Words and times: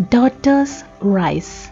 Daughters 0.00 0.70
Rise. 1.06 1.70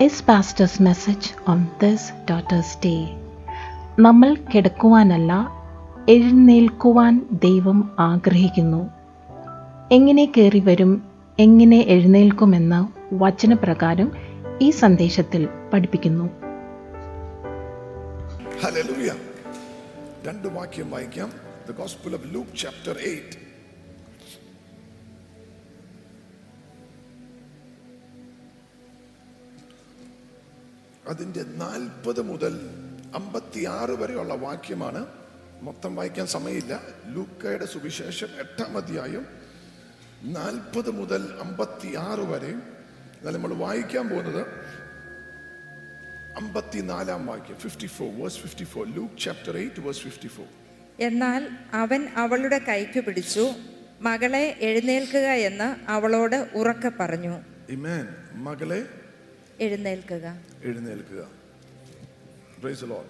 Is 0.00 0.12
Pastor's 0.12 0.80
message 0.80 1.26
on 1.48 1.66
this 1.82 2.00
Daughter's 2.30 2.70
Day. 2.84 3.06
നമ്മൾ 3.98 4.36
കിടക്കുവാനല്ല 4.54 5.50
എഴുന്നേൽക്കുവാൻ 6.08 7.26
ദൈവം 7.32 7.96
ആഗ്രഹിക്കുന്നു. 7.98 8.90
എങ്ങനെ 9.92 10.32
കയറി 10.36 10.58
വരും 10.58 11.04
എങ്ങനെ 11.38 11.76
എഴുന്നേൽക്കുമെന്ന് 11.76 12.88
വചനപ്രകാരം 13.14 14.12
ഈ 14.62 14.70
സന്ദേശത്തിൽ 14.70 15.48
പഠിപ്പിക്കുന്നു. 15.72 16.24
രണ്ട് 20.26 20.48
വാക്യം 20.48 20.90
വായിക്കാം. 20.90 21.30
The 21.68 21.74
Gospel 21.76 22.12
of 22.18 22.24
Luke, 22.34 22.52
chapter 22.54 22.96
8 22.98 23.47
അതിന്റെ 31.08 31.42
നാൽപ്പത് 31.42 32.22
മുതൽ 32.22 32.60
അമ്പത്തിയാറ് 33.14 33.90
വരെയുള്ള 33.90 34.34
വാക്യമാണ്. 34.34 35.06
മൊത്തം 35.62 35.96
വായിക്കാൻ 35.96 36.26
സമയമില്ല. 36.26 36.80
ലൂക്കയുടെ 37.06 37.66
സുവിശേഷം 37.66 38.28
എട്ടാം 38.38 38.76
അധ്യായം 38.76 39.26
നാൽപ്പത് 40.22 40.90
മുതൽ 40.90 41.22
അമ്പത്തിയാറ് 41.42 42.20
വരെ. 42.20 42.48
എന്നാൽ 43.18 43.32
നമ്മൾ 43.32 43.54
വായിക്കാൻ 43.54 44.08
പോകുന്നത് 44.08 44.46
അമ്പത്തിനാലാം 46.36 47.26
വാക്യം 47.26 47.56
fifty 47.56 47.86
four 47.86 48.20
verse 48.20 48.38
fifty 48.38 48.64
four 48.64 48.94
Luke 48.94 49.18
chapter 49.18 49.56
eight 49.56 49.80
verse 49.80 50.00
fifty 50.00 50.28
four 50.28 50.46
എന്നാൽ 51.00 51.48
അവൻ 51.72 52.08
അവളുടെ 52.16 52.58
കൈക്ക് 52.58 53.00
പിടിച്ചു 53.00 53.52
മകളെ 54.00 54.56
എഴുന്നേൽക്കുക 54.60 55.28
എന്ന് 55.48 55.90
അവളോട് 55.90 56.48
ഉറക്കെ 56.54 56.92
പറഞ്ഞു. 57.00 57.40
മകളെ 58.34 58.88
എഴുന്നേൽക്കുക. 59.60 60.47
എഴുന്നേൽക്കുക 60.64 61.22
Praise 62.62 62.80
the 62.80 62.88
Lord. 62.88 63.08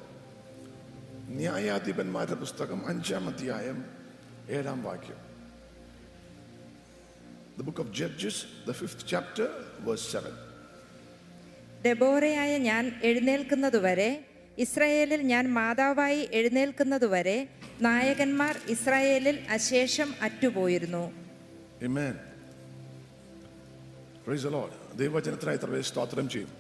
ന്യായാധിപന്മാരുടെ 1.39 2.37
പുസ്തകം 2.37 2.81
അഞ്ചാം 2.91 3.25
അധ്യായം 3.33 3.79
ഏഴാം 4.51 4.81
വാക്യം 4.83 5.21
The 7.57 7.65
book 7.65 7.79
of 7.79 7.89
Judges, 7.93 8.37
the 8.67 8.75
fifth 8.75 9.01
chapter, 9.07 9.47
verse 9.87 10.05
7. 10.15 10.33
ഡെബോറയായ 11.85 12.53
ഞാൻ 12.67 12.85
എഴുന്നേൽക്കുന്നതുവരെ 13.03 14.11
ഇസ്രായേലിൽ 14.59 15.21
ഞാൻ 15.27 15.45
മാതാവായി 15.53 16.23
എഴുന്നേൽക്കുന്നതുവരെ 16.33 17.39
നായകന്മാർ 17.83 18.55
ഇസ്രായേലിൽ 18.69 19.39
അശേഷം 19.51 20.09
അറ്റുപോയിരുന്നു 20.23 21.05
Amen. 21.83 22.15
Praise 24.25 24.43
the 24.43 24.51
Lord. 24.51 24.73
ദൈവവചനത്തിനായി 24.97 25.59
എത്ര 25.61 25.71
പേര് 25.71 25.87
സ്തോത്രം 25.91 26.27
ചെയ്യും 26.29 26.51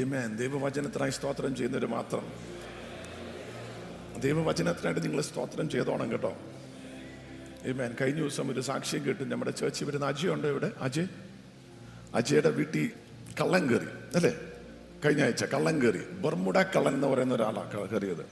Amen. 0.00 0.36
ദൈവവചനത്തിനായി 0.36 1.10
സ്തോത്രം 1.10 1.56
ചെയ്യുന്നവർ 1.56 1.86
മാത്രം. 1.86 2.32
ദൈവവചനത്തിനായിട്ട് 4.20 5.02
നിങ്ങൾ 5.02 5.20
സ്തോത്രം 5.20 5.70
ചെയ്തോണം 5.70 6.12
കേട്ടോ. 6.12 6.36
ഏമേൻ 7.64 7.94
കഴിഞ്ഞ 8.00 8.18
ദിവസം 8.18 8.50
ഒരു 8.50 8.60
സാക്ഷ്യം 8.60 9.06
കേട്ടു 9.06 9.24
നമ്മുടെ 9.24 9.50
ചേച്ചി 9.50 9.84
വരുന്ന 9.84 10.06
അജയ് 10.06 10.30
ഉണ്ടോ 10.30 10.48
ഇവിടെ? 10.48 10.72
അജയ്? 10.80 11.06
അജയുടെ 12.14 12.50
വീട്ടിൽ 12.50 12.90
കള്ളൻ 13.40 13.68
കയറി 13.68 13.86
അല്ലേ? 14.14 14.38
കഴിഞ്ഞ 15.04 15.22
ആഴ്ച 15.22 15.44
കള്ളൻ 15.44 15.82
കയറി. 15.82 16.10
ബർമുഡ 16.10 16.62
കള്ളൻ 16.62 16.94
എന്ന് 16.94 17.06
പറയുന്ന 17.06 17.34
ഒരാളാണ് 17.34 17.90
കയറിയത്. 17.90 18.26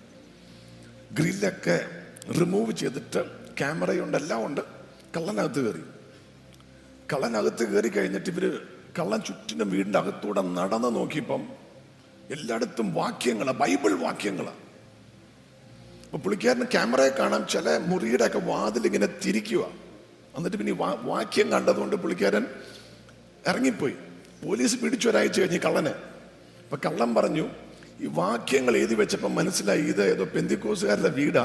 ഗ്രില്ലൊക്കെ 1.13 1.89
റിമൂവ് 2.41 2.73
ചെയ്തിട്ട് 2.73 3.31
ക്യാമറയുണ്ട് 3.59 4.19
എല്ലാം 4.19 4.47
ഉണ്ട്. 4.47 4.61
കള്ളനകത്ത് 5.17 5.67
കയറി. 5.67 5.83
കള്ളനകത്ത് 7.13 7.73
കയറി 7.73 7.89
കഴിഞ്ഞിട്ട് 7.89 8.31
ഇവർ 8.31 8.67
കള്ളൻ 8.99 9.21
ചുറ്റിനും 9.21 9.71
വീടിന്റെ 9.71 9.99
അകത്തൂടെ 9.99 10.41
നടന്ന് 10.41 10.97
നോക്കിയപ്പം 10.97 11.43
എല്ലായിടത്തും 12.31 12.95
വാക്യങ്ങളാ 12.95 13.53
ബൈബിൾ 13.53 13.93
വാക്യങ്ങളാണ് 14.05 14.61
അപ്പൊ 16.05 16.19
പുള്ളിക്കാരന് 16.19 16.65
ക്യാമറയെ 16.65 17.09
കാണാം 17.09 17.47
ചില 17.47 17.77
മുറിയുടെ 17.87 18.25
ഒക്കെ 18.27 18.39
വാതിൽ 18.39 18.87
ഇങ്ങനെ 18.87 19.09
തിരിക്കുക 19.25 19.65
എന്നിട്ട് 20.37 20.57
പിന്നെ 20.57 20.73
വാക്യം 21.03 21.53
കണ്ടതുകൊണ്ട് 21.53 21.97
പുള്ളിക്കാരൻ 21.97 22.47
ഇറങ്ങിപ്പോയി. 23.47 23.95
പോലീസ് 24.45 24.77
പിടിച്ചു 24.77 25.09
ഒരാഴ്ച 25.09 25.41
കഴിഞ്ഞ് 25.41 25.59
കള്ളനെ. 25.59 25.91
അപ്പൊ 26.65 26.77
കള്ളൻ 26.87 27.15
പറഞ്ഞു 27.15 27.47
ഈ 28.01 28.07
വാക്യങ്ങൾ 28.07 28.77
എഴുതി 28.77 28.95
വെച്ചപ്പോൾ 28.95 29.29
മനസ്സിലായി 29.29 29.83
ഇത് 29.83 30.03
ഏതോ 30.13 30.25
പെന്തിക്കോസുകാരുടെ 30.25 31.09
വീടാ. 31.09 31.45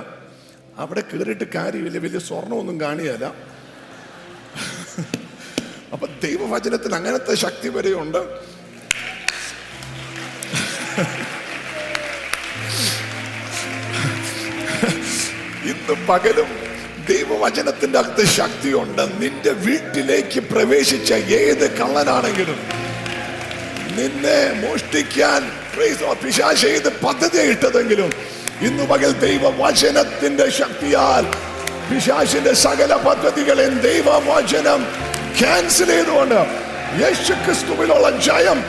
അവിടെ 0.77 1.01
കയറിയിട്ട് 1.01 1.43
കാര്യമില്ല 1.55 1.97
വലിയ 1.97 2.19
സ്വർണമൊന്നും 2.19 2.79
കാണിയല്ല 2.81 3.25
അപ്പൊ 5.93 6.07
ദൈവവചനത്തിന് 6.23 6.95
അങ്ങനത്തെ 6.95 7.35
ശക്തി 7.35 7.69
വരെയുണ്ട്. 7.69 8.21
ഇന്ന് 15.71 15.95
പകലും 16.09 16.49
ദൈവവചനത്തിന്റെ 17.09 17.99
അകത്ത് 17.99 18.25
ശക്തിയുണ്ട്. 18.39 19.03
നിന്റെ 19.21 19.51
വീട്ടിലേക്ക് 19.65 20.39
പ്രവേശിച്ച 20.39 21.13
ഏത് 21.13 21.65
കള്ളനാണെങ്കിലും 21.79 22.59
നിന്നെ 23.97 24.39
മോഷ്ടിക്കാൻ 24.61 25.41
പിശാച് 26.21 26.61
ചെയ്ത് 26.61 26.89
പദ്ധതി 27.05 27.37
ഇട്ടതെങ്കിലും 27.53 28.11
ഇന്ന് 28.61 28.83
പകൽ 28.83 29.11
ദൈവവചനത്തിന്റെ 29.25 30.49
ശക്തിയാൽ 30.49 31.25
പിശാശിന്റെ 31.89 32.53
സകല 32.65 32.93
പദ്ധതികളെയും 33.07 33.75
ദൈവവചനം 33.79 34.81
ക്യാൻസൽ 35.39 35.89
ചെയ്തുകൊണ്ട് 35.95 36.39
യേശുക്രിസ്തുവിലുള്ള 37.01 38.07
ജയം 38.27 38.59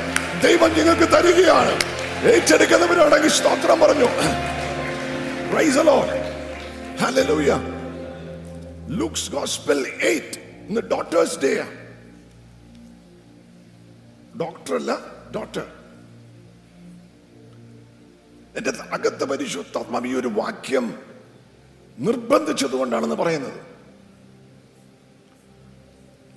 ദൈവം 0.44 0.70
നിങ്ങൾക്ക് 0.78 1.06
തരികയാണ്. 1.14 1.74
ഏറ്റെടുക്കുന്നവരോടെങ്കിൽ 2.32 3.32
സ്തോത്രം 3.38 3.80
പറഞ്ഞു. 3.80 4.08
Praise 5.50 5.76
the 5.78 5.84
eight 5.90 6.24
Hallelujah. 7.02 7.60
Luke's 8.98 9.24
Gospel 9.36 9.78
8 10.10 10.38
ഇന്ന് 10.68 10.82
ഡോക്ടേഴ്സ് 10.92 11.38
ഡേ 11.44 11.50
ഡോക്ടർ 14.42 14.74
അല്ല 14.80 14.92
ഡോക്ടർ 15.36 15.64
എന്റെ 18.58 18.72
അകത്ത് 18.96 19.24
പരിശുദ്ധാത്മാവ് 19.32 20.08
ഈ 20.10 20.14
ഒരു 20.14 20.30
വാക്യം 20.40 20.86
നിർബന്ധിച്ചതുകൊണ്ടാണെന്ന് 21.98 23.16
പറയുന്നത്. 23.22 23.58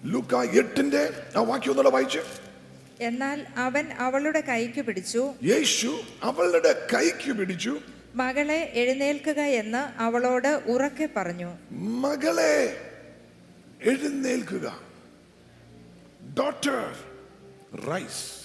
ലൂക്ക 0.05 0.35
എട്ടിന്റെ 0.35 1.23
ആ 1.37 1.41
വാക്യം 1.41 1.69
ഒന്നുള്ള 1.69 1.89
വായിച്ച്. 1.89 2.19
എന്നാൽ 3.01 3.47
അവൻ 3.57 3.91
അവളുടെ 3.91 4.41
കൈക്ക് 4.41 4.81
പിടിച്ചു. 4.81 5.33
യേശു 5.43 6.01
അവളുടെ 6.23 6.87
കൈക്ക് 6.93 7.33
പിടിച്ചു. 7.33 7.79
മകളെ 8.15 8.71
എഴുന്നേൽക്കുക 8.73 9.39
എന്ന് 9.41 10.01
അവളോട് 10.01 10.47
ഉറക്കെ 10.47 11.09
പറഞ്ഞു. 11.15 11.57
മകളെ 11.71 12.77
എഴുന്നേൽക്കുക. 13.81 14.79
ഡോട്ടർ 16.39 16.95
റൈസ് 17.91 18.39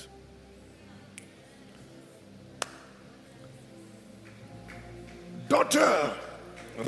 ഡോട്ടർ 5.52 6.16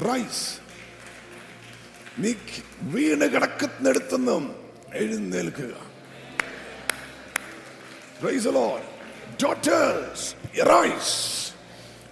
റൈസ് 0.09 0.66
നീ 2.19 2.31
വീണ് 2.93 3.27
കിടക്കുന്നിടത്തുനിന്നും 3.33 4.45
എഴുന്നേൽക്കുക. 4.95 5.75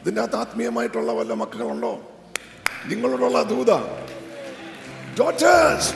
ഇതിന്റെ 0.01 0.21
അകത്ത് 0.21 0.37
ആത്മീയമായിട്ടുള്ള 0.37 1.13
വല്ല 1.13 1.33
മക്കളുണ്ടോ? 1.43 1.93
നിങ്ങളോടുള്ള 2.87 3.43
ദൂത 3.43 3.73
ഡോട്ടേഴ്സ് 5.21 5.93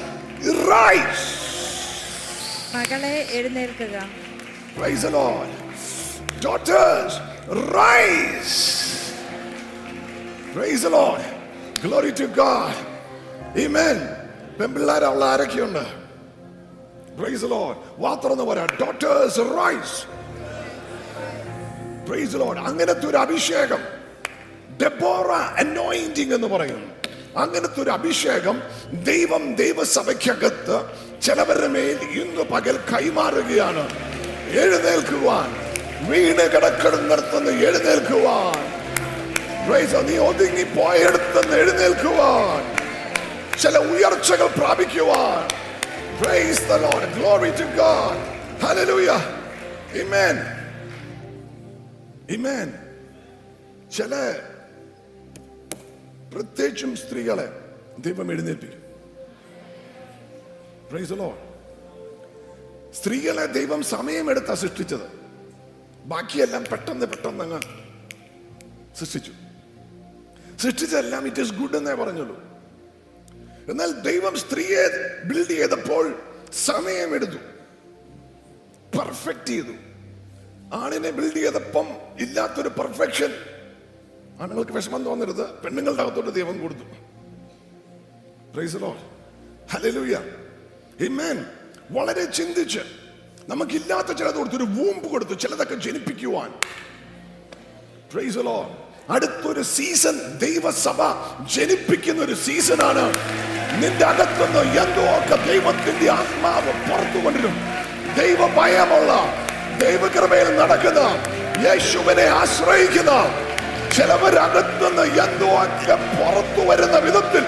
മകളെ 2.74 3.14
എഴുന്നേൽക്കുക. 3.38 3.96
Daughters 6.44 7.18
rise 7.76 8.66
to 13.56 13.60
God 13.60 13.78
amen 13.78 14.08
പെമ്പിള്ളാരുള്ള 14.60 15.24
ആരൊക്കെയുണ്ട്? 15.24 16.08
പ്രൈസ് 17.18 17.42
ദി 17.42 17.48
ലോർഡ് 17.48 17.78
വാ 17.98 18.14
തുറന്ന് 18.14 18.44
പറയാ. 18.44 18.66
ഡോട്ടേഴ്സ് 18.66 19.38
റൈസ് 19.38 20.18
പ്രൈസ് 22.08 22.34
ലോർഡ് 22.34 22.58
അങ്ങനത്തെ 22.58 23.06
ഒരു 23.06 23.16
അഭിഷേകം. 23.16 23.78
ഡെബോറ 24.82 25.32
അനോയിന്റിങ് 25.32 26.34
എന്ന് 26.34 26.48
പറയും. 26.48 26.92
അങ്ങനത്തെ 27.36 27.82
ഒരു 27.82 27.90
അഭിഷേകം 27.90 28.62
ദൈവം 28.92 29.54
ദൈവസഭയ്ക്കകത്ത് 29.54 30.90
ചിലവരുടെ 31.22 31.66
മേൽ 31.66 31.98
ഇന്ന് 32.02 32.42
പകൽ 32.42 32.80
കൈമാറുകയാണ്. 32.94 33.90
എഴുന്നേൽക്കുവാൻ. 34.48 35.56
വീണ് 36.10 36.50
കിടക്കിടന്നിടത്തുനിന്ന് 36.52 37.50
എഴുന്നേൽക്കുവാൻ. 37.50 38.78
നീ 40.06 40.18
ഒതുങ്ങി 40.18 40.62
പോയെടുത്തെന്ന് 40.62 41.56
എഴുന്നേൽക്കുവാൻ. 41.56 42.77
ചില 43.60 43.76
ഉയർച്ചകൾ 43.94 44.48
പ്രാപിക്കുവാൻ 44.58 45.40
Praise 46.18 46.58
the 46.62 46.78
Lord. 46.78 47.14
Glory 47.14 47.52
to 47.52 47.64
God. 47.76 48.16
Hallelujah. 48.60 49.20
Amen. 49.94 50.36
Amen. 52.28 52.68
ചില 53.90 54.14
പ്രത്യേകിച്ചും 56.32 56.96
സ്ത്രീകളെ 56.96 57.46
ദൈവം 57.98 58.32
എഴുന്നേൽപ്പിക്കും 58.32 58.82
the 60.90 61.16
Lord. 61.16 61.38
സ്ത്രീകളെ 62.92 63.46
ദൈവം 63.46 63.80
സമയമെടുത്താ 63.82 64.54
സൃഷ്ടിച്ചത് 64.54 65.06
ബാക്കിയെല്ലാം 66.04 66.62
പെട്ടെന്ന് 66.64 67.06
പെട്ടെന്ന് 67.06 67.44
അങ്ങ് 67.44 67.60
സൃഷ്ടിച്ചു 68.98 69.32
സൃഷ്ടിച്ചതെല്ലാം 70.62 71.26
ഇറ്റ് 71.26 71.40
ഈസ് 71.40 71.54
ഗുഡ് 71.54 71.76
എന്നേ 71.76 71.94
പറഞ്ഞുള്ളൂ 71.94 72.36
എന്നാൽ 73.70 73.90
ദൈവം 73.92 74.36
സ്ത്രീയെ 74.36 74.82
ബിൽഡ് 75.24 75.48
ചെയ്തപ്പോൾ 75.48 76.14
സമയമെടുത്തു 76.52 77.36
പെർഫെക്റ്റ് 78.98 79.46
ചെയ്തു. 79.46 79.72
ആണിനെ 80.74 81.10
ബിൽഡ് 81.10 81.34
ചെയ്തപ്പം 81.34 81.86
ഇല്ലാത്തൊരു 82.20 82.68
പെർഫെക്ഷൻ 82.68 83.34
ആണുങ്ങൾക്ക് 84.40 84.72
വിഷമം 84.72 85.04
തോന്നരുത്. 85.04 85.48
പെണ്ണുങ്ങളുടെ 85.48 86.02
അകത്തോട്ട് 86.02 86.30
ദൈവം 86.30 86.62
കൊടുത്തു. 86.62 86.84
വളരെ 91.90 92.24
ചിന്തിച്ച് 92.24 92.78
നമുക്കില്ലാത്ത 93.48 94.12
ചിലത് 94.12 94.34
കൊടുത്തു 94.34 94.56
ഒരു 94.56 94.64
വൂമ്പ് 94.64 95.08
കൊടുത്തു 95.08 95.34
ചിലതൊക്കെ 95.34 95.74
ജനിപ്പിക്കുവാൻ. 95.74 96.50
അടുത്തൊരു 99.10 99.62
സീസൺ 99.62 100.38
ദൈവസഭ 100.38 101.02
ജനിപ്പിക്കുന്ന 101.54 102.22
ഒരു 102.22 102.34
സീസണാണ് 102.34 103.04
നിന്റെ 103.76 104.04
അകത്തുനിന്ന് 104.04 104.76
എന്തോ 104.76 105.16
ഒക്കെ 105.16 105.36
ദൈവത്തിന്റെ 105.46 106.10
ആത്മാവ് 106.10 106.72
പുറത്തു 106.88 107.18
കൊണ്ടിരും 107.24 107.56
ദൈവ 108.16 108.46
ഭയമുള്ള 108.46 109.12
ദൈവകൃപയിൽ 109.78 110.56
നടക്കുന്ന 110.56 111.00
യേശുവിനെ 111.66 112.24
ആശ്രയിക്കുന്ന 112.24 113.12
ചിലവരകത്തുനിന്ന് 113.96 115.02
എന്തോ 115.02 115.62
ഒക്കെ 115.62 115.96
പുറത്തു 116.18 116.68
വരുന്ന 116.68 116.98
വിധത്തിൽ 116.98 117.44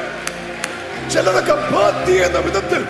ചിലതൊക്കെ 1.10 1.54
ഭക്തി 1.74 2.12
എന്ന 2.12 2.38
വിധത്തിൽ 2.38 2.82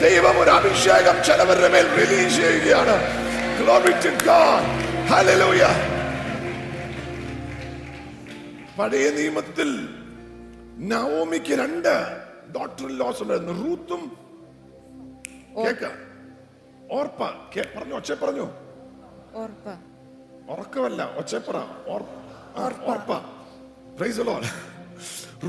ദൈവം 0.00 0.40
ഒരു 0.40 0.50
അഭിഷേകം 0.50 1.24
ചിലവരുടെ 1.24 1.68
മേൽ 1.68 1.86
റിലീസ് 1.96 2.36
ചെയ്യുകയാണ്. 2.36 2.96
പഴയ 8.78 9.10
നിയമത്തിൽ 9.10 9.68
നവോമിക്ക് 10.78 11.54
രണ്ട് 11.54 12.23
ഡോക്ടർ 12.54 12.98
ലോസ് 12.98 13.22
ഉണ്ടായിരുന്നു 13.22 13.64
റൂത്തും 13.64 14.16
കേക്ക. 15.56 15.90
ഓർപ്പ. 16.92 17.22
പറഞ്ഞു 17.78 17.94
ഒച്ച 17.94 18.12
പറഞ്ഞു? 18.12 18.48
ഓർപ്പ. 19.34 19.68
ഉറക്കമല്ല 20.50 21.14
ഒച്ചപ്പറ 21.18 21.56
ഓർപ്പ. 22.86 23.12
പ്രൈസ് 23.96 24.20
ലോർഡ് 24.20 24.44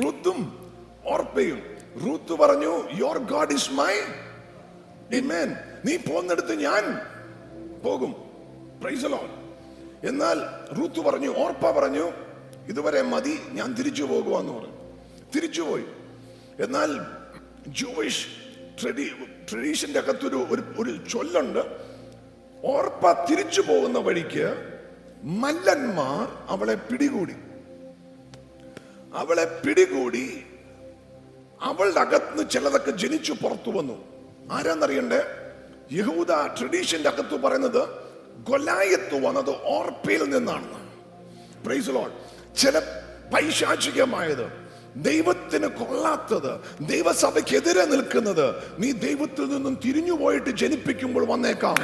റൂത്തും 0.04 0.72
ഓർപ്പയും. 1.06 1.76
റൂത്ത് 2.06 2.34
പറഞ്ഞു 2.34 2.90
your 2.94 3.18
God 3.18 3.54
is 3.54 3.72
my 3.72 3.94
Amen. 5.12 5.50
നീ 5.86 5.98
പോകുന്നിടത്ത് 5.98 6.60
ഞാൻ 6.60 7.02
പോകും. 7.86 8.16
പ്രൈസ് 8.82 9.06
ലോർഡ് 9.06 9.32
എന്നാൽ 10.08 10.40
റൂത്ത് 10.78 11.00
പറഞ്ഞു 11.00 11.38
ഓർപ്പ 11.38 11.72
പറഞ്ഞു 11.72 12.12
ഇതുവരെ 12.68 13.02
മതി 13.02 13.40
ഞാൻ 13.52 13.74
തിരിച്ചു 13.74 14.04
പോകുവാന്ന് 14.04 14.54
പറഞ്ഞു. 14.54 14.74
തിരിച്ചുപോയി. 15.36 15.86
എന്നാൽ 16.60 17.00
ജൂയിഷ് 17.68 18.28
ട്രഡീഷന്റെ 19.52 20.00
അകത്തൊരു 20.00 20.48
ഒരു 20.50 20.64
ഒരു 20.78 21.10
ചൊല്ലുണ്ട്. 21.10 21.60
ഓർപ്പ 22.64 23.12
തിരിച്ചു 23.12 23.62
പോകുന്ന 23.62 24.00
വഴിക്ക് 24.00 24.72
മല്ലന്മാർ 25.24 26.46
അവളെ 26.50 26.74
പിടികൂടി. 26.74 27.34
അവളെ 29.14 29.62
പിടികൂടി 29.66 30.44
അവളുടെ 31.62 32.00
അകത്ത് 32.00 32.50
ചിലതൊക്കെ 32.50 32.92
ജനിച്ചു 32.92 33.34
പുറത്തു 33.34 33.72
വന്നു. 33.72 34.06
ആരാന്നറിയണ്ടേ? 34.52 35.22
യഹൂദ 35.92 36.32
ട്രഡീഷന്റെ 36.60 37.10
അകത്ത് 37.10 37.36
പറയുന്നത് 37.36 37.90
ഗൊലായത്ത് 38.50 39.26
വന്നത് 39.26 39.50
ഓർപ്പയിൽ 39.50 40.24
നിന്നാണ് 40.24 40.90
പ്രൈസ് 41.66 41.90
ലോഡ് 41.90 42.12
ചില 42.58 42.80
പൈശാചികമായത് 43.34 44.65
ദൈവത്തിന് 44.96 45.68
കൊള്ളാത്തത് 45.68 46.60
ദൈവസഭയ്ക്കെതിരെ 46.82 47.86
നിൽക്കുന്നത് 47.86 48.56
നീ 48.80 48.92
ദൈവത്തിൽ 48.92 49.46
നിന്നും 49.46 49.80
തിരിഞ്ഞു 49.86 50.14
പോയിട്ട് 50.14 50.50
ജനിപ്പിക്കുമ്പോൾ 50.50 51.26
വന്നേക്കാം. 51.28 51.76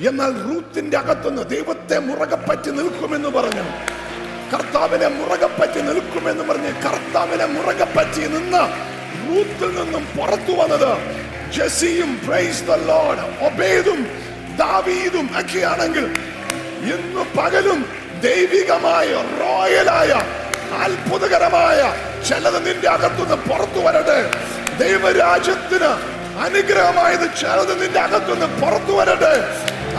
എന്നാൽ 0.00 0.32
റൂത്തിന്റെ 0.42 0.96
അകത്തുനിന്ന് 0.96 1.42
ദൈവത്തെ 1.48 1.98
മുറകെ 1.98 2.38
പറ്റി 2.48 2.70
നിൽക്കുമെന്ന് 2.70 3.28
പറഞ്ഞു. 3.28 3.64
കർത്താവിനെ 4.54 5.08
മുറകെ 5.08 5.46
പറ്റി 5.46 5.80
നിൽക്കുമെന്ന് 5.80 6.44
പറഞ്ഞ് 6.44 6.72
കർത്താവിനെ 6.84 7.46
മുറകെ 7.46 7.86
പറ്റി 7.96 8.20
നിന്ന് 8.20 8.62
റൂത്തിൽ 9.28 9.74
നിന്നും 9.80 10.06
പുറത്തു 10.16 10.52
വന്നത് 10.52 10.92
ജെസിയും 11.56 12.20
ലോർഡ് 12.88 13.44
ഒബേദും 13.46 14.06
ദാവീദും 14.56 15.26
ഒക്കെയാണെങ്കിൽ 15.40 16.04
ഇന്ന് 16.82 17.24
പകലും 17.38 17.84
ദൈവികമായ 18.22 19.08
റോയലായ 19.40 20.41
അത്ഭുതകരമായ 20.84 21.80
ചിലത് 22.28 22.58
നിന്റെ 22.66 22.88
അകത്തുനിന്ന് 22.88 23.38
പുറത്തു 23.48 23.80
വരട്ടെ 23.80 24.18
ദൈവരാജ്യത്തിന് 24.78 25.90
അനുഗ്രഹമായത് 26.46 27.26
ചിലത് 27.36 27.74
നിന്റെ 27.82 28.00
അകത്തുനിന്ന് 28.00 28.48
പുറത്തു 28.60 28.92
വരട്ടെ 28.92 29.34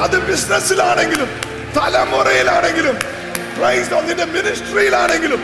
അത് 0.03 0.17
ബിസിനസ്സിലാണെങ്കിലും 0.27 1.29
തലമുറയിലാണെങ്കിലും 1.77 2.97
നിന്റെ 4.07 4.25
മിനിസ്ട്രിയിലാണെങ്കിലും 4.25 5.43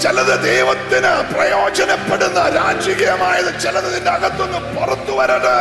ചിലത് 0.00 0.34
ദൈവത്തിന് 0.44 1.12
പ്രയോജനപ്പെടുന്ന 1.32 2.40
രാജകീയമായത് 2.48 3.52
ചിലത് 3.60 3.90
നിന്റെ 3.94 4.10
അകത്തുനിന്ന് 4.10 4.62
പുറത്തു 4.74 5.12
വരട്ടെ 5.12 5.58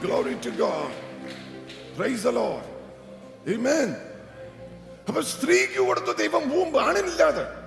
Glory 0.00 0.36
to 0.36 0.50
God. 0.52 0.90
Praise 1.96 2.22
the 2.22 2.32
Lord. 2.32 2.62
Amen. 3.48 3.88
അപ്പൊ 5.08 5.20
സ്ത്രീക്ക് 5.20 5.78
കൊടുത്ത 5.78 6.16
ദൈവം 6.16 6.48
ഭൂമ്പ് 6.48 6.78
ആണില്ലാതെ. 6.78 7.66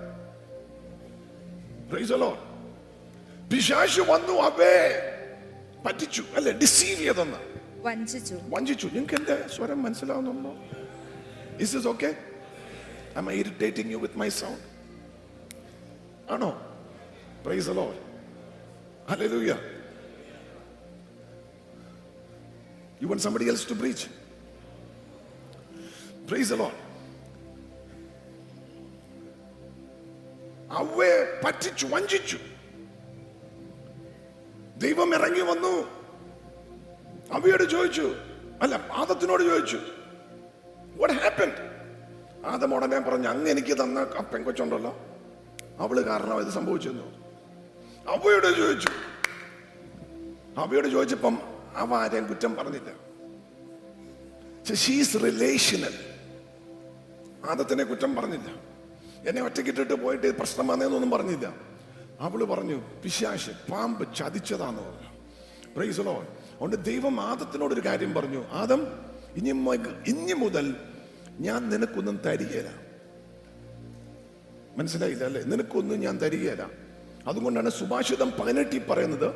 പിശാശു 3.51 4.01
വന്നു 4.01 4.33
അവേ 4.33 4.99
പറ്റിച്ചു 5.85 6.23
അല്ലെ? 6.35 6.51
ഡിസീവ് 6.51 6.99
ചെയ്തെന്ന്. 6.99 7.37
വഞ്ചിച്ചു. 7.81 8.35
വഞ്ചിച്ചു. 8.49 8.87
നിങ്ങൾക്ക് 8.87 9.13
എന്റെ 9.13 9.47
സ്വരം 9.55 9.83
മനസ്സിലാവുന്നുണ്ടോ? 9.83 10.53
Is 11.59 11.77
is 11.77 11.87
okay 11.87 12.05
I 12.05 13.17
am 13.17 13.31
irritating 13.31 13.91
you 13.91 13.97
with 13.97 14.17
my 14.17 14.29
sound 14.29 14.69
ആണോ? 16.31 16.77
പ്രൈസ് 17.45 17.69
അലോ 17.69 17.95
Lord. 19.09 19.21
You 19.31 19.53
You 23.01 23.07
want 23.07 23.21
somebody 23.27 23.47
else 23.51 23.63
to 23.69 23.75
preach? 23.81 24.03
Praise 26.29 26.51
അവയെ 30.71 31.41
പറ്റിച്ചു 31.45 31.87
വഞ്ചിച്ചു. 31.87 32.37
ദൈവം 34.77 35.13
ഇറങ്ങി 35.13 35.41
വന്നു. 35.41 35.99
അവയോട് 37.33 37.69
ചോദിച്ചു 37.69 38.15
അല്ല 38.61 38.75
ആദത്തിനോട് 38.75 39.43
ചോദിച്ചു 39.43 39.79
വാട്ട് 40.97 41.13
ഹാപ്പൻ 41.13 41.51
ആദം 42.45 42.73
ഉടനെ 42.73 42.99
പറഞ്ഞു 42.99 43.27
അങ്ങ് 43.27 43.51
എനിക്ക് 43.51 43.83
തന്ന 43.83 43.99
ആ 43.99 44.21
പെങ്കൊച്ചുണ്ടല്ലോ. 44.21 44.99
അവൾ 45.77 46.01
കാരണം 46.01 46.41
ഇത് 46.41 46.49
സംഭവിച്ചെന്നു. 46.49 47.03
അവയോട് 48.09 48.57
ചോദിച്ചു. 48.57 48.87
അവയോട് 50.57 50.87
ചോദിച്ചപ്പം 50.87 51.39
അവ 51.75 51.93
ആരെയും 51.93 52.27
കുറ്റം 52.27 52.55
പറഞ്ഞില്ല. 52.55 53.09
റിലേഷണൽ 55.17 55.93
ആദത്തിനെ 57.49 57.83
കുറ്റം 57.83 58.15
പറഞ്ഞില്ല. 58.15 58.68
എന്നെ 59.27 59.41
ഒറ്റക്കിട്ടിട്ട് 59.41 59.93
പോയിട്ട് 59.93 60.37
പ്രശ്നം 60.37 60.67
വന്നതെന്നൊന്നും 60.67 61.11
പറഞ്ഞില്ല. 61.11 61.53
അവൾ 62.19 62.43
പറഞ്ഞു 62.43 62.81
പിശാശ് 63.03 63.49
പാമ്പ് 63.71 64.15
ചതിച്ചതാന്ന് 64.15 64.81
പറഞ്ഞു. 64.81 65.09
പ്രൈസലോ 65.75 66.21
അതുകൊണ്ട് 66.21 66.85
ദൈവം 66.85 67.21
ആദത്തിനോട് 67.21 67.73
ഒരു 67.73 67.81
കാര്യം 67.85 68.13
പറഞ്ഞു. 68.13 68.45
ആദം 68.51 68.87
ഇനി 69.35 69.49
ഇനി 70.07 70.33
മുതൽ 70.33 70.75
ഞാൻ 71.39 71.69
നിനക്കൊന്നും 71.69 72.19
തരികയില്ല 72.25 72.89
മനസ്സിലായില്ല? 74.77 75.23
അല്ലേ? 75.23 75.41
നിനക്കൊന്നും 75.41 75.99
ഞാൻ 75.99 76.17
തരികയില്ല 76.17 76.69
അതുകൊണ്ടാണ് 77.27 77.69
സുഭാഷിതം 77.69 78.31
പതിനെട്ടിൽ 78.31 78.83
പറയുന്നത് 78.83 79.33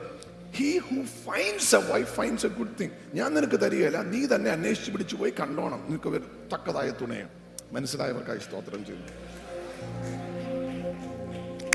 he 0.53 0.77
who 0.77 1.03
finds 1.03 1.75
a 1.75 1.91
wife 1.91 2.13
finds 2.13 2.45
a 2.45 2.49
good 2.49 2.75
thing 2.79 2.89
ഞാൻ 3.13 3.33
നിനക്ക് 3.33 3.59
തരികയില്ല 3.59 4.01
നീ 4.01 4.27
തന്നെ 4.35 4.51
അന്വേഷിച്ച് 4.51 4.91
പിടിച്ചു 4.91 5.15
പോയി 5.15 5.33
കണ്ടോണം. 5.39 5.85
നിനക്ക് 5.89 6.21
തക്കതായ 6.53 6.89
തുണയാണ്. 6.89 7.29
മനസ്സിലായവർക്കായി 7.71 8.39
സ്തോത്രം 8.39 8.85
ചെയ്യുന്നു. 8.85 9.32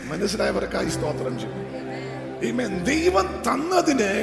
മനസ്സിലായവർക്കായി 0.05 0.89
സ്തോത്രം 0.89 1.39
ചെയ്യും. 1.41 1.69
ഈമേൻ 2.49 2.85
ദൈവം 2.85 3.43
തന്നതിനെ 3.47 4.15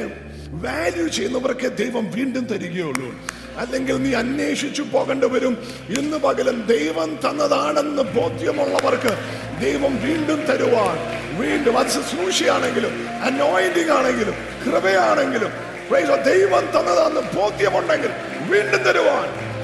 വാല്യൂ 0.51 1.07
ചെയ്യുന്നവർക്ക് 1.07 1.77
ദൈവം 1.77 2.11
വീണ്ടും 2.11 2.45
തരികയുള്ളൂ. 2.45 3.09
അല്ലെങ്കിൽ 3.57 4.03
നീ 4.03 4.13
അന്വേഷിച്ചു 4.13 4.81
പോകേണ്ടി 4.81 5.27
വരും 5.27 5.57
ഇന്ന് 5.99 6.17
പകലും 6.17 6.65
ദൈവം 6.67 7.19
തന്നതാണെന്ന് 7.25 8.01
ബോധ്യമുള്ളവർക്ക് 8.01 9.13
ദൈവം 9.61 10.01
വീണ്ടും 10.01 10.45
തരുവാൻ. 10.45 10.97
വീണ്ടും 11.41 11.77
അത് 11.77 11.87
ശുശ്രൂഷയാണെങ്കിലും 11.87 12.93
അനോയിന്റിംഗ് 13.23 13.91
ആണെങ്കിലും 13.91 14.33
കൃപയാണെങ്കിലും. 14.65 15.51
ദൈവം 16.25 16.63
തന്നതാണെന്ന് 16.65 17.21
ബോധ്യമുണ്ടെങ്കിൽ 17.35 18.09
വീണ്ടും 18.49 18.83
തരുവാൻ. 18.83 19.54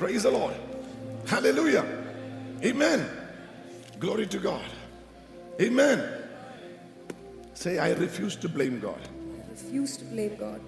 Praise 0.00 0.22
the 0.22 0.30
Lord. 0.32 0.54
Hallelujah. 1.26 1.84
Amen. 2.64 3.00
Glory 3.98 4.26
to 4.26 4.38
God. 4.40 4.68
Amen. 5.60 5.98
Say, 7.54 7.78
I 7.78 7.92
refuse 7.94 8.36
to 8.36 8.48
blame 8.48 8.80
God. 8.80 9.02
I 9.38 9.50
refuse 9.50 9.96
to 9.98 10.04
blame 10.06 10.36
God. 10.38 10.60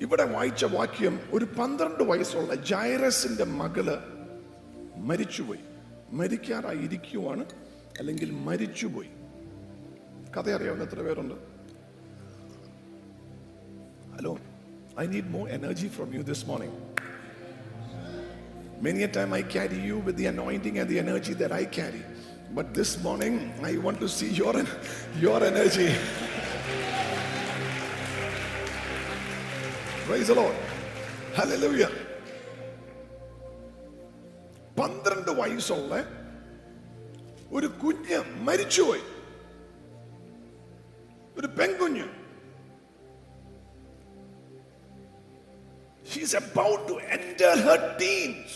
ഇവിടെ 0.00 0.24
വായിച്ച 0.32 0.64
വാക്യം 0.74 1.14
ഒരു 1.36 1.46
പന്ത്രണ്ട് 1.56 2.02
വയസ്സുള്ള 2.10 2.52
ജൈറസിന്റെ 2.68 3.44
മകൾ 3.58 3.86
മരിച്ചുപോയി 5.08 5.62
മരിക്കാറായിരിക്കുവാണ് 6.20 7.44
അല്ലെങ്കിൽ 7.98 8.30
മരിച്ചുപോയി 8.46 9.10
കഥ 10.36 10.46
അറിയാവുന്ന 10.56 10.86
എത്ര 10.88 11.02
പേരുണ്ട് 11.06 11.36
hello 14.16 14.32
I 15.02 15.06
need 15.14 15.30
more 15.36 15.44
energy 15.58 15.90
from 15.96 16.08
you 16.18 16.22
this 16.30 16.46
morning 16.50 16.78
Many 18.81 19.03
a 19.03 19.07
time 19.07 19.33
I 19.33 19.41
carry 19.41 19.79
you 19.79 19.99
with 19.99 20.17
the 20.17 20.27
anointing 20.27 20.79
and 20.79 20.89
the 20.89 20.99
energy 20.99 21.33
that 21.35 21.51
I 21.51 21.65
carry. 21.65 22.03
But 22.53 22.73
this 22.73 23.01
morning 23.01 23.53
I 23.63 23.77
want 23.77 23.99
to 23.99 24.09
see 24.09 24.29
your, 24.29 24.53
your 25.19 25.43
energy. 25.43 25.93
Praise 30.05 30.27
the 30.27 30.35
Lord. 30.35 30.55
Hallelujah. 31.35 31.91
പന്ത്രണ്ട് 34.79 35.29
വയസ്സുള്ള 35.39 35.93
ഒരു 37.55 37.67
കുഞ്ഞ് 37.81 38.17
മരിച്ചുപോയി 38.47 39.03
ഒരു 41.39 41.49
പെൺകുഞ്ഞ് 41.59 42.05
She's 46.11 46.33
about 46.39 46.81
to 46.89 46.95
enter 47.15 47.49
her 47.65 47.77
teens. 48.01 48.51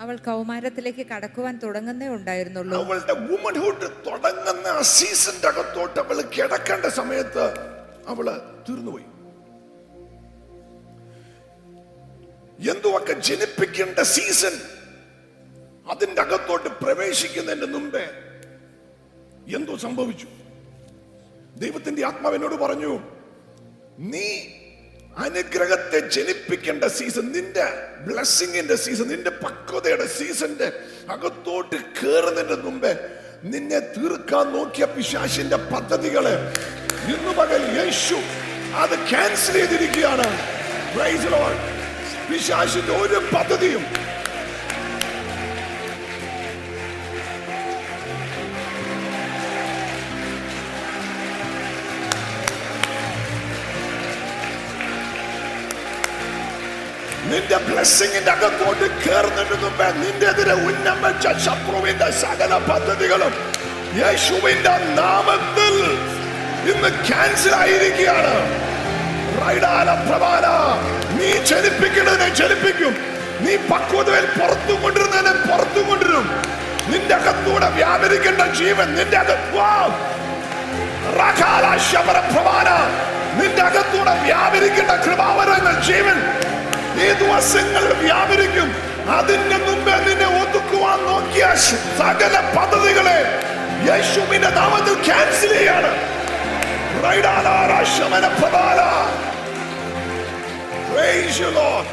അവൾ 0.00 0.16
കൗമാരത്തിലേക്ക് 0.16 1.06
കടക്കുവാൻ 1.06 1.58
തുടങ്ങുന്നേ 1.58 2.08
ഉണ്ടായിരുന്നുള്ളൂ. 2.08 2.84
അവളുടെ 2.84 3.12
വുമൻഹുഡ് 3.12 3.90
തുടങ്ങുന്ന 4.06 4.66
ആ 4.66 4.82
സീസണിന്റെ 4.82 5.48
അകത്തോട്ട് 5.48 6.00
അവൾ 6.00 6.20
കിടക്കേണ്ട 6.20 6.86
സമയത്ത് 6.86 7.46
അവൾ 8.06 8.26
തീർന്നുപോയി. 8.68 9.04
എന്തുമൊക്കെ 12.70 13.12
ജനിപ്പിക്കേണ്ട 13.12 13.98
സീസൺ 13.98 14.52
അതിന്റെ 15.90 16.20
അകത്തോട്ട് 16.20 16.68
പ്രവേശിക്കുന്നതിന് 16.68 17.66
മുമ്പേ 17.74 18.04
എന്തോ 19.56 19.76
സംഭവിച്ചു. 19.76 20.26
ദൈവത്തിന്റെ 21.56 22.06
ആത്മാവിനോട് 22.06 22.54
പറഞ്ഞു 22.54 23.00
നീ 23.98 24.26
അനുഗ്രഹത്തെ 25.18 25.98
ജനിപ്പിക്കേണ്ട 26.08 26.84
സീസൺ 26.84 27.32
നിന്റെ 27.32 27.64
ബ്ലെസ്സിങ്ങിന്റെ 28.06 28.76
സീസൺ 28.76 29.08
നിന്റെ 29.08 29.30
പക്വതയുടെ 29.30 30.06
സീസണിന്റെ 30.06 30.72
അകത്തോട്ട് 31.10 31.76
കയറുന്നതിന്റെ 31.76 32.54
മുമ്പേ 32.54 32.92
നിന്നെ 33.44 33.78
തീർക്കാൻ 33.78 34.52
നോക്കിയ 34.52 34.84
പിശാശിന്റെ 34.84 35.56
പദ്ധതികളെ 35.56 36.52
ഇന്ന് 37.06 37.32
പകൽ 37.38 37.62
യേശു 37.78 38.14
അത് 38.74 39.08
ക്യാൻസൽ 39.08 39.52
ചെയ്തിരിക്കുകയാണ്. 39.52 40.24
പിശാശിന്റെ 42.28 42.92
ഒരു 42.92 43.22
പദ്ധതിയും 43.34 43.84
നിന്റെ 57.32 57.56
ബ്ലെസ്സിങ്ങിന്റെ 57.56 58.30
അകത്തോട്ട് 58.30 58.86
കയറുന്നതിന് 59.02 59.58
മുമ്പേ 59.62 59.86
നിന്റെ 60.02 60.26
എതിരെ 60.26 60.54
ഉന്നം 60.68 60.98
വെച്ച 61.02 61.26
ശത്രുവിന്റെ 61.44 62.08
സകല 62.22 62.52
പദ്ധതികളും 62.70 63.34
യേശുവിന്റെ 64.00 64.74
നാമത്തിൽ 64.98 65.74
ഇന്ന് 66.72 66.90
ക്യാൻസൽ 67.06 67.54
ആയിരിക്കുകയാണ്. 67.54 68.34
നീ 71.18 71.30
ചലിപ്പിക്കുന്നതിനെ 71.50 72.28
ചലിപ്പിക്കും. 72.34 72.94
നീ 73.44 73.56
പക്വതയിൽ 73.70 74.26
പുറത്തു 74.38 74.74
കൊണ്ടിരുന്നതിനെ 74.82 75.34
പുറത്തു 75.48 75.80
കൊണ്ടിരും. 75.88 76.26
നിന്റെ 76.92 77.14
അകത്തൂടെ 77.14 77.68
വ്യാപരിക്കേണ്ട 77.78 78.42
ജീവൻ 78.60 78.88
നിന്റെ 78.98 79.18
അകത്ത് 79.18 79.48
നിന്റെ 83.40 83.62
അകത്തൂടെ 83.62 84.14
വ്യാപരിക്കേണ്ട 84.22 84.90
കൃപാവരങ്ങൾ 85.04 85.74
ജീവൻ 85.88 86.16
ഈ 86.98 87.08
ദിവസങ്ങൾ 87.22 87.84
വ്യാപരിക്കും 88.02 88.68
അതിന്റെ 89.16 89.58
മുമ്പേ 89.66 89.96
നിന്നെ 90.06 90.28
ഒതുക്കുവാൻ 90.40 90.98
നോക്കിയ 91.08 91.44
സകല 92.00 92.34
പദ്ധതികളെ 92.56 93.18
യേശുവിന്റെ 93.88 94.50
നാമത്തിൽ 94.58 94.94
ക്യാൻസൽ 95.06 95.52
ചെയ്യാണ്. 95.54 95.92
Praise 100.90 101.38
you, 101.38 101.50
Lord. 101.52 101.86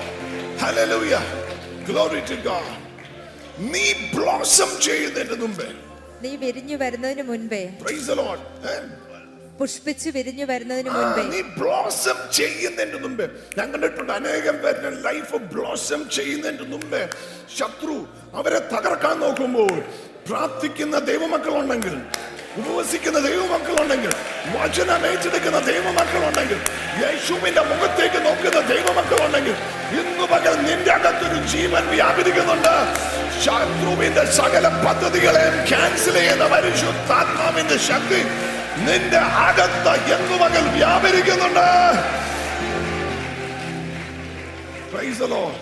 Hallelujah. 0.58 1.24
Glory 1.86 2.22
to 2.32 2.36
God. 2.50 2.68
നീ 3.74 3.86
ബ്ലോസം 4.14 4.70
ചെയ്യുന്നതിന് 4.86 5.38
മുമ്പേ 5.42 5.70
നീ 6.24 6.32
വിരിഞ്ഞു 6.44 6.76
വരുന്നതിന് 6.84 7.24
മുൻപേ 7.30 7.64
Praise 7.84 8.06
the 8.12 8.18
Lord. 8.22 8.40
പുഷ്പിച്ച് 9.60 10.10
വിരിഞ്ഞു 10.10 10.46
വരുന്നതിന് 10.46 10.90
മുൻപേ 10.90 11.24
നീ 11.32 11.42
ബ്ലോസം 11.58 12.18
ചെയ്യുന്നതിന് 12.32 13.00
മുമ്പേ 13.04 13.26
ഞാൻ 13.58 13.68
കണ്ടിട്ടുണ്ട് 13.74 14.14
അനേകം 14.14 14.58
പേരുടെ 14.64 14.92
ലൈഫ് 15.08 15.40
ബ്ലോസം 15.52 16.02
ചെയ്യുന്നതിന് 16.10 16.68
മുമ്പേ 16.74 17.04
ശത്രു 17.58 17.98
അവരെ 18.36 18.62
തകർക്കാൻ 18.74 19.16
നോക്കുമ്പോൾ 19.20 19.74
പ്രാർത്ഥിക്കുന്ന 20.28 20.96
ദൈവമക്കളുണ്ടെങ്കിൽ 21.12 21.96
ഉപവസിക്കുന്ന 22.60 23.18
ദൈവമക്കളുണ്ടെങ്കിൽ 23.22 24.12
വചനം 24.56 25.04
ഏറ്റെടുക്കുന്ന 25.10 25.60
ദൈവമക്കളുണ്ടെങ്കിൽ 25.68 26.60
യേശുവിന്റെ 27.02 27.64
മുഖത്തേക്ക് 27.64 28.20
നോക്കുന്ന 28.26 28.60
ദൈവമക്കളുണ്ടെങ്കിൽ 28.72 29.56
ഇന്നു 30.00 30.26
പകൽ 30.32 30.56
നിന്റെ 30.68 30.92
അകത്തൊരു 30.92 31.40
ജീവൻ 31.54 31.84
വ്യാപരിക്കുന്നുണ്ട് 31.94 32.74
ശത്രുവിന്റെ 33.44 34.24
സകല 34.40 34.68
പദ്ധതികളെയും 34.86 35.58
ക്യാൻസൽ 35.70 36.16
ചെയ്യുന്ന 36.18 36.48
പരിശുദ്ധാത്മാവിന്റെ 36.54 37.78
ശക്തി 37.90 38.22
നിന്റെ 38.88 39.20
അകത്ത് 39.46 39.94
എന്നു 40.16 40.38
മകൾ 40.44 40.66
വ്യാപരിക്കുന്നുണ്ട് 40.78 41.68
Praise 44.92 45.18
the 45.20 45.28
Lord. 45.30 45.58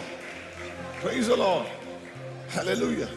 Praise 1.01 1.27
the 1.27 1.37
Lord. 1.37 1.65
Hallelujah. 2.49 3.09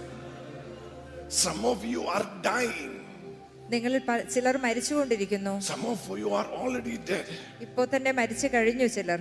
Some 1.36 1.60
of 1.64 1.84
you 1.84 2.00
are 2.14 2.24
dying. 2.46 2.88
നിങ്ങളിൽ 3.72 4.00
ചിലർ 4.34 4.56
മരിച്ചുകൊണ്ടിരിക്കുന്നു 4.64 5.52
Some 5.68 5.84
of 5.92 6.00
you 6.22 6.30
are 6.38 6.48
already 6.60 6.96
dead. 7.10 7.28
ഇപ്പോൾ 7.66 7.86
തന്നെ 7.92 8.12
മരിച്ചു 8.20 8.48
കഴിഞ്ഞു 8.54 8.88
ചിലർ 8.96 9.20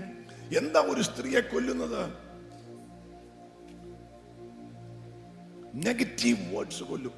എന്താ 0.62 0.82
ഒരു 0.92 1.04
സ്ത്രീയെ 1.10 1.44
കൊല്ലുന്നത് 1.52 2.02
നെഗറ്റീവ് 5.88 6.42
വേർഡ്സ് 6.54 6.86
കൊല്ലും 6.92 7.16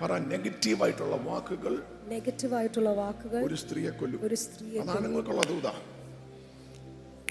പറ 0.00 0.12
നെഗറ്റീവ് 0.32 0.80
ആയിട്ടുള്ള 0.86 1.16
വാക്കുകൾ 1.28 1.74
നെഗറ്റീവ് 2.08 2.54
ആയിട്ടുള്ള 2.54 2.90
വാക്കുകൾ 2.90 3.44
ഒരു 3.44 3.54
സ്ത്രീയെ 3.54 3.90
കൊല്ലും. 3.90 4.22
ഒരു 4.22 4.34
സ്ത്രീയെ 4.34 4.80
അതാണ് 4.80 5.04
നിങ്ങൾക്കുള്ള 5.04 5.40
ദൂത. 5.40 5.70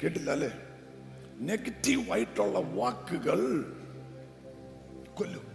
കേട്ടില്ല 0.03 0.32
അല്ലേ? 0.32 0.51
നെഗറ്റീവ് 1.42 2.12
ആയിട്ടുള്ള 2.12 2.60
വാക്കുകൾ 2.60 3.65
കൊല്ലും. 5.15 5.48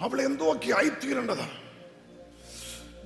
അവൾ 0.00 0.20
എന്തൊക്കെ 0.20 0.74
ആയിത്തീരേണ്ടതാ. 0.74 1.48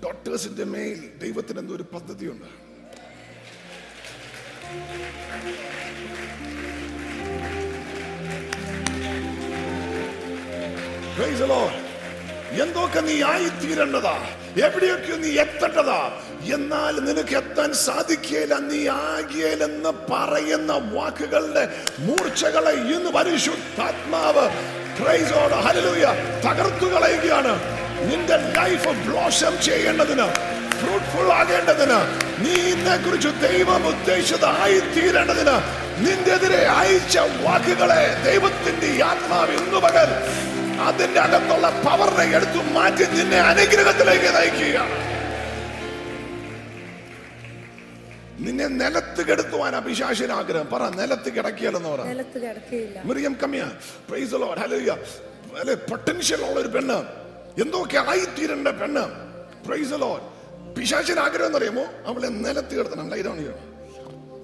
ഡോക്ടേഴ്സിന്റെ 0.04 0.64
മേൽ 0.64 1.18
ദൈവത്തിന് 1.18 1.58
എന്തോ 1.58 1.74
ഒരു 1.74 1.82
പദ്ധതിയുണ്ട്. 1.82 2.64
Praise 11.18 11.38
the 11.38 11.46
Lord. 11.46 11.93
എന്തൊക്കെ 12.62 13.00
നീ 13.00 13.22
ആയിത്തീരേണ്ടതാ? 13.22 14.18
എവിടെയൊക്കെ 14.64 15.16
നീ 15.16 15.28
എത്തേണ്ടതാ? 15.38 16.12
എന്നാൽ 16.54 17.00
നിനക്ക് 17.00 17.36
എത്താൻ 17.36 17.72
സാധിക്കേല 17.72 18.54
നീ 18.54 18.88
ആകിയേലെന്ന് 18.88 20.12
പറയുന്ന 20.12 20.72
വാക്കുകളുടെ 20.72 21.76
മൂർച്ചകളെ 21.98 22.72
ഇന്ന് 22.72 23.10
പരിശുദ്ധാത്മാവ്. 23.10 24.48
തകർത്തു 26.44 26.86
കളയുകയാണ്. 26.86 27.84
നിന്റെ 28.10 28.36
ലൈഫ് 28.36 28.88
ബ്ലോഷം 28.88 29.62
ചെയ്യേണ്ടതിന് 29.62 30.26
ഫ്രൂട്ട്ഫുൾ 30.80 31.32
ആകേണ്ടതിന് 31.32 31.98
നീ 32.44 32.52
ഇന്നെ 32.52 32.96
കുറിച്ച് 32.96 33.28
ദൈവം 33.28 33.86
ഉദ്ദേശിച്ചതായി 33.86 34.78
തീരേണ്ടതിന് 34.80 35.84
നിന്റെതിരെ 36.06 36.66
അയച്ച 36.66 37.18
വാക്കുകളെ 37.18 38.22
ദൈവത്തിന്റെ 38.24 39.04
ആത്മാവ് 39.04 39.50
ഇന്നു 39.50 39.78
പകൽ 39.78 40.08
അതിന്റെ 40.80 41.20
അകത്തുള്ള 41.20 41.82
പവറിനെ 41.84 42.36
എടുത്തു 42.36 42.72
മാറ്റി 42.72 43.04
നിന്നെ 43.04 43.40
അനുഗ്രഹത്തിലേക്ക് 43.40 44.36
നയിക്കുക. 44.36 45.04
നിന്നെ 48.38 48.66
നിലത്ത് 48.66 49.26
കെടുത്തുവാൻ 49.26 49.76
അഭിശാശന 49.76 50.32
ആഗ്രഹം. 50.32 50.66
പറ 50.66 50.88
നിലത്ത് 50.88 51.36
കിടക്കിയല്ലെന്ന് 51.36 51.88
പറ. 51.88 52.02
നിലത്ത് 52.02 52.42
കിടക്കുകയില്ല. 52.42 53.02
മിറിയം 53.04 53.36
കമ്മിയ 53.42 53.70
പ്രൈസ് 54.08 54.34
അല്ലെ 55.60 55.74
പൊട്ടൻഷ്യൽ 55.74 56.44
ഉള്ള 56.44 56.60
ഒരു 56.60 56.68
പെണ്ണ്. 56.68 57.04
എന്തൊക്കെ 57.62 57.98
ആയിത്തീരേണ്ട 58.10 58.68
പെണ്ണ്. 58.68 59.04
പ്രൈസ് 59.66 59.92
ലോഡ് 59.92 60.22
പിശാചിന് 60.74 61.20
ആഗ്രഹം 61.20 61.46
എന്നറിയാമോ? 61.46 61.84
അവളെ 62.06 62.26
നിലത്ത് 62.26 62.78
കിടത്തണം. 62.78 63.10
ലൈതാണ് 63.10 63.73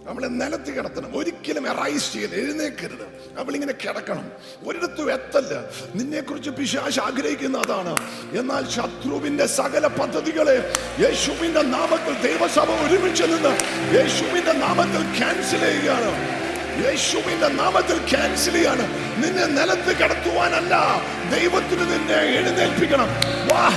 അവളെ 0.09 0.26
നിലത്ത് 0.26 0.76
കിടത്തണം. 0.76 1.19
ഒരിക്കലും 1.19 1.69
എറൈസ് 1.69 2.12
ചെയ്യരുത് 2.12 2.35
എഴുന്നേക്കരുത്. 2.35 3.21
അവളിങ്ങനെ 3.38 3.73
കിടക്കണം. 3.73 4.33
ഒരിടത്തും 4.66 5.12
എത്തല്ല. 5.12 5.54
നിന്നെക്കുറിച്ച് 5.95 6.50
പിശാശ് 6.50 7.00
ആഗ്രഹിക്കുന്ന 7.00 7.59
അതാണ്. 7.59 7.97
എന്നാൽ 8.38 8.69
ശത്രുവിന്റെ 8.69 9.47
സകല 9.47 9.87
പദ്ധതികളെ 9.87 10.73
യേശുവിന്റെ 11.00 11.62
നാമത്തിൽ 11.62 12.23
ദൈവസഭ 12.23 12.71
ഒരുമിച്ച് 12.71 13.23
നിന്ന് 13.23 13.59
യേശുവിന്റെ 13.95 14.52
നാമത്തിൽ 14.52 15.19
ക്യാൻസൽ 15.19 15.59
ചെയ്യുകയാണ്. 15.59 16.40
യേശുവിന്റെ 16.87 17.49
നാമത്തിൽ 17.49 18.09
ക്യാൻസൽ 18.11 18.52
ചെയ്യാണ്. 18.52 18.83
നിന്നെ 19.25 19.45
നിലത്ത് 19.45 19.97
കിടത്തുവാനല്ല. 19.97 21.02
ദൈവത്തിന് 21.38 21.92
നിന്നെ 21.92 22.14
എഴുന്നേൽപ്പിക്കണം. 22.14 23.09
വാ. 23.52 23.71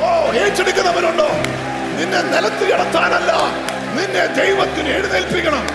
ഓ 0.00 0.32
ഏറ്റെടുക്കുന്നവരുണ്ടോ? 0.32 1.28
നിന്നെ 1.98 2.22
നിലത്ത് 2.22 2.66
കിടത്താനല്ല. 2.66 3.32
നിന്നെ 3.96 4.26
ദൈവത്തിന് 4.26 4.88
എഴുന്നേൽപ്പിക്കണം. 4.88 5.66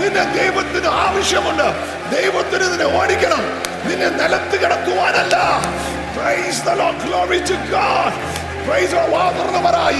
നിന്നെ 0.00 0.24
ദൈവത്തിന് 0.24 0.88
ആവശ്യമുണ്ട്. 0.88 1.92
ദൈവത്തിന് 2.16 2.70
നിന്നെ 2.70 3.02
ഓടിക്കണം. 3.02 3.62
നിന്നെ 3.88 4.08
നിലത്ത് 4.08 4.60
കിടക്കുവാനല്ല. 4.60 5.36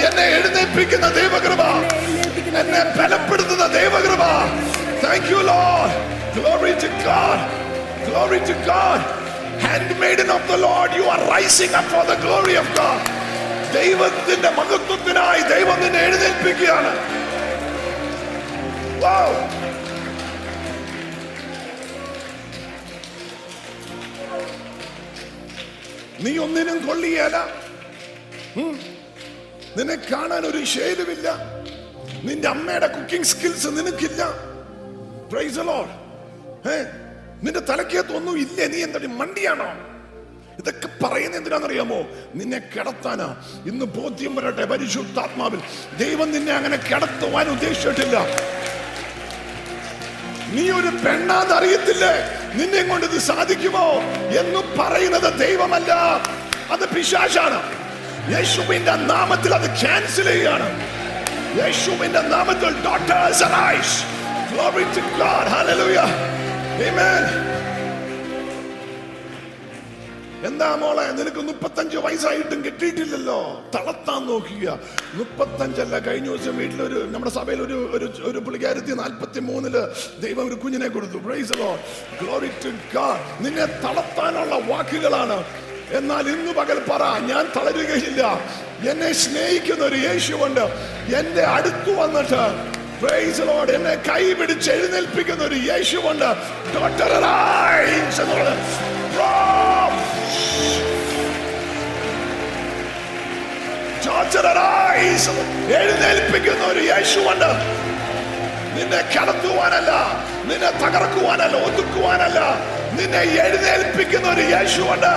എന്നെ 0.07 0.23
എഴുന്നേൽപ്പിക്കുന്ന 0.23 1.09
ദൈവകൃപ. 1.09 1.63
എന്നെ 2.59 2.85
ബലപ്പെടുത്തുന്ന 2.85 3.67
ദൈവകൃപ. 3.67 4.23
Thank 5.05 5.27
you 5.27 5.37
Lord 5.37 6.13
glory 6.35 6.73
to 6.73 6.87
God 6.87 7.45
glory 8.09 8.39
to 8.39 8.53
God 8.53 9.23
handmaiden 9.63 10.27
of 10.27 10.41
the 10.51 10.67
lord 10.67 10.91
you 10.91 11.09
are 11.11 11.23
rising 11.23 11.73
up 11.73 11.87
for 11.91 12.03
the 12.05 12.17
glory 12.25 12.57
of 12.59 12.67
god. 12.75 13.11
ദൈവത്തിന്റെ 13.75 14.51
മഹത്വത്തിനായി 14.51 15.41
ദൈവം 15.41 15.81
നിന്നെ 15.81 16.01
എഴുന്നേൽപ്പിക്കുകയാണ്. 16.01 17.22
Wow. 19.03 19.31
നീ 26.25 26.33
ഒന്നിനും 26.45 26.79
കൊള്ളിയല. 26.87 27.37
നിന്നെ 29.77 29.97
കാണാൻ 30.11 30.43
ഒരു 30.51 30.61
ഷേലുമില്ല 30.75 31.29
നിന്റെ 32.29 32.49
അമ്മയുടെ 32.55 32.89
കുക്കിംഗ് 32.97 33.31
സ്കിൽസ് 33.33 33.71
നിനക്കില്ല. 33.79 34.23
പ്രൈസ് 35.33 35.59
ഏ 36.73 36.77
നിന്റെ 37.45 37.63
തലക്കകത്ത് 37.71 38.15
ഒന്നും 38.19 38.37
ഇല്ല? 38.45 38.59
നീ 38.75 38.79
എന്തൊരു 38.87 39.11
മണ്ടിയാണോ? 39.21 39.69
ഇതൊക്കെ 40.61 40.89
പറയുന്ന 41.03 41.37
എന്തിനാണെന്നറിയാമോ? 41.41 42.01
നിന്നെ 42.39 42.61
കിടത്താനാ. 42.75 43.29
ഇന്ന് 43.71 43.85
ബോധ്യം 43.99 44.33
വരട്ടെ 44.37 44.65
പരിശുദ്ധാത്മാവിൽ. 44.73 45.61
ദൈവം 46.03 46.29
നിന്നെ 46.37 46.53
അങ്ങനെ 46.61 46.79
കിടത്തുവാൻ 46.91 47.49
ഉദ്ദേശിച്ചിട്ടില്ല. 47.57 48.19
നീ 50.55 50.65
ഒരു 50.71 50.91
പെണ്ണാന്ന് 51.03 51.55
അറിയത്തില്ലേ 51.59 52.15
നിന്നെ 52.55 52.83
കൊണ്ട് 52.83 53.07
ഇത് 53.07 53.19
സാധിക്കുമോ 53.29 53.87
എന്ന് 54.41 54.63
പറയുന്നത് 54.79 55.29
ദൈവമല്ല 55.39 55.93
അത് 56.75 56.85
പിശാശാണ് 56.95 57.61
യേശുവിന്റെ 58.33 58.97
നാമത്തിൽ 59.13 59.53
അത് 59.55 59.69
ക്യാൻസൽ 59.83 60.29
ചെയ്യാണ് 60.33 60.69
യേശുവിന്റെ 61.61 62.25
നാമത്തിൽ 62.35 62.75
doctors 62.89 63.45
arise 63.49 63.97
Glory 64.53 64.85
to 64.87 65.01
God. 65.13 65.49
Hallelujah. 65.49 66.05
Amen. 66.79 67.52
എന്താ 70.49 70.69
മോളെ 70.77 71.03
നിനക്ക് 71.19 71.41
മുപ്പത്തഞ്ച് 71.49 71.97
വയസ്സായിട്ടും 71.97 72.65
കിട്ടിയിട്ടില്ലല്ലോ? 72.65 73.41
തളർത്താൻ 73.75 74.27
നോക്കുക 74.27 74.79
മുപ്പത്തഞ്ചല്ല 75.15 75.99
കഴിഞ്ഞ 75.99 76.27
ദിവസം 76.27 76.57
വീട്ടിലൊരു 76.57 77.01
നമ്മുടെ 77.13 77.33
സഭയിൽ 77.33 77.61
ഒരു 77.63 77.91
ഒരു 77.97 78.07
ഒരു 78.31 78.39
പുള്ളിക്കാരത്തി 78.39 78.93
നാൽപ്പത്തി 78.93 79.41
മൂന്നിൽ 79.41 79.77
ദൈവം 80.25 80.47
ഒരു 80.49 80.55
കുഞ്ഞിനെ 80.55 80.89
കൊടുത്തു. 80.89 81.19
നിന്നെ 83.41 83.67
തളർത്താനുള്ള 83.85 84.55
വാക്കുകളാണ്. 84.71 85.45
എന്നാൽ 85.99 86.27
ഇന്ന് 86.29 86.53
പകൽ 86.53 86.79
പറ 86.91 87.03
ഞാൻ 87.31 87.45
തളരുകയില്ല. 87.57 88.23
എന്നെ 88.91 89.13
സ്നേഹിക്കുന്ന 89.13 89.85
ഒരു 89.85 89.97
യേശുവുണ്ട്. 89.97 90.65
എന്റെ 91.21 91.43
അടുത്ത് 91.43 91.91
വന്നിട്ട് 92.03 92.43
പ്രൈസ് 93.03 93.41
ലോഡ് 93.41 93.73
എന്നെ 93.77 93.95
കൈ 94.09 94.25
പിടിച്ച് 94.41 94.71
എഴുന്നേൽപ്പിക്കുന്ന 94.71 95.45
ഒരു 95.45 95.59
ചോച്ചറായിസ് 104.05 105.33
എഴുന്നേൽപ്പിക്കുന്ന 105.79 106.63
ഒരു 106.73 106.83
യേശുവുണ്ട്. 106.91 107.51
നിന്നെ 108.77 109.01
കടത്തുവാനല്ല 109.15 109.91
നിന്നെ 110.51 110.71
തകർക്കുവാനല്ല 110.83 111.57
ഒതുക്കുവാനല്ല 111.69 112.41
നിന്നെ 112.99 113.23
എഴുന്നേൽപ്പിക്കുന്ന 113.45 114.29
ഒരു 114.35 114.47
യേശുവുണ്ട്. 114.55 115.15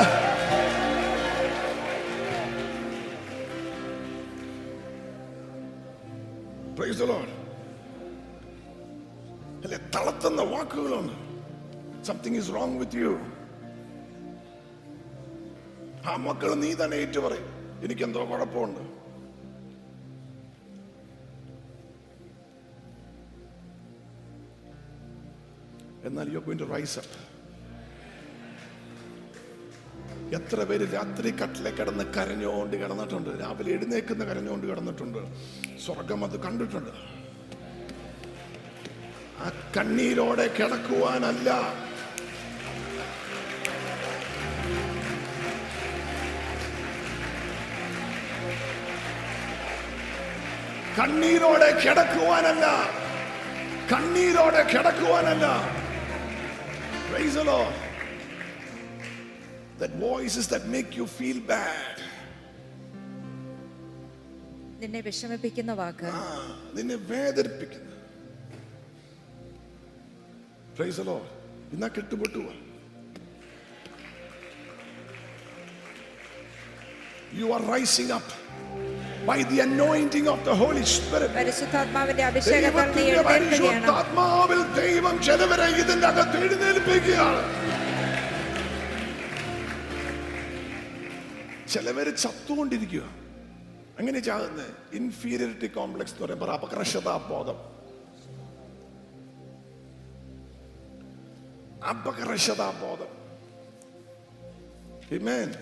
Praise 6.77 6.97
the 6.99 7.05
Lord. 7.05 7.34
അല്ലെ 9.65 9.77
തളർത്തുന്ന 9.95 10.41
വാക്കുകളുണ്ട് 10.41 11.13
something 12.05 12.35
is 12.35 12.49
wrong 12.55 12.77
with 12.79 12.95
you 12.95 13.13
ആ 16.09 16.15
മക്കൾ 16.15 16.53
നീ 16.53 16.73
തന്നെ 16.73 16.97
ഏറ്റു 17.03 17.19
പറയും. 17.19 17.47
എനിക്കെന്തോ 17.83 18.25
കുഴപ്പമുണ്ട്. 18.31 18.81
എന്നാൽ 26.07 26.29
you 26.33 26.39
going 26.39 26.59
to 26.59 26.69
rise 26.75 26.99
up 26.99 27.17
എത്ര 30.35 30.63
പേര് 30.63 30.93
രാത്രി 30.93 31.31
കട്ടിലെ 31.31 31.71
കിടന്ന് 31.71 32.03
കരഞ്ഞുകൊണ്ട് 32.03 32.75
കിടന്നിട്ടുണ്ട്. 32.83 33.29
രാവിലെ 33.41 33.71
എഴുന്നേക്കുന്ന 33.71 34.23
കരഞ്ഞുകൊണ്ട് 34.25 34.67
കിടന്നിട്ടുണ്ട്. 34.67 35.19
സ്വർഗം 35.85 36.23
അത് 36.25 36.39
കണ്ടിട്ടുണ്ട്. 36.39 37.14
ആ 39.45 39.49
കണ്ണീരോടെ 39.77 40.47
കിടക്കുവാനല്ല. 40.57 41.49
കണ്ണീരോടെ 50.99 51.69
കിടക്കുവാനല്ല. 51.83 52.65
കണ്ണീരോടെ 53.93 54.63
കിടക്കുവാനല്ല. 54.73 55.47
Praise 57.09 57.35
the 57.39 57.43
Lord. 57.43 57.75
That 59.81 59.93
voices 60.11 60.45
that 60.53 60.63
make 60.75 60.91
you 60.99 61.05
feel 61.17 61.39
bad. 61.53 61.95
നിന്നെ 64.81 65.01
വിഷമിപ്പിക്കുന്ന 65.01 65.73
വാക്ക്. 65.73 66.09
നിന്നെ 66.77 66.95
വേദനിപ്പിക്കുന്നു. 66.95 67.94
Praise 70.77 70.97
the 70.99 71.07
Lord. 71.11 71.27
ഇന്നാ 71.73 71.87
കെട്ടുപൊട്ടു 71.87 72.41
You 77.39 77.47
are 77.55 77.63
rising 77.75 78.09
up 78.17 78.27
by 79.29 79.37
the 79.51 79.59
anointing 79.67 80.25
of 80.33 80.39
the 80.47 80.55
Holy 80.61 80.83
Spirit. 80.95 81.29
പരിശുദ്ധാത്മാവിൽ 81.35 82.19
ദൈവം 84.81 85.23
ചിലവരെ 85.23 85.67
ഇതിന്റെ 85.81 86.07
അകത്ത് 86.07 86.37
എഴുന്നേൽപ്പിക്കുകയാണ്. 86.45 87.43
ചിലവര് 91.73 92.11
ചത്തുകൊണ്ടിരിക്കുക. 92.17 93.03
അങ്ങനെ 93.99 94.19
ചാകുന്നത് 94.19 94.73
ഇൻഫീരിയറിറ്റി 94.93 95.67
കോംപ്ലക്സ് 95.67 96.13
എന്ന് 96.13 96.25
പറയുമ്പോൾ 96.25 96.51
അപകർഷതാബോധം. 96.51 97.74
അപകർഷതാബോധം. 101.89 103.25
പിന്നെ 105.11 105.55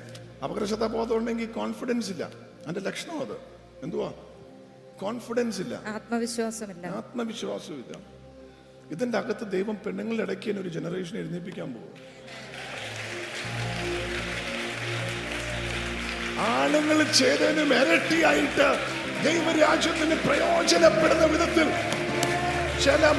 അപകർഷതാബോധം 0.43 1.17
ഉണ്ടെങ്കിൽ 1.17 1.45
കോൺഫിഡൻസ് 1.45 2.11
ഇല്ല. 2.11 2.23
അതിന്റെ 2.67 2.79
ലക്ഷണം 2.79 3.19
അത്. 3.21 3.37
എന്തുവാ? 3.83 4.11
കോൺഫിഡൻസ് 5.01 5.61
ഇല്ല. 5.61 5.81
ആത്മവിശ്വാസമില്ല. 5.85 6.87
ആത്മവിശ്വാസം 6.87 7.73
ഇല്ല 7.73 7.97
ഇതിന്റെ 8.91 9.17
അകത്ത് 9.17 9.51
ദൈവം 9.51 9.77
പെണ്ണുങ്ങളുടെ 9.85 10.23
ഇടയ്ക്ക് 10.23 10.59
ഒരു 10.59 10.69
ജനറേഷൻ 10.69 11.17
എഴുന്നേൽപ്പിക്കാൻ 11.17 11.73
പോകും. 11.73 12.23
ആണുങ്ങൾ 16.39 17.03
ചെയ്തതിനും 17.03 17.73
ഇരട്ടിയായിട്ട് 17.73 18.67
ദൈവരാജ്യത്തിന് 19.23 20.15
പ്രയോജനപ്പെടുന്ന 20.15 21.25
വിധത്തിൽ 21.25 21.67
ചില 22.83 23.11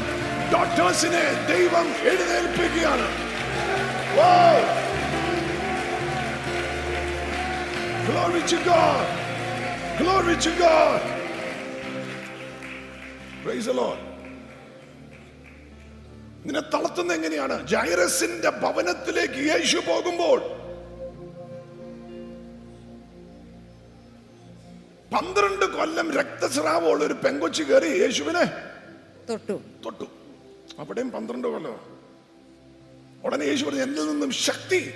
ഡോക്ടേഴ്സിനെ 0.52 1.24
ദൈവം 1.48 1.88
എഴുന്നേൽപ്പിക്കുകയാണ്! 2.10 3.06
Glory 8.06 8.42
to 8.52 8.58
God! 8.64 9.04
Glory 10.00 10.36
to 10.36 10.50
God! 10.58 11.00
Praise 13.44 13.66
the 13.66 13.76
Lord. 13.82 14.00
നിന്നെ 16.46 16.62
തളർത്തുന്ന 16.72 17.12
എങ്ങനെയാണ് 17.12 17.56
ജൈറസിന്റെ 17.72 18.50
ഭവനത്തിലേക്ക് 18.62 19.40
യേശു 19.50 19.78
പോകുമ്പോൾ 19.86 20.38
പന്ത്രണ്ട് 25.12 25.64
കൊല്ലം 25.76 26.08
രക്തസ്രാവമുള്ള 26.18 27.02
ഒരു 27.04 27.16
പെങ്കൊച്ചു 27.24 27.62
കയറി 27.62 27.90
യേശുവിനെ 28.02 28.44
തൊട്ടു 29.28 29.56
തൊട്ടു 29.84 30.06
അവിടെയും 30.78 31.10
പന്ത്രണ്ട് 31.10 31.48
കൊല്ലോ 31.48 31.80
ഉടനെ 33.24 33.44
യേശു 33.44 33.64
പറഞ്ഞു 33.64 33.82
എന്നിൽ 33.82 34.06
നിന്നും 34.06 34.30
ശക്തി 34.30 34.90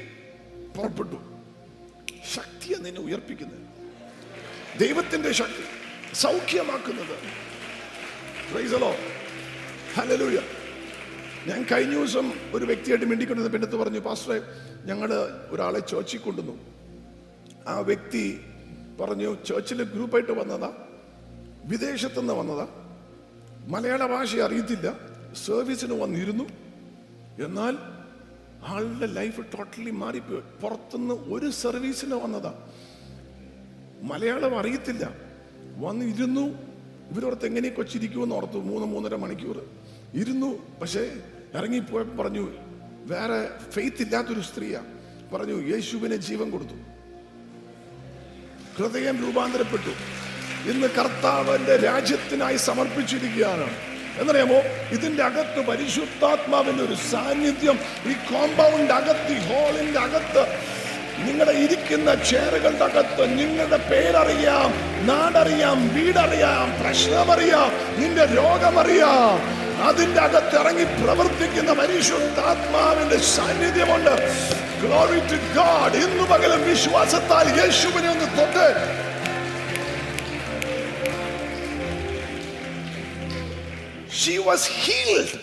പുറപ്പെട്ടു. 0.76 1.16
ശക്തിയെ 2.34 2.76
നിന്നെ 2.76 3.00
ഉയർപ്പിക്കുന്നത്. 3.00 3.58
ദൈവത്തിന്റെ 4.78 5.32
ശക്തി 5.32 5.64
സൗഖ്യമാക്കുന്നത്. 6.14 7.16
ഞാൻ 11.48 11.66
കഴിഞ്ഞ 11.72 11.92
ദിവസം 11.92 12.32
ഒരു 12.52 12.64
വ്യക്തിയായിട്ട് 12.64 13.04
മിണ്ടിക്കൊണ്ടിരുന്ന 13.04 13.58
പിന്നത്ത് 13.58 13.76
പറഞ്ഞു 13.76 13.98
പാസ്റ്ററെ 13.98 14.42
ഞങ്ങൾ 14.84 15.12
ഒരാളെ 15.50 15.78
ചേർച്ചിൽ 15.78 16.18
കൊണ്ടുവന്നു. 16.18 16.58
ആ 17.66 17.78
വ്യക്തി 17.78 18.40
പറഞ്ഞു 19.00 19.36
ചേർച്ചിൽ 19.44 19.82
ഗ്രൂപ്പായിട്ട് 19.82 20.32
വന്നതാ. 20.32 20.86
വിദേശത്തുനിന്ന് 21.64 22.34
വന്നതാ. 22.34 22.68
മലയാള 23.68 24.06
ഭാഷ 24.06 24.36
അറിയത്തില്ല. 24.36 25.07
സർവീസിന് 25.34 26.02
വന്നിരുന്നു. 26.02 26.44
എന്നാൽ 27.44 27.76
ആളുടെ 28.64 29.06
ലൈഫ് 29.06 29.40
ടോട്ടലി 29.40 29.90
മാറിപ്പോയി. 29.90 30.42
പുറത്തുനിന്ന് 30.62 31.14
ഒരു 31.14 31.50
സർവീസിന് 31.50 32.14
വന്നതാ. 32.14 32.68
മലയാളം 34.02 34.58
അറിയത്തില്ല. 34.58 35.14
വന്നിരുന്നു. 35.76 36.40
ഇവരോടത്ത് 37.10 37.46
എങ്ങനെ 37.46 37.68
കൊച്ചിരിക്കുമെന്ന് 37.68 38.34
ഓർത്തു. 38.34 38.58
മൂന്ന് 38.58 38.86
മൂന്നര 38.86 39.14
മണിക്കൂർ. 39.16 39.70
ഇരുന്നു. 40.14 40.78
പക്ഷേ 40.80 41.22
ഇറങ്ങിപ്പോയപ്പോൾ 41.54 42.22
പറഞ്ഞു 42.22 42.48
വേറെ 43.04 43.70
ഫെയ്ത്ത് 43.70 44.02
ഇല്ലാത്തൊരു 44.02 44.40
സ്ത്രീയാ. 44.40 44.82
പറഞ്ഞു 45.32 45.74
യേശുവിനെ 45.74 46.16
ജീവൻ 46.16 46.50
കൊടുത്തു. 46.50 46.74
ഹൃദയം 48.76 49.26
രൂപാന്തരപ്പെട്ടു. 49.26 49.90
ഇന്ന് 50.70 50.86
കർത്താവിന്റെ 50.86 51.76
രാജ്യത്തിനായി 51.76 52.56
സമർപ്പിച്ചിരിക്കുകയാണ്. 52.56 53.87
എന്നറിയാമോ? 54.20 54.58
ഇതിന്റെ 54.92 55.22
അകത്ത് 55.22 55.60
പരിശുദ്ധാത്മാവിന്റെ 55.66 56.84
ഒരു 56.84 56.96
സാന്നിധ്യം 57.12 57.78
ഈ 58.06 58.12
കോമ്പൗണ്ട് 58.12 58.92
അകത്ത് 58.92 59.32
ഈ 59.32 59.38
ഹോളിന്റെ 59.46 60.00
അകത്ത് 60.00 60.42
നിങ്ങളുടെ 61.18 61.52
ഇരിക്കുന്ന 61.52 62.14
ചെയറുകളുടെ 62.14 62.84
അകത്ത് 62.84 63.38
നിങ്ങളുടെ 63.38 63.76
പേരറിയാം 63.76 64.70
നാടറിയാം 65.06 65.94
വീടറിയാം 65.94 66.82
പ്രശ്നമറിയാം 66.82 67.70
നിന്റെ 67.98 68.24
രോഗമറിയാം. 68.24 69.38
അതിന്റെ 69.82 70.20
അകത്ത് 70.20 70.56
ഇറങ്ങി 70.58 70.84
പ്രവർത്തിക്കുന്ന 70.84 71.72
പരിശുദ്ധാത്മാവിന്റെ 71.72 73.16
സാന്നിധ്യമുണ്ട്. 73.16 74.14
ഗ്ലോറി 74.80 75.20
ടു 75.20 75.38
ഗാഡ് 75.56 75.96
ഇന്നു 75.96 76.22
പകലും 76.22 76.68
വിശ്വാസത്താൽ 76.70 77.46
യേശുവിനെ 77.60 78.08
ഒന്ന് 78.08 78.38
തൊട്ട് 78.38 78.66
She 84.26 84.34
was 84.34 84.62
healed 84.84 85.38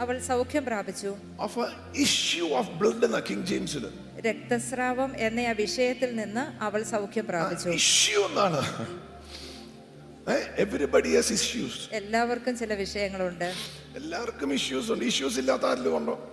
അവൾ 0.00 0.18
സൗഖ്യം 0.18 0.64
പ്രാപിച്ചു. 0.64 1.16
of 1.38 1.50
a 1.50 1.68
issue 1.94 2.48
of 2.60 2.66
blood 2.80 3.04
എന്ന 3.04 3.20
കിങ് 3.30 3.46
ജെയിംസിൽ 3.46 3.88
രക്തസ്രാവം 4.26 5.12
എന്ന 5.16 5.40
ആ 5.40 5.52
വിഷയത്തിൽ 5.52 6.16
നിന്ന് 6.16 6.64
അവൾ 6.64 6.82
സൗഖ്യം 6.82 7.26
പ്രാപിച്ചു. 7.26 7.68
ഇഷ്യൂ 7.68 8.26
എന്നാണ്. 8.26 8.86
എവരിബഡി 10.58 11.14
ഹാസ് 11.14 11.32
ഇഷ്യൂസ് 11.32 11.94
എല്ലാവർക്കും 11.94 12.58
ചില 12.58 12.74
വിഷയങ്ങളുണ്ട്. 12.74 13.54
എല്ലാവർക്കും 13.96 14.54
ഇഷ്യൂസ് 14.54 14.92
ഉണ്ട്. 14.92 15.04
ഇഷ്യൂസ് 15.04 15.38
ഇല്ലാത്ത 15.38 15.66
ആരെങ്കിലും 15.66 15.96
ഉണ്ടോ? 15.96 16.32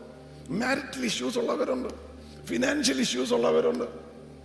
മാരിറ്റൽ 0.50 1.06
ഇഷ്യൂസ് 1.06 1.40
ഉള്ളവരുണ്ട്. 1.40 1.90
ഫിനാൻഷ്യൽ 2.46 3.00
ഇഷ്യൂസ് 3.02 3.34
ഉള്ളവരുണ്ട്. 3.34 3.86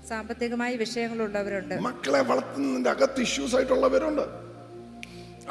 സാമ്പത്തികമായി 0.09 0.77
വിഷയങ്ങളുള്ളവരുണ്ട്. 0.77 1.75
മക്കളെ 1.75 2.21
വളർത്തുന്നതിന്റെ 2.21 2.91
അകത്ത് 2.91 3.21
ഇഷ്യൂസ് 3.21 3.57
ആയിട്ടുള്ളവരുണ്ട്. 3.57 4.54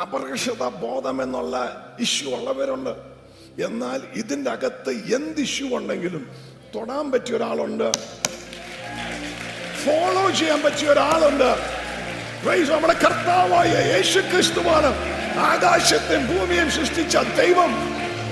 അപകർഷത 0.02 0.68
ബോധം 0.68 1.24
എന്നുള്ള 1.24 1.86
ഇഷ്യൂ 2.00 2.36
ഉള്ളവരുണ്ട്. 2.36 2.90
എന്നാൽ 3.66 4.02
ഇതിന്റെ 4.16 4.52
അകത്ത് 4.52 4.90
എന്ത് 4.90 5.42
ഇഷ്യൂ 5.42 5.78
ഉണ്ടെങ്കിലും 5.78 6.32
തൊടാൻ 6.76 7.12
പറ്റിയ 7.12 7.36
ഒരാളുണ്ട്. 7.36 7.94
ഫോളോ 9.86 10.30
ചെയ്യാൻ 10.30 10.62
പറ്റിയ 10.62 10.88
ഒരാളുണ്ട്. 10.88 11.84
നമ്മുടെ 12.72 12.94
കർത്താവായ 12.94 13.68
യേശു 13.68 14.20
ക്രിസ്തുവാണ് 14.20 14.96
ആകാശത്തെയും 15.38 16.28
ഭൂമിയും 16.28 16.72
സൃഷ്ടിച്ച 16.72 17.18
ദൈവം. 17.18 17.74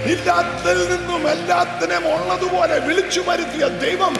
ഇല്ലാത്തിൽ 0.04 0.96
നിന്നും 0.96 1.30
എല്ലാത്തിനെയും 1.30 2.08
ഉള്ളതുപോലെ 2.08 2.80
വിളിച്ചു 2.80 3.24
വരുത്തിയ 3.28 3.68
ദൈവം. 3.68 4.16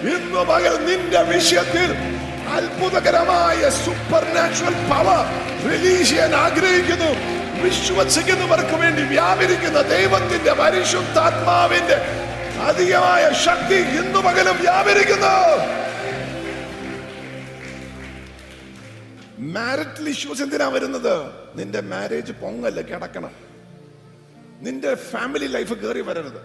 ഇന്ന് 0.00 0.40
പകൽ 0.40 0.84
നിന്റെ 0.84 1.22
വിഷയത്തിൽ 1.22 2.19
അത്ഭുതകരമായ 2.50 3.70
സൂപ്പർ 3.70 4.34
നാച്ചുറൽ 4.34 4.74
പവർ 4.74 5.26
റിലീസ് 5.70 6.08
ചെയ്യാൻ 6.08 6.34
ആഗ്രഹിക്കുന്നു. 6.34 7.40
വിശ്വസിക്കുന്നവർക്ക് 7.62 8.76
വേണ്ടി 8.76 9.02
വ്യാപരിക്കുന്ന 9.02 9.82
ദൈവത്തിന്റെ 9.82 10.52
പരിശുദ്ധാത്മാവിന്റെ 10.52 11.96
അധികമായ 12.60 13.30
ശക്തി 13.44 13.82
ഹിന്ദു 13.82 14.18
പകലും 14.18 14.60
വ്യാപരിക്കുന്നു. 14.60 15.80
മാരിറ്റൽ 19.38 20.08
ഇഷ്യൂസ് 20.08 20.42
എന്തിനാ 20.42 20.68
വരുന്നത്? 20.68 21.30
നിന്റെ 21.54 21.80
മാരേജ് 21.80 22.32
പൊങ്ങല്ല 22.32 22.80
കിടക്കണം. 22.80 23.30
നിന്റെ 24.60 24.94
ഫാമിലി 24.94 25.46
ലൈഫ് 25.46 25.74
കയറി 25.74 26.00
വരരുത്. 26.00 26.40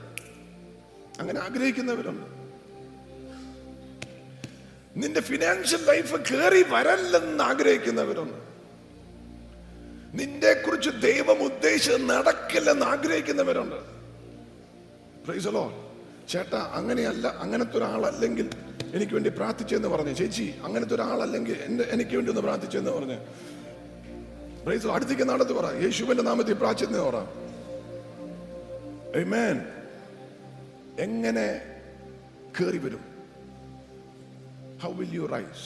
അങ്ങനെ 1.19 1.39
ആഗ്രഹിക്കുന്നവരുണ്ട്. 1.39 2.34
നിന്റെ 4.95 5.21
ഫിനാൻഷ്യൽ 5.21 5.85
ലൈഫ് 5.85 6.15
കയറി 6.15 6.65
വരല്ലെന്ന് 6.69 7.43
ആഗ്രഹിക്കുന്നവരുണ്ട്. 7.43 8.33
നിന്നെ 10.21 10.53
കുറിച്ച് 10.53 10.89
ദൈവം 10.89 11.43
ഉദ്ദേശിച്ച് 11.43 11.91
നടക്കില്ലെന്ന് 11.91 12.85
ആഗ്രഹിക്കുന്നവരുണ്ട്. 12.85 13.75
പ്രൈസലോ. 15.25 15.93
ചേട്ടാ 16.29 16.71
അങ്ങനെയല്ല 16.73 17.27
അങ്ങനത്തെ 17.27 17.77
ഒരാളല്ലെങ്കിൽ 17.77 18.49
എനിക്ക് 18.93 19.13
വേണ്ടി 19.13 19.29
പ്രാർത്ഥിച്ചെന്ന് 19.29 19.87
പറഞ്ഞു. 19.87 20.13
ചേച്ചി 20.13 20.55
അങ്ങനത്തെ 20.63 20.95
ഒരാളല്ലെങ്കിൽ 20.95 21.57
എന്റെ 21.57 21.83
എനിക്ക് 21.83 22.15
വേണ്ടി 22.15 22.29
ഒന്ന് 22.29 22.41
പ്രാർത്ഥിച്ചെന്ന് 22.41 22.91
പറഞ്ഞു. 22.91 23.15
പ്രൈസലോ. 24.65 24.95
അടുത്തേക്ക് 24.95 25.29
നടത്ത് 25.29 25.53
പറ. 25.53 25.75
യേശുവിന്റെ 25.75 26.23
നാമത്തിൽ 26.23 26.53
പ്രാർത്ഥിച്ചെന്ന് 26.53 27.03
പറ. 27.03 27.15
എങ്ങനെ 30.99 31.61
കയറി 32.61 32.77
വരും? 32.77 33.14
യു 35.17 35.25
റൈസ് 35.35 35.65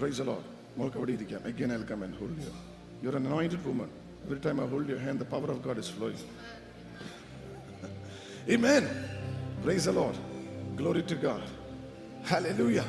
പ്രൈസ് 0.00 0.26
ലോഡ് 0.30 0.46
മോൾക്ക് 0.78 0.98
അവിടെ 1.00 1.12
ഇരിക്കാം 1.18 1.40
again 1.52 1.70
I'll 1.74 1.88
come 1.92 2.02
and 2.02 2.14
hold 2.20 2.36
you 2.44 2.52
you're 3.02 3.16
an 3.16 3.26
anointed 3.26 3.62
woman 3.68 3.90
every 4.24 4.40
time 4.46 4.58
I 4.64 4.66
hold 4.72 4.88
your 4.88 5.00
hand 5.06 5.18
the 5.18 5.28
power 5.34 5.50
of 5.54 5.60
God 5.66 5.78
is 5.78 5.88
flowing 5.96 6.20
amen 8.54 8.84
praise 9.64 9.84
the 9.84 9.94
Lord 10.00 10.16
glory 10.76 11.04
to 11.12 11.18
God 11.28 11.44
hallelujah 12.32 12.88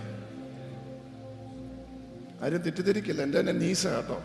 ആരും 2.45 2.61
തെറ്റിദ്ധരിക്കില്ല 2.65 3.21
എന്റെ 3.25 3.37
തന്നെ 3.39 3.53
നീസ 3.63 3.83
കേട്ടോ 3.95 4.15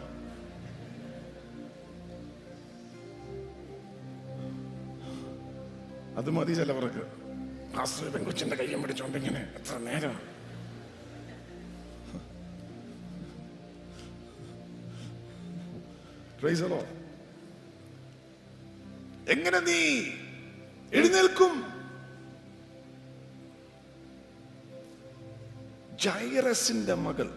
അത് 6.21 6.31
മതി 6.37 6.53
ചിലവർക്ക് 6.55 7.03
പാസ്റ്റർ 7.77 8.25
കൊച്ചിന്റെ 8.25 8.57
കയ്യും 8.57 8.83
പിടിച്ചോണ്ട് 8.83 9.17
ഇങ്ങനെ 9.19 9.41
എത്ര 9.59 9.79
നേരം? 9.79 10.17
എങ്ങനെ 19.31 19.61
നീ 19.61 19.81
എഴുന്നേൽക്കും? 20.93 21.53
ജൈറസിന്റെ 26.05 26.95
മകൾ 26.95 27.29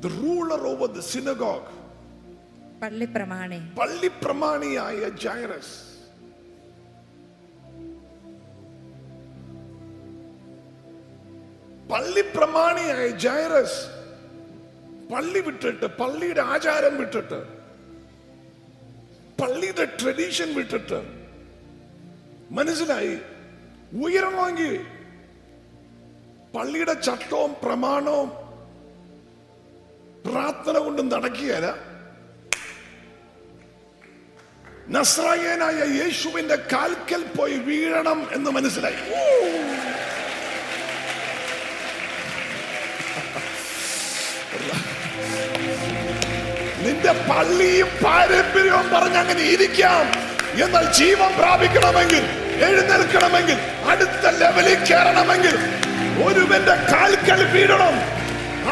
the 0.00 0.06
ruler 0.06 0.62
over 0.66 0.90
the 0.92 1.00
synagogue 1.00 1.74
പള്ളിപ്രമാണി. 2.82 3.60
പള്ളിപ്രമാണിയായ 3.78 5.08
ജൈറസ്. 5.24 5.87
പള്ളിപ്രമാണിയായ 11.90 13.06
ജയറസ് 13.08 13.80
പള്ളി 15.12 15.40
വിട്ടിട്ട് 15.40 15.86
പള്ളിയുടെ 15.86 16.40
ആചാരം 16.40 16.94
വിട്ടിട്ട് 16.98 17.38
പള്ളിയുടെ 19.40 19.84
ട്രഡീഷൻ 19.84 20.54
വിട്ടിട്ട് 20.54 20.98
മനസ്സിലായി? 22.50 23.18
ഉയരണമെങ്കിൽ 24.04 24.72
പള്ളിയുടെ 26.54 26.92
ചട്ടവും 26.92 27.54
പ്രമാണവും 27.62 28.30
പ്രാർത്ഥന 30.26 30.78
കൊണ്ട് 30.78 31.02
നടക്കുകയല്ല. 31.12 31.68
നസ്രായനായ 34.88 35.78
യേശുവിന്റെ 36.00 36.56
കാൽക്കൽ 36.72 37.24
പോയി 37.36 37.56
വീഴണം 37.58 38.20
എന്ന് 38.32 38.50
മനസ്സിലായി. 38.50 39.00
നിന്റെ 46.84 47.12
പള്ളിയും 47.28 47.88
പാരമ്പര്യവും 48.04 48.86
പറഞ്ഞ് 48.92 49.18
അങ്ങനെ 49.22 49.42
ഇരിക്കാം. 49.54 50.04
എന്നാൽ 50.64 50.84
ജീവൻ 50.98 51.30
പ്രാപിക്കണമെങ്കിൽ 51.38 52.24
എഴുന്നേൽക്കണമെങ്കിൽ 52.68 53.58
അടുത്ത 53.90 54.24
ലെവലിൽ 54.40 54.78
കയറണമെങ്കിൽ 54.88 55.56
ഒരുവന്റെ 56.26 56.76
കാൽക്കൽ 56.92 57.42
വീഴണം. 57.54 57.94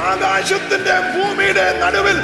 ആകാശത്തിന്റെ 0.09 0.97
ഭൂമിയുടെ 1.13 1.67
നടുവിൽ 1.83 2.19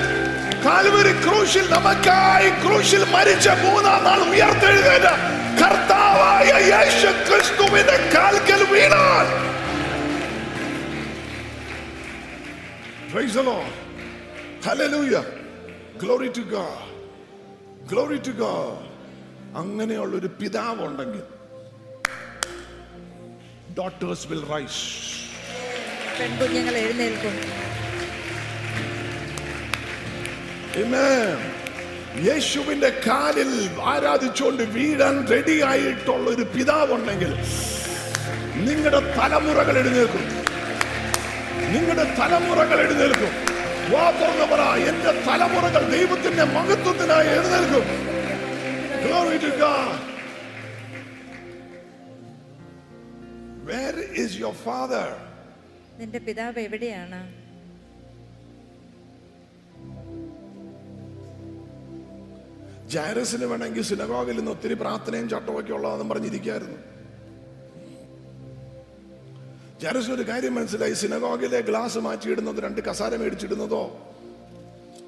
കാൽവരി 0.65 1.13
ക്രൂശിൽ 1.25 1.65
നമുക്കായി 1.71 2.49
ക്രൂശിൽ 2.65 3.05
മരിച്ച 3.15 3.49
മൂന്നാം 3.63 4.01
നാൾ 4.07 4.21
ഉയർത്തെഴുതേറ്റ 4.33 5.07
കർത്താവായ 5.61 6.51
യേശു 6.73 7.11
ക്രിസ്തുവിന്റെ 7.29 7.97
കാൽക്കൽ 8.17 8.63
വീണാൽ. 8.73 9.29
Praise 13.13 13.35
the 13.35 13.43
Lord. 13.43 13.73
Hallelujah. 14.63 15.25
Glory 15.99 16.31
to 16.31 16.43
God. 16.47 16.83
Glory 17.87 18.19
to 18.21 18.33
God. 18.39 18.79
അങ്ങനെയുള്ള 19.61 20.15
ഒരു 20.19 20.29
പിതാവ് 20.39 20.83
ഉണ്ടെങ്കിൽ 20.85 21.25
ഡോട്ടേഴ്സ് 23.79 24.27
വിൽ 24.31 24.45
റൈസ് 24.53 24.81
പെൺകുഞ്ഞുങ്ങൾ 26.19 26.77
എഴുന്നേൽക്കും 26.85 27.35
Amen. 30.77 31.37
യേശുവിന്റെ 32.27 32.91
കാലിൽ 33.07 33.51
ആരാധിച്ചുകൊണ്ട് 33.93 34.65
വീഴാൻ 34.75 35.17
റെഡി 35.33 35.57
ആയിട്ടുള്ള 35.71 36.27
ഒരു 36.35 36.45
പിതാവുണ്ടെങ്കിൽ 36.55 37.31
നിങ്ങളുടെ 38.67 39.01
തലമുറകൾ 39.17 39.77
എഴുന്നേൽക്കും 39.83 40.25
നിങ്ങളുടെ 41.73 42.07
തലമുറകൾ 42.19 42.79
എഴുന്നേൽക്കും 42.87 43.33
വാ 43.93 44.05
തുറന്ന് 44.19 44.47
പറ 44.53 44.63
എന്റെ 44.91 45.13
തലമുറകൾ 45.27 45.85
ദൈവത്തിന്റെ 45.93 46.47
മഹത്വത്തിനായി 46.57 47.31
എഴുന്നേൽക്കും 47.37 47.87
Glory 49.05 49.39
to 49.39 49.51
God. 49.59 49.95
Where 53.65 53.97
is 54.17 54.31
your 54.43 54.53
father? 54.61 55.07
നിന്റെ 55.99 56.19
പിതാവ് 56.27 56.61
എവിടെയാണ് 56.69 57.19
ജൈറസിന് 62.89 63.47
വേണമെങ്കിൽ 63.47 63.85
സിനഗോഗിൽ 63.91 64.37
നിന്ന് 64.37 64.51
ഒത്തിരി 64.51 64.75
പ്രാർത്ഥനയും 64.75 65.29
ചട്ടമൊക്കെ 65.29 65.73
ഉള്ളതെന്നും 65.73 66.09
പറഞ്ഞിരിക്കായിരുന്നു 66.09 66.79
ജൈറസിന് 69.83 70.15
ഒരു 70.15 70.23
കാര്യം 70.23 70.55
മനസ്സിലായി? 70.55 70.93
സിനഗോഗിലെ 70.93 71.61
ഗ്ലാസ് 71.61 71.99
മാറ്റിയിടുന്നത് 71.99 72.61
രണ്ട് 72.63 72.81
കസാര 72.81 73.17
മേടിച്ചിടുന്നതോ? 73.17 73.99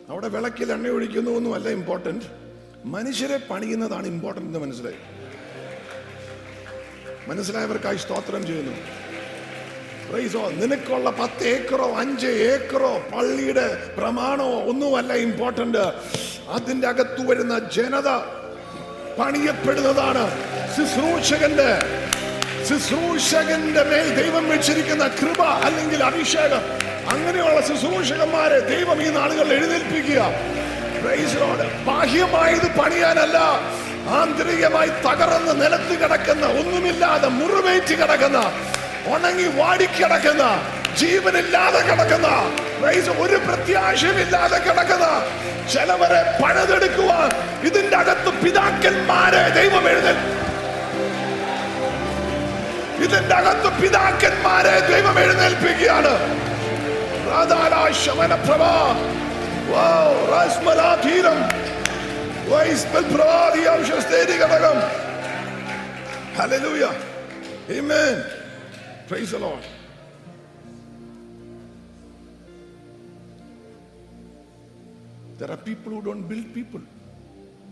അവിടെ 0.09 0.29
വിളക്കിൽ 0.29 0.73
എണ്ണ 0.73 0.89
ഒഴിക്കുന്നു 0.89 1.31
ഒന്നുമല്ല 1.31 1.69
ഇമ്പോർട്ടന്റ് 1.69 2.25
മനുഷ്യരെ 2.85 3.37
പണിയുന്നതാണ് 3.37 4.07
ഇമ്പോർട്ടന്റ് 4.07 4.49
എന്ന് 4.49 4.59
മനസ്സിലായി. 4.59 4.97
മനസ്സിലായവർക്കായി 7.29 7.97
സ്തോത്രം 7.97 8.47
ചെയ്യുന്നു. 8.47 8.73
പ്രൈസോ 10.11 10.51
നിനക്കുള്ള 10.51 11.11
പത്ത് 11.11 11.45
ഏക്കറോ 11.45 11.95
അഞ്ച് 11.95 12.27
ഏക്കറോ 12.27 12.99
പള്ളിയുടെ 13.15 13.95
പ്രമാണമോ 13.99 14.65
ഒന്നുമല്ല 14.65 15.13
ഇമ്പോർട്ടന്റ് 15.13 15.79
അതിന്റെ 16.49 16.89
അകത്തു 16.89 17.23
വരുന്ന 17.23 17.59
ജനത 17.59 18.09
പണിയപ്പെടുന്നതാണ്. 19.19 20.25
ശുശ്രൂഷകന്റെ 20.77 22.04
ശുശ്രൂഷകന്റെ 22.69 23.83
മേൽ 23.83 24.15
ദൈവം 24.15 24.49
വെച്ചിരിക്കുന്ന 24.49 25.07
കൃപ 25.21 25.43
അല്ലെങ്കിൽ 25.65 26.03
അഭിഷേകം 26.05 26.63
അങ്ങനെയുള്ള 27.09 27.61
ശുശ്രൂഷകന്മാരെ 27.61 28.61
ദൈവം 28.69 28.99
ഈ 29.03 29.09
നാളുകളിൽ 29.09 29.53
എഴുന്നേൽപ്പിക്കുക. 29.53 30.21
ബാഹ്യമായത് 31.87 32.69
പണിയാനല്ല 32.79 33.39
ആന്തരികമായി 34.11 34.91
തകർന്ന് 35.05 35.63
നിലത്ത് 35.63 35.95
കിടക്കുന്ന 36.01 36.47
ഒന്നുമില്ലാതെ 36.61 37.29
മുറിവേറ്റ് 37.29 37.95
കിടക്കുന്ന 37.95 38.39
ഉണങ്ങി 39.07 39.49
വാടിക്കിടക്കുന്ന 39.59 40.45
ജീവനില്ലാതെ 40.97 41.81
കിടക്കുന്ന 41.81 42.29
ഒരു 43.19 43.37
പ്രത്യാശയുമില്ലാതെ 43.47 44.59
കിടക്കുന്ന 44.59 45.07
ചിലവരെ 45.73 46.23
പണിതെടുക്കുവാൻ 46.43 47.31
ഇതിന്റെ 47.65 47.97
അകത്ത് 47.97 48.31
പിതാക്കന്മാരെ 48.43 49.43
ദൈവം 49.55 49.87
എഴുന്നേൽ 49.89 50.19
ഇതിന്റെ 53.05 53.35
അകത്ത് 53.35 53.83
പിതാക്കന്മാരെ 53.83 54.75
ദൈവം 54.93 55.19
എഴുന്നേൽപ്പിക്കുകയാണ്. 55.19 56.13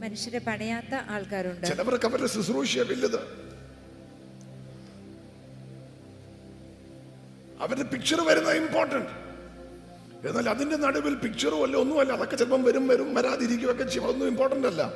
മനുഷ്യരെ 0.03 0.39
പണയാത്ത 0.39 0.95
ആൾക്കാരുണ്ട്. 1.11 1.67
ചിലവർക്ക് 1.67 2.07
അവരുടെ 2.07 2.29
ശുശ്രൂഷ 2.29 2.79
വില്ലത് 2.79 3.42
അവരുടെ 7.63 7.83
പിക്ചർ 7.83 8.21
വരുന്നത് 8.27 8.57
ഇമ്പോർട്ടന്റ് 8.57 9.23
എന്നാൽ 10.29 10.51
അതിന്റെ 10.51 10.77
നടുവിൽ 10.77 11.15
പിക്ചറും 11.15 11.65
അല്ല 11.65 11.77
ഒന്നുമല്ല. 11.77 12.13
അതൊക്കെ 12.13 12.37
ചിലപ്പം 12.37 12.63
വരും 12.63 12.89
വരും 12.89 13.15
വരാതിരിക്കുകയൊക്കെ 13.15 13.85
ചെയ്യും. 13.85 14.05
അതൊന്നും 14.05 14.29
ഇമ്പോർട്ടന്റ് 14.29 14.69
അല്ല. 14.69 14.93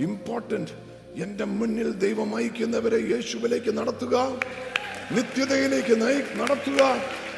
ഇമ്പോർട്ടന്റ് 0.00 0.70
എന്റെ 1.22 1.44
മുന്നിൽ 1.44 1.92
ദൈവം 1.92 2.36
അയക്കുന്നവരെ 2.36 2.96
യേശുവിലേക്ക് 2.96 3.78
നടത്തുക. 3.78 4.16
നിത്യതയിലേക്ക് 5.10 6.06
നയി- 6.06 6.42
നടത്തുക. 6.42 6.82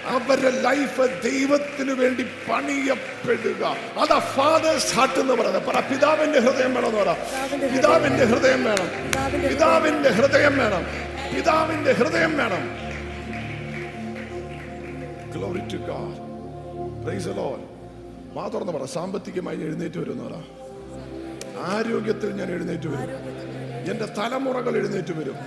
അവരുടെ 0.07 0.51
ലൈഫ് 0.51 1.23
ദൈവത്തിന് 1.25 1.93
വേണ്ടി 1.93 2.23
പണിയപ്പെടുക. 2.23 3.65
അതാ 3.99 4.19
ഫാദേഴ്സ് 4.19 4.95
ഹാർട്ട് 4.95 5.19
എന്ന് 5.19 5.35
പറയുന്നത്. 5.35 5.63
പറ 5.63 5.81
പിതാവിന്റെ 5.81 6.39
ഹൃദയം 6.41 6.75
വേണം 6.75 6.89
എന്ന് 6.89 7.01
പറ. 7.01 7.13
പിതാവിന്റെ 7.77 8.25
ഹൃദയം 8.25 8.65
വേണം. 8.65 8.89
പിതാവിന്റെ 9.49 10.09
ഹൃദയം 10.09 10.59
വേണം. 10.59 10.85
പിതാവിന്റെ 11.37 11.93
ഹൃദയം 11.93 12.37
വേണം. 12.37 12.88
Glory 15.35 15.63
to 15.73 15.79
God. 15.91 16.15
Praise 17.05 17.33
Lord. 17.41 17.61
വാ 18.37 18.49
തുറന്ന് 18.49 18.73
പറ 18.73 18.85
സാമ്പത്തികമായി 18.85 19.61
എഴുന്നേറ്റ് 19.67 19.99
വരും 20.03 20.17
എന്നാ 20.17 20.41
ആരോഗ്യത്തിൽ 21.73 22.31
ഞാൻ 22.31 22.49
എഴുന്നേറ്റ് 22.57 22.89
വരും 22.93 23.11
എന്റെ 23.91 24.07
തലമുറകൾ 24.19 24.75
എഴുന്നേറ്റ് 24.77 25.15
വരും 25.19 25.39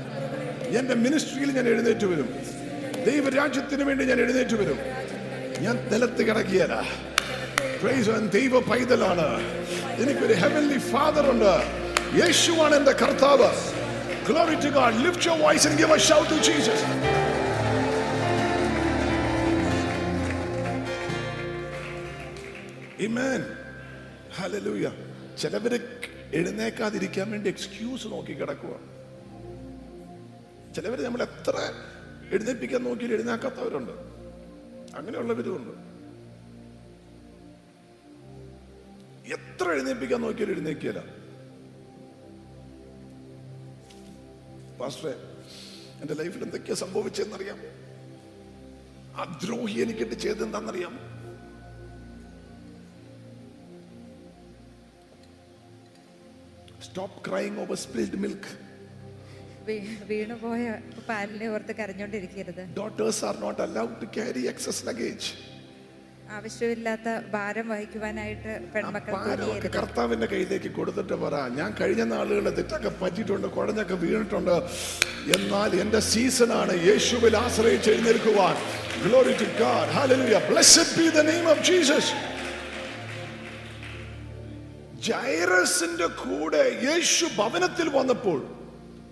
എന്റെ 0.79 0.95
മിനിസ്ട്രിയിൽ 0.95 1.49
ഞാൻ 1.57 1.67
എഴുന്നേറ്റ് 1.67 2.05
വരും 2.05 2.29
ദൈവരാജ്യത്തിന് 3.05 3.83
വേണ്ടി 3.83 4.03
ഞാൻ 4.05 4.19
എഴുന്നേറ്റ് 4.19 4.55
വരും 4.55 4.79
ഞാൻ 5.61 5.75
നിലത്ത് 5.91 6.21
കിടക്കിയതാ 6.27 6.81
പ്രൈസ്. 7.81 8.09
ദൈവ 8.37 8.59
പൈതലാണ് 8.71 9.27
എനിക്കൊരു 10.01 10.33
ഹെവൻലി 10.33 10.79
ഫാദർ 10.91 11.27
ഉണ്ട് 11.31 11.53
യേശുവാണ് 12.21 12.75
എന്റെ 12.75 12.95
കർത്താവ് 13.03 13.51
Glory 14.25 14.55
to 14.55 14.69
God. 14.69 14.95
Lift 14.95 15.25
your 15.25 15.35
voice 15.37 15.65
and 15.65 15.77
give 15.77 15.89
a 15.89 15.99
shout 15.99 16.27
to 16.29 16.35
Jesus. 16.39 16.79
Amen. 23.01 23.41
ഹലലൂയ 24.37 24.85
ചിലവര് 25.37 25.77
എഴുന്നേക്കാതിരിക്കാൻ 26.33 27.27
വേണ്ടി 27.31 27.47
എക്സ്ക്യൂസ് 27.49 28.07
നോക്കി 28.07 28.33
കിടക്കുക 28.33 28.73
ചിലവർ 30.75 30.99
നമ്മൾ 31.03 31.21
എത്ര 31.25 31.55
എഴുന്നേൽപ്പിക്കാൻ 32.31 32.81
നോക്കി 32.83 33.11
എഴുന്നേക്കാത്തവരുണ്ട് 33.17 33.93
അങ്ങനെയുള്ളവരുമുണ്ട് 34.97 35.73
എത്ര 39.33 39.65
എഴുന്നേൽപ്പിക്കാൻ 39.73 40.21
നോക്കിയാലും 40.21 40.53
എഴുന്നേക്കിയല്ല 40.55 41.01
പാസ്റ്ററെ 44.79 45.13
എന്റെ 46.01 46.15
ലൈഫിൽ 46.21 46.43
എന്തൊക്കെയാ 46.43 46.77
സംഭവിച്ചതെന്നറിയാം 46.77 47.59
ആ 49.15 49.23
ദ്രോഹി 49.43 49.77
എനിക്കിട്ട് 49.81 50.15
ചെയ്തെന്താണെന്നറിയാം 50.25 50.93
stop 56.87 57.19
crying 57.27 57.59
over 57.63 57.79
spilled 57.85 58.19
milk 58.25 58.51
വീണുപോയ 60.09 60.63
പാലിനെ 61.07 61.47
ഓർത്ത് 61.55 61.73
കരഞ്ഞോണ്ടിരിക്കരുത്. 61.79 62.61
Daughters 62.79 63.21
are 63.27 63.35
not 63.45 63.61
allowed 63.65 63.95
to 64.03 64.07
carry 64.15 64.43
excess 64.51 64.81
luggage 64.87 65.29
ആവശ്യമില്ലാത്ത 66.37 67.09
ഭാരം 67.35 67.65
വഹിക്കുവാനായിട്ട് 67.71 68.51
പെൺമക്കൾ 68.73 69.13
കർത്താവിന്റെ 69.77 70.27
കയ്യിലേക്ക് 70.33 70.69
കൊടുത്തിട്ട് 70.77 71.15
പറ. 71.23 71.35
ഞാൻ 71.59 71.69
കഴിഞ്ഞ 71.79 72.03
നാളുകളിൽ 72.13 72.53
തെറ്റൊക്കെ 72.59 72.91
പറ്റിയിട്ടുണ്ട് 73.01 73.47
കുഴഞ്ഞൊക്കെ 73.55 73.97
വീണിട്ടുണ്ട്. 74.03 74.55
എന്നാൽ 75.37 75.71
എന്റെ 75.83 76.01
സീസണാണ്. 76.11 76.75
യേശുവിൽ 76.89 77.35
ആശ്രയിച്ച് 77.43 77.89
എഴുന്നേൽക്കുവാൻ. 77.93 78.55
Glory 79.05 79.33
to 79.41 79.47
God 79.61 79.91
hallelujah 79.97 80.39
blessed 80.49 80.93
be 80.99 81.07
the 81.17 81.25
name 81.31 81.45
of 81.53 81.63
Jesus 81.71 82.11
ജൈറസിന്റെ 85.01 86.05
കൂടെ 86.07 86.79
യേശു 86.83 87.25
ഭവനത്തിൽ 87.37 87.89
വന്നപ്പോൾ 87.89 88.55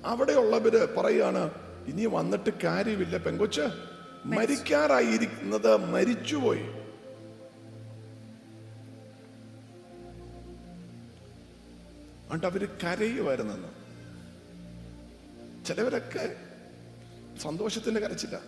അവിടെയുള്ളവര് 0.05 0.95
പറയാണ് 0.95 1.51
ഇനി 1.87 2.05
വന്നിട്ട് 2.05 2.49
കാര്യമില്ല 2.49 3.17
പെങ്കൊച്ച്. 3.17 3.61
മരിക്കാറായിരിക്കുന്നത് 4.25 5.77
മരിച്ചുപോയി. 5.77 6.61
അതുകൊണ്ട് 12.23 12.47
അവർ 12.47 12.65
കരയുമായിരുന്നെന്ന്. 12.83 13.67
ചിലവരൊക്കെ 15.65 16.35
സന്തോഷത്തിന്റെ 17.41 17.99
കരച്ചില്ല. 17.99 18.39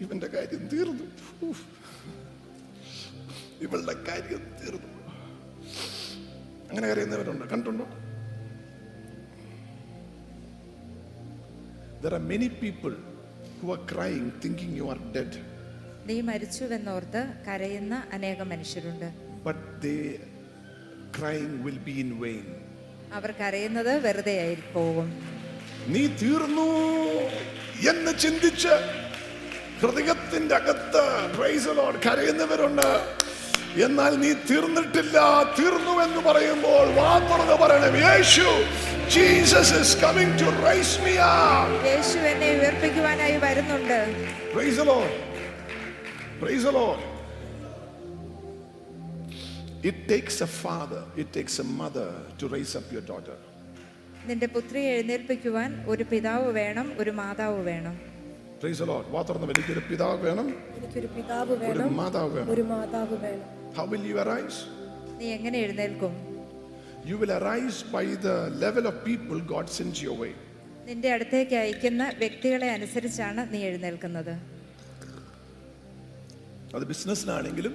ഇവന്റെ 0.00 0.26
കാര്യം 0.26 0.68
തീർന്നു. 0.68 1.54
ഇവളുടെ 3.60 3.92
കാര്യം 3.92 4.56
തീർന്നു. 4.62 4.99
അങ്ങനെ 6.70 6.86
കരയുന്നവരുണ്ട്. 6.88 7.44
കണ്ടുണ്ടോ? 7.46 7.86
There 12.02 12.14
are 12.18 12.24
many 12.32 12.48
people 12.64 12.94
who 13.58 13.68
are 13.74 13.82
crying 13.92 14.26
thinking 14.42 14.70
you 14.78 14.86
are 14.92 15.00
dead, 15.16 15.32
നീ 16.06 16.16
മരിച്ചുവെന്നോർത്ത് 16.20 17.22
കരയുന്ന 17.48 17.94
അനേകം 18.12 18.48
മനുഷ്യരുണ്ട്. 18.48 19.08
But 19.44 19.66
they 19.82 20.00
crying 21.18 21.52
will 21.66 21.78
be 21.78 21.94
in 22.04 22.10
vain. 22.22 22.46
അവർ 23.12 23.30
കരയുന്നത് 23.40 23.92
വെറുതെ 24.06 24.34
ആയിപ്പോകും 24.40 24.96
പോകും 24.96 25.08
നീ 25.94 26.02
തീർന്നു 26.22 26.68
എന്ന് 27.90 28.12
ചിന്തിച്ച് 28.18 28.74
ഹൃദയത്തിന്റെ 29.80 30.54
അകത്ത് 30.54 31.04
കരയുന്നവരുണ്ട്. 32.06 32.88
എന്നാൽ 33.76 34.12
നീ 34.16 34.30
തീർന്നിട്ടില്ല 34.50 35.16
തീർന്നു 35.58 35.92
എന്ന് 36.04 36.20
പറയുമ്പോൾ 36.28 36.86
വാ 37.00 37.10
തുറന്ന് 37.30 37.56
പറയണം. 37.62 37.94
യേശു 38.06 38.46
Jesus 39.14 39.72
is 39.80 39.90
coming 40.04 40.30
to 40.42 40.46
raise 40.66 40.94
me 41.04 41.14
up. 41.18 41.68
യേശു 41.90 42.18
എന്നെ 42.30 42.48
ഉയർപ്പിക്കുവാനായി 42.58 43.36
വരുന്നുണ്ട്. 43.36 44.00
Praise 44.54 44.76
the 44.76 44.84
Lord. 44.84 45.12
Praise 46.40 46.64
the 46.64 46.72
Lord. 46.72 47.00
It 49.90 50.08
takes 50.12 50.40
a 50.40 50.46
father 50.46 51.02
it 51.16 51.28
takes 51.36 51.58
a 51.58 51.64
mother 51.64 52.10
to 52.38 52.48
raise 52.54 52.74
up 52.80 52.92
your 52.96 53.04
daughter. 53.12 53.38
നിന്റെ 54.26 54.46
പുത്രിയെ 54.46 54.90
എഴുന്നേൽപ്പിക്കുവാൻ 54.96 55.84
ഒരു 55.86 56.04
പിതാവ് 56.10 56.52
വേണം 56.52 56.92
ഒരു 56.98 57.10
മാതാവ് 57.10 57.62
വേണം. 57.70 57.94
Praise 58.60 58.78
the 58.82 58.88
Lord. 58.92 59.06
വാ 59.10 59.22
തുറന്ന് 59.22 59.46
എനിക്കൊരു 59.46 59.82
പിതാവ് 59.90 60.18
വേണം. 60.26 60.54
എനിക്കൊരു 60.78 61.06
പിതാവ് 61.06 61.52
ഒരു 61.52 61.64
വേണം 61.64 61.96
മാതാവ് 61.96 62.32
വേണം. 62.34 62.50
ഒരു 62.50 62.62
മാതാവ് 62.62 63.16
വേണം. 63.26 63.59
How 63.76 63.84
will 63.92 64.04
you 64.10 64.18
arise 64.24 64.58
നീ 65.20 65.28
എങ്ങനെ 65.38 65.58
എഴുന്നേൽക്കും 65.66 66.12
You 67.04 67.16
will 67.20 67.32
arise 67.36 67.76
by 67.94 68.04
the 68.24 68.34
level 68.62 68.84
of 68.88 68.96
people 69.06 69.38
God 69.52 69.66
sends 69.76 69.98
your 70.06 70.16
way. 70.22 70.32
നിന്റെ 70.88 71.08
അടുത്തേക്ക് 71.14 71.56
അയക്കുന്ന 71.60 72.02
വ്യക്തികളെ 72.22 72.68
അനുസരിച്ചാണ് 72.76 73.42
നീ 73.52 73.60
എഴുന്നേൽക്കുന്നത് 73.68 74.34
അത് 76.74 76.84
ബിസിനസ്സിനാണെങ്കിലും 76.92 77.74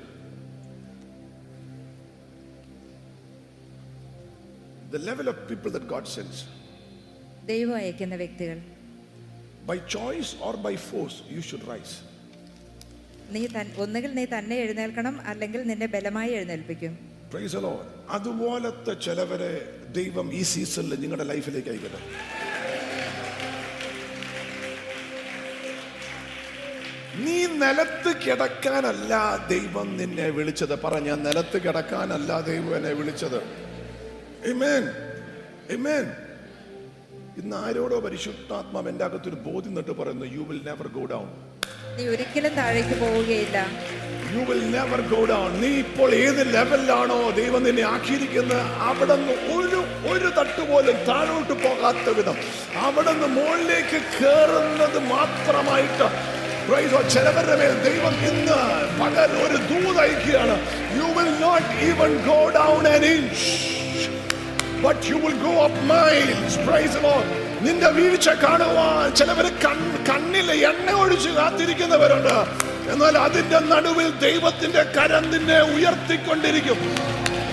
the 4.91 4.99
level 5.09 5.27
of 5.27 5.47
people 5.47 5.71
that 5.71 5.87
God 5.87 6.05
sends. 6.15 6.37
ദൈവം 7.51 7.75
അയക്കുന്ന 7.81 8.15
വ്യക്തികൾ 8.23 8.57
By 9.69 9.77
choice 9.95 10.29
or 10.45 10.53
by 10.65 10.75
force, 10.89 11.15
you 11.35 11.41
should 11.47 11.63
rise. 11.73 11.93
നീ 13.31 13.47
ഒന്നുകിൽ 13.77 14.11
നീ 14.13 14.25
തന്നെ 14.25 14.55
എഴുന്നേൽക്കണം 14.55 15.21
അല്ലെങ്കിൽ 15.25 15.61
നിന്നെ 15.63 15.85
ബലമായി 15.85 16.31
എഴുന്നേൽപ്പിക്കും. 16.31 16.93
അതുപോലത്തെ 18.09 18.93
ചിലവരെ 18.93 19.51
ദൈവം 19.91 20.33
ഈ 20.33 20.41
സീസണിൽ 20.41 20.99
നിങ്ങളുടെ 20.99 21.23
ലൈഫിലേക്ക് 21.23 21.69
അയക്കട്ടെ. 21.69 21.99
നീ 27.23 27.45
നിലത്ത് 27.45 28.11
കിടക്കാനല്ല 28.25 29.13
ദൈവം 29.47 29.97
നിന്നെ 29.97 30.29
വിളിച്ചത്. 30.29 30.81
പറ 30.81 30.99
ഞാൻ 30.99 31.23
നിലത്ത് 31.23 31.57
കിടക്കാനല്ല 31.61 32.41
ദൈവം 32.41 32.75
എന്നെ 32.75 32.93
വിളിച്ചത്. 32.93 33.39
ഇമേൻ 34.51 34.83
ഇമേൻ 35.69 36.05
ഇന്ന് 37.37 37.55
ആരോടോ 37.55 37.99
പരിശുദ്ധാത്മാവ് 37.99 38.89
എന്റെ 38.89 39.05
അകത്തൊരു 39.05 39.35
ബോധ്യം 39.35 39.73
നിട്ട് 39.75 39.91
പറയുന്നു 39.91 40.25
you 40.25 40.43
will 40.49 40.61
never 40.65 40.87
go 40.87 41.05
down 41.05 41.27
നീ 41.97 42.03
ഒരിക്കലും 42.13 42.53
താഴേക്ക് 42.59 42.95
പോവുകയില്ല. 43.01 43.57
You 44.33 44.41
will 44.47 44.63
never 44.75 45.01
go 45.11 45.19
down 45.31 45.51
നീ 45.61 45.69
ഇപ്പോൾ 45.83 46.09
ഏത് 46.23 46.41
ലെവലിലാണോ 46.55 47.19
ദൈവം 47.39 47.61
നിന്നെ 47.67 47.83
ആക്കിയിരിക്കുന്നത് 47.91 48.63
അവിടെ 48.87 49.15
നിന്ന് 49.19 49.35
ഒരു 49.57 49.79
ഒരു 50.13 50.29
തട്ട് 50.37 50.63
പോലും 50.69 50.97
താഴോട്ട് 51.09 51.53
പോകാത്ത 51.63 52.15
വിധം. 52.17 52.39
അവിടെ 52.87 53.13
നിന്ന് 53.13 53.29
മുകളിലേക്ക് 53.37 53.99
കയറുന്നത് 54.17 54.99
മാത്രമായിട്ട്. 55.13 56.09
ചിലവരുടെ 57.13 57.55
മേൽ 57.61 57.73
ദൈവം 57.87 58.13
ഇന്ന് 58.29 58.59
പകൽ 58.99 59.31
ഒരു 59.45 59.57
ദൂതയക്കുകയാണ് 59.71 60.57
you 60.99 61.07
will 61.17 61.31
not 61.45 61.71
even 61.89 62.13
go 62.29 62.39
down 62.59 62.85
inch. 63.13 63.45
But 64.83 65.09
you 65.09 65.17
will 65.17 65.37
go 65.43 65.51
up 65.65 65.75
miles. 65.91 66.53
Praise 66.65 66.93
the 66.95 67.01
lord. 67.03 67.44
നിന്റെ 67.65 67.89
വീഴ്ച 67.89 68.29
കാണുവാൻ 68.29 69.15
ചിലവർ 69.15 69.47
കണ്ണിൽ 70.09 70.51
എണ്ണ 70.51 70.91
ഒഴിച്ച് 70.91 71.29
കാത്തിരിക്കുന്നവരുണ്ട്. 71.29 72.37
എന്നാൽ 72.91 73.17
അതിന്റെ 73.17 73.59
നടുവിൽ 73.59 74.09
ദൈവത്തിന്റെ 74.19 74.83
കരം 74.97 75.31
നിന്നെ 75.31 75.59
ഉയർത്തിക്കൊണ്ടിരിക്കും. 75.75 76.79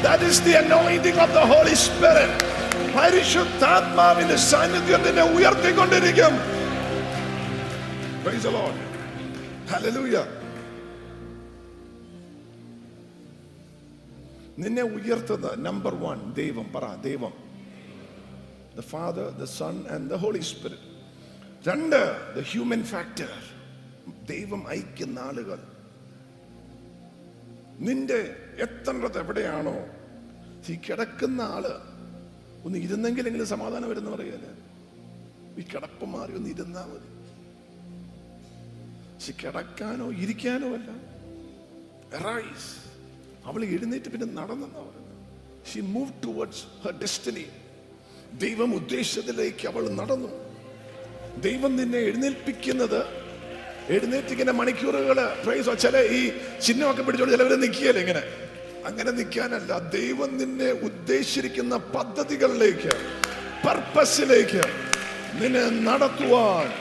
That 0.04 0.22
is 0.28 0.36
the 0.46 0.54
anointing 0.62 1.18
of 1.24 1.30
the 1.38 1.44
holy 1.52 1.76
spirit. 1.86 2.32
പരിശുദ്ധാത്മാവിന്റെ 2.96 4.36
സാന്നിധ്യം 4.36 5.02
നിന്നെ 5.02 5.22
ഉയർത്തിക്കൊണ്ടിരിക്കും. 5.22 6.34
Praise 8.24 8.44
the 8.46 8.54
lord. 8.58 8.76
Hallelujah. 9.72 10.26
നിന്നെ 14.58 14.82
ഉയർത്തുന്ന 14.82 15.48
നമ്പർ 15.56 15.94
വൺ 15.94 16.18
ദൈവം 16.32 16.66
പറ 16.74 16.84
ദൈവം. 17.04 17.41
The 18.76 18.80
father 18.80 19.28
the 19.30 19.44
son 19.44 19.88
and 19.88 20.10
the 20.10 20.14
holy 20.14 20.38
spirit 20.38 20.92
രണ്ട് 21.68 22.34
ദ 22.36 22.40
ഹ്യൂമൻ 22.40 22.84
ഫാക്ടർ 22.84 23.28
ദൈവം 24.26 24.68
അയക്കുന്ന 24.68 25.18
ആളുകൾ. 25.18 25.58
നിന്റെ 27.78 28.36
എത്തേണ്ടത് 28.58 29.18
എവിടെയാണോ? 29.18 29.74
ഈ 30.72 30.78
കിടക്കുന്ന 30.88 31.42
ആൾ 31.42 31.66
ഒന്ന് 32.64 32.78
ഇരുന്നെങ്കിലെങ്കിലും 32.78 33.46
സമാധാനം 33.46 33.88
വരുന്ന 33.88 34.10
പറയല്ലേ? 34.10 34.50
ഈ 35.58 35.62
കിടപ്പ് 35.62 36.06
മാറി 36.06 36.32
ഒന്ന് 36.32 36.50
ഇരുന്നാ 36.50 36.84
മതി. 36.84 37.22
പക്ഷെ 39.14 39.32
കിടക്കാനോ 39.32 40.10
ഇരിക്കാനോ 40.12 40.68
അല്ല. 40.68 40.90
അവൾ 43.44 43.64
എഴുന്നേറ്റ് 43.64 44.08
പിന്നെ 44.08 44.26
നടന്നെന്നാ 44.26 44.80
പറയുന്നത്. 44.80 45.66
She 45.72 45.80
move 45.80 46.12
towards 46.24 46.64
her 46.84 47.00
destiny 47.00 47.44
ദൈവം 48.38 48.74
ഉദ്ദേശത്തിലേക്ക് 48.74 49.68
അവൾ 49.68 49.88
നടന്നു. 49.88 50.28
ദൈവം 51.40 51.76
നിന്നെ 51.76 51.98
എഴുന്നേൽപ്പിക്കുന്നത് 51.98 53.06
എഴുന്നേറ്റ് 53.88 54.28
ഇങ്ങനെ 54.28 54.52
മണിക്കൂറുകൾ 54.52 55.34
പ്രൈസ് 55.44 55.78
ചില 55.78 56.00
ഈ 56.00 56.32
ചിഹ്നമൊക്കെ 56.60 57.02
പിടിച്ചോണ്ട് 57.02 57.34
ചിലവരെ 57.34 57.56
നിൽക്കുകയല്ലേ 57.56 58.00
ഇങ്ങനെ. 58.00 58.22
അങ്ങനെ 58.86 59.10
നിൽക്കാനല്ല 59.10 59.78
ദൈവം 59.78 60.38
നിന്നെ 60.38 60.72
ഉദ്ദേശിച്ചിരിക്കുന്ന 60.72 61.76
പദ്ധതികളിലേക്ക് 61.76 62.90
പർപ്പസിലേക്ക് 63.68 64.62
നിന്നെ 65.42 65.68
നടത്തുവാൻ. 65.68 66.72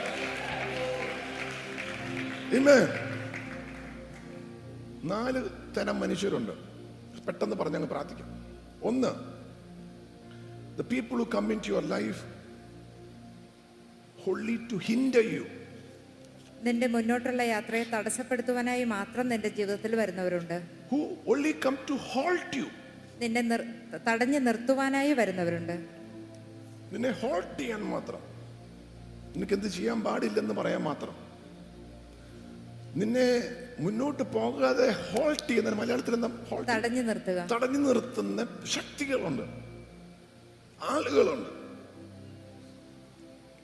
നാല് 5.04 5.42
തരം 5.76 6.00
മനുഷ്യരുണ്ട്. 6.00 6.52
പെട്ടെന്ന് 7.26 7.56
പറഞ്ഞങ്ങ് 7.56 7.88
പ്രാർത്ഥിക്കാം. 7.88 8.46
ഒന്ന് 8.82 9.31
the 10.78 10.82
people 10.92 11.18
who 11.20 11.26
come 11.34 11.48
into 11.54 11.68
your 11.74 11.84
life 11.96 12.20
wholly 14.24 14.56
to 14.70 14.76
hinder 14.88 15.24
you. 15.34 15.44
നിന്റെ 16.62 16.86
മുന്നോട്ടുള്ള 16.86 17.42
യാത്രയെ 17.42 17.84
തടസ്സപ്പെടുത്തുവാനായി 17.84 18.84
മാത്രം 18.84 19.28
നിന്റെ 19.28 19.48
ജീവിതത്തിൽ 19.48 19.96
വരുന്നവരുണ്ട്. 19.96 20.62
Who 20.90 20.98
only 21.28 21.52
come 21.66 21.78
to 21.90 21.92
halt 21.92 22.56
you 22.56 22.68
നിന്നെ 23.20 23.42
തടഞ്ഞു 24.08 24.38
നിർത്തുവാനായി 24.38 25.12
വരുന്നവരുണ്ട്. 25.12 25.72
നിന്നെ 26.92 27.10
ഹോൾട്ട് 27.10 27.58
ചെയ്യാൻ 27.58 27.82
മാത്രം. 27.82 28.22
നിനക്ക് 29.36 29.52
എന്ത് 29.52 29.68
ചെയ്യാൻ 29.68 30.02
പാടില്ലെന്ന് 30.02 30.54
പറയാൻ 30.54 30.82
മാത്രം. 30.82 31.14
നിന്നെ 33.00 33.26
മുന്നോട്ട് 33.78 34.22
പോകാതെ 34.22 34.86
ഹോൾട്ട് 35.10 35.48
ചെയ്യുന്ന 35.48 35.70
മലയാളത്തിൽ 35.70 36.14
എന്താ 36.14 36.30
തടഞ്ഞു 36.70 37.02
നിർത്തുക. 37.02 37.46
തടഞ്ഞു 37.52 37.78
നിർത്തുന്ന 37.78 38.46
ശക്തികളുണ്ട്. 38.64 39.71
ആളുകളുണ്ട്. 40.82 41.62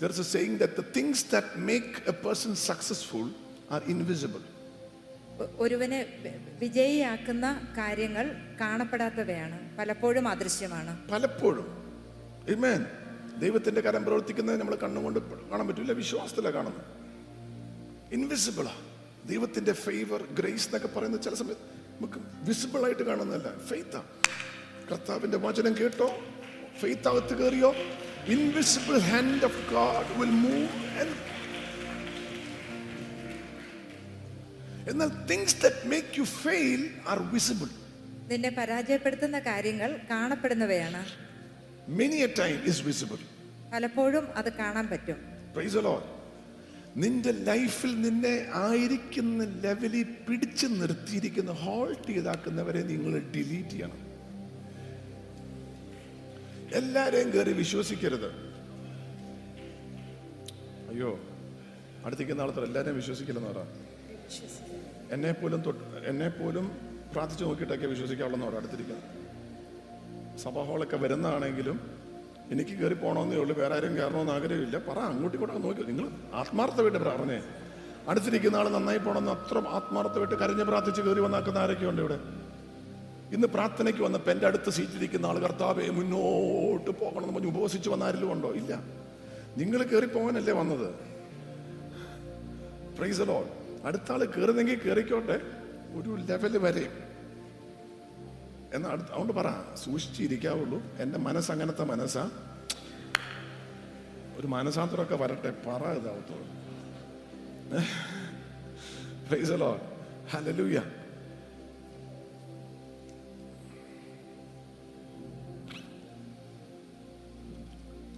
There 0.01 0.15
is 0.17 0.21
a 0.21 0.39
saying 0.39 0.55
that 0.59 0.71
the 0.71 0.85
things 0.99 1.17
that 1.33 1.47
make 1.71 1.93
a 2.11 2.15
person 2.27 2.51
successful 2.51 3.27
are 3.77 3.85
invisible. 3.89 4.43
ഒരുവനെ 5.59 6.23
വിജയിയാക്കുന്ന 6.61 7.75
കാര്യങ്ങൾ 7.79 8.37
കാണപ്പെടാത്തവയാണ് 8.61 9.77
പലപ്പോഴും 9.77 10.29
അദൃശ്യമാണ്. 10.29 11.11
പലപ്പോഴും. 11.11 11.79
ദൈവത്തിന്റെ 13.39 13.81
കരം 13.81 14.05
പ്രവർത്തിക്കുന്നത് 14.05 14.61
നമ്മൾ 14.61 14.75
കണ്ണുകൊണ്ട് 14.75 15.49
കാണാൻ 15.51 15.67
പറ്റില്ല 15.67 15.93
വിശ്വാസത്തിലാണ് 15.93 16.55
കാണുന്നത്. 16.55 16.85
ഇൻവിസിബിളാ 18.15 18.75
ദൈവത്തിന്റെ 19.27 19.73
ഫേവർ 19.73 20.23
ഗ്രേസ് 20.23 20.69
എന്നൊക്കെ 20.69 20.99
പറയുന്ന 20.99 21.17
ചില 21.17 21.35
സമയത്ത് 21.35 21.63
നമുക്ക് 21.97 22.15
വിസിബിൾ 22.43 22.85
ആയിട്ട് 22.85 23.03
കാണുന്നതല്ല. 23.03 23.59
ഫെയ്ത്താ 23.59 24.03
കർത്താവിന്റെ 24.91 25.37
വചനം 25.37 25.77
കേട്ടോ? 25.81 26.19
ഫെയ്ത്ത് 26.81 27.09
അകത്ത് 27.09 27.35
കയറിയോ 27.39 27.71
invisible 28.27 28.99
hand 28.99 29.45
of 29.45 29.61
God 29.73 30.21
will 30.21 30.35
move 30.45 30.69
എന്നാൽ 34.91 35.11
things 35.31 35.63
that 35.63 35.89
make 35.93 36.19
you 36.19 36.25
fail 36.25 36.91
are 37.09 37.19
visible 37.33 37.69
നിന്നെ 38.31 38.51
പരാജയപ്പെടുത്തുന്ന 38.51 39.39
കാര്യങ്ങൾ 39.39 39.99
കാണപ്പെടുന്നവയാണ്. 40.11 41.03
Many 41.89 42.17
a 42.17 42.29
time 42.39 42.65
is 42.65 42.83
visible 42.83 43.19
പലപ്പോഴും 43.73 44.37
അത് 44.37 44.53
കാണാൻ 44.53 44.87
പറ്റും. 44.89 45.19
പ്രൈസ് 45.55 45.75
ദി 45.75 45.81
ലോർഡ് 45.81 46.09
നിന്റെ 47.03 47.33
ലൈഫിൽ 47.33 48.01
നിന്നെ 48.01 48.35
ആയിരിക്കുന്ന 48.55 49.45
ലെവലിൽ 49.65 50.05
പിടിച്ചു 50.27 50.67
നിർത്തിയിരിക്കുന്ന 50.67 51.51
ഹോൾട്ട് 51.51 52.09
ചെയ്താക്കുന്നവരെ 52.09 52.83
നിങ്ങൾ 52.83 53.13
ഡിലീറ്റ് 53.37 53.71
ചെയ്യണം. 53.71 54.08
എല്ലാരെയും 56.77 57.29
കയറി 57.35 57.53
വിശ്വസിക്കരുത്. 57.53 58.31
അയ്യോ 60.91 61.11
അടുത്തേക്കുന്ന 62.07 62.43
ആൾക്കാർ 62.43 62.65
എല്ലാരെയും 62.65 62.97
വിശ്വസിക്കില്ലെന്ന് 62.97 63.51
പറ. 63.53 63.63
എന്നെ 65.15 65.33
പോലും 65.33 65.61
എന്നെ 66.11 66.29
പോലും 66.29 66.67
പ്രാർത്ഥിച്ചു 67.13 67.45
നോക്കിയിട്ടൊക്കെ 67.45 67.87
വിശ്വസിക്കാവുള്ളെന്ന് 67.87 68.47
പറ 68.47 68.57
അടുത്തിരിക്കുന്നത് 68.57 69.07
സഭാ 70.43 70.63
ഹോളൊക്കെ 70.69 70.97
വരുന്നതാണെങ്കിലും 70.97 71.79
എനിക്ക് 72.55 72.75
കയറി 72.81 72.95
പോകണമെന്നേ 72.95 73.39
ഉള്ളൂ 73.43 73.55
വേറെ 73.61 73.75
ആരും 73.77 73.95
കയറണമെന്ന് 73.99 74.33
ആഗ്രഹമില്ല. 74.33 74.77
പറ 74.89 74.99
അങ്ങോട്ടും 75.11 75.37
ഇങ്ങോട്ടൊക്കെ 75.37 75.63
നോക്കി. 75.69 75.83
നിങ്ങൾ 75.91 76.07
ആത്മാർത്ഥമായിട്ട് 76.41 76.99
പറഞ്ഞേ 76.99 77.39
അടുത്തിരിക്കുന്ന 78.11 78.57
ആൾ 78.57 78.69
നന്നായി 78.69 78.99
പോകണമെന്ന് 78.99 79.33
അത്ര 79.33 79.59
ആത്മാർത്ഥമായിട്ട് 79.79 80.35
കരഞ്ഞ് 80.35 80.65
പ്രാർത്ഥിച്ച് 80.71 81.03
കയറി 81.07 81.21
വന്നാക്കുന്ന 81.21 81.59
ആരൊക്കെയുണ്ട് 81.59 82.03
ഇവിടെ? 82.05 82.19
ഇന്ന് 83.33 83.47
പ്രാർത്ഥനയ്ക്ക് 83.47 84.03
വന്നപ്പോൾ 84.03 84.31
എന്റെ 84.31 84.47
അടുത്ത് 84.47 84.71
സീറ്റിലിരിക്കുന്ന 84.71 85.27
ആൾ 85.27 85.39
കർത്താവെ 85.39 85.89
മുന്നോട്ട് 85.89 86.91
പോകണമെന്ന് 86.91 87.35
പറഞ്ഞ് 87.35 87.49
ഉപവസിച്ച് 87.49 87.91
ആരെങ്കിലും 87.91 88.33
ഉണ്ടോ? 88.33 88.51
ഇല്ല. 88.51 88.81
നിങ്ങൾ 89.57 89.83
കയറി 89.83 90.07
പോകാനല്ലേ 90.07 90.53
വന്നത്? 90.53 90.95
പ്രൈസലോ 92.97 93.49
അടുത്ത 93.85 94.13
ആൾ 94.13 94.25
കയറുന്നെങ്കിൽ 94.25 94.79
കയറിക്കോട്ടെ 94.79 95.41
ഒരു 95.99 96.17
ലെവൽ 96.21 96.59
വരെ. 96.59 96.91
എന്നാ 98.75 98.91
അടുത്ത് 98.91 99.11
അതുകൊണ്ട് 99.11 99.33
പറ 99.33 99.47
സൂക്ഷിച്ചിരിക്കാവുള്ളൂ. 99.85 100.83
എന്റെ 100.99 101.19
മനസ്സ് 101.19 101.53
അങ്ങനത്തെ 101.53 101.85
മനസ്സാ. 101.85 102.31
ഒരു 104.37 104.47
മനസാന്തരമൊക്കെ 104.47 105.15
വരട്ടെ 105.15 105.51
പറ 105.51 105.83
ഇതാവത്തോളൂ. 105.83 106.45
Praise 109.29 109.61
Lord 109.61 109.81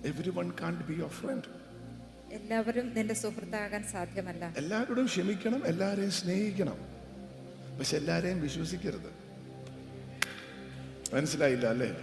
be 0.05 0.27
your 0.27 0.87
be 0.87 0.93
your 0.93 1.09
friend 1.09 1.49
എല്ലാവരും 2.33 2.95
നിന്റെ 2.95 3.15
സുഹൃത്താകാൻ 3.15 3.83
സാധ്യമല്ല. 3.83 4.55
എല്ലാവരോടും 4.57 5.07
ക്ഷമിക്കണം 5.07 5.67
എല്ലാവരെയും 5.67 6.11
സ്നേഹിക്കണം. 6.11 6.77
പക്ഷെ 7.79 7.97
എല്ലാവരെയും 7.97 8.41
വിശ്വസിക്കരുത്. 8.41 9.11
മനസ്സിലായില്ല 11.15 11.67
അല്ലേ? 11.67 11.97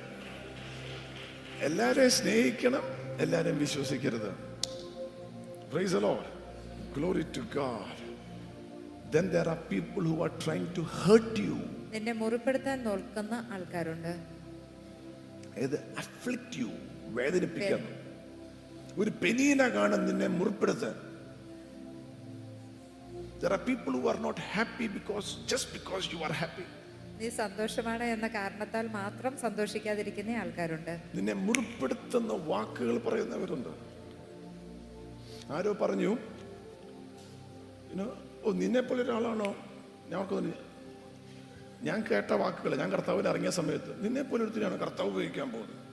എല്ലാവരെയും 1.59 2.11
സ്നേഹിക്കണം 2.11 2.81
എല്ലാവരെയും 3.19 3.59
വിശ്വസിക്കരുത്. 3.59 4.31
Praise 5.71 5.95
Lord. 5.95 6.37
Glory 6.97 7.21
to 7.21 7.41
God. 7.41 7.97
Then 9.15 9.25
there 9.33 9.47
are 9.47 9.59
people 9.73 10.03
who 10.03 10.15
are 10.25 10.31
trying 10.45 10.73
to 10.75 10.81
hurt 10.81 11.37
you. 11.37 11.55
നിന്നെ 11.91 12.11
മുറിപ്പെടുത്താൻ 12.11 12.83
നോക്കുന്ന 12.83 13.47
ആൾക്കാരുണ്ട്. 13.51 14.25
ഇത് 15.57 15.79
afflict 15.79 16.61
you. 16.61 16.69
വേദനിപ്പിക്കാൻ 17.13 17.97
ഒരു 18.97 19.09
പെനീന 19.09 19.67
കാണും 19.67 20.05
നിന്നെ 20.05 20.27
മുറിപ്പെടുത്താൻ 20.27 21.07
There 23.41 23.51
are 23.51 23.65
people 23.67 23.93
who 23.93 24.07
are 24.07 24.19
not 24.19 24.39
happy 24.39 24.87
because 24.87 25.37
just 25.47 25.67
because 25.73 26.13
you 26.13 26.23
are 26.23 26.33
happy. 26.33 26.63
നീ 27.19 27.29
സന്തോഷമാണ് 27.29 28.03
എന്ന 28.03 28.27
കാരണത്താൽ 28.27 28.87
മാത്രം 28.87 29.37
സന്തോഷിക്കാതിരിക്കുന്ന 29.37 30.31
ആൾക്കാരുണ്ട്. 30.31 30.99
നിന്നെ 31.15 31.33
മുറിപ്പെടുത്തുന്ന 31.33 32.33
വാക്കുകൾ 32.33 32.97
പറയുന്നവരുണ്ട്. 32.97 33.69
ആരോ 35.51 35.73
പറഞ്ഞു 35.73 36.17
"You 37.91 38.01
know, 38.01 38.11
ഓ 38.43 38.51
നിന്നെ 38.51 38.81
പോലെ 38.81 39.03
ഒരാളാണോ? 39.03 39.55
ഞാൻ 40.09 40.19
ഓർക്കുന്നു 40.19 40.53
ഞാൻ 41.83 42.03
കേട്ട 42.11 42.31
വാക്കുകൾ 42.31 42.75
ഞാൻ 42.75 42.91
കർത്താവിൽ 42.91 43.27
ഇറങ്ങിയ 43.27 43.49
സമയത്ത് 43.49 44.03
നിന്നെ 44.03 44.21
പോലെ 44.21 44.43
ഒരുത്തിനാണ് 44.43 44.79
കർത്താവ് 44.79 45.09
ഉപയോഗിക്കാൻ 45.09 45.51
പോകുന്നത്. 45.51 45.86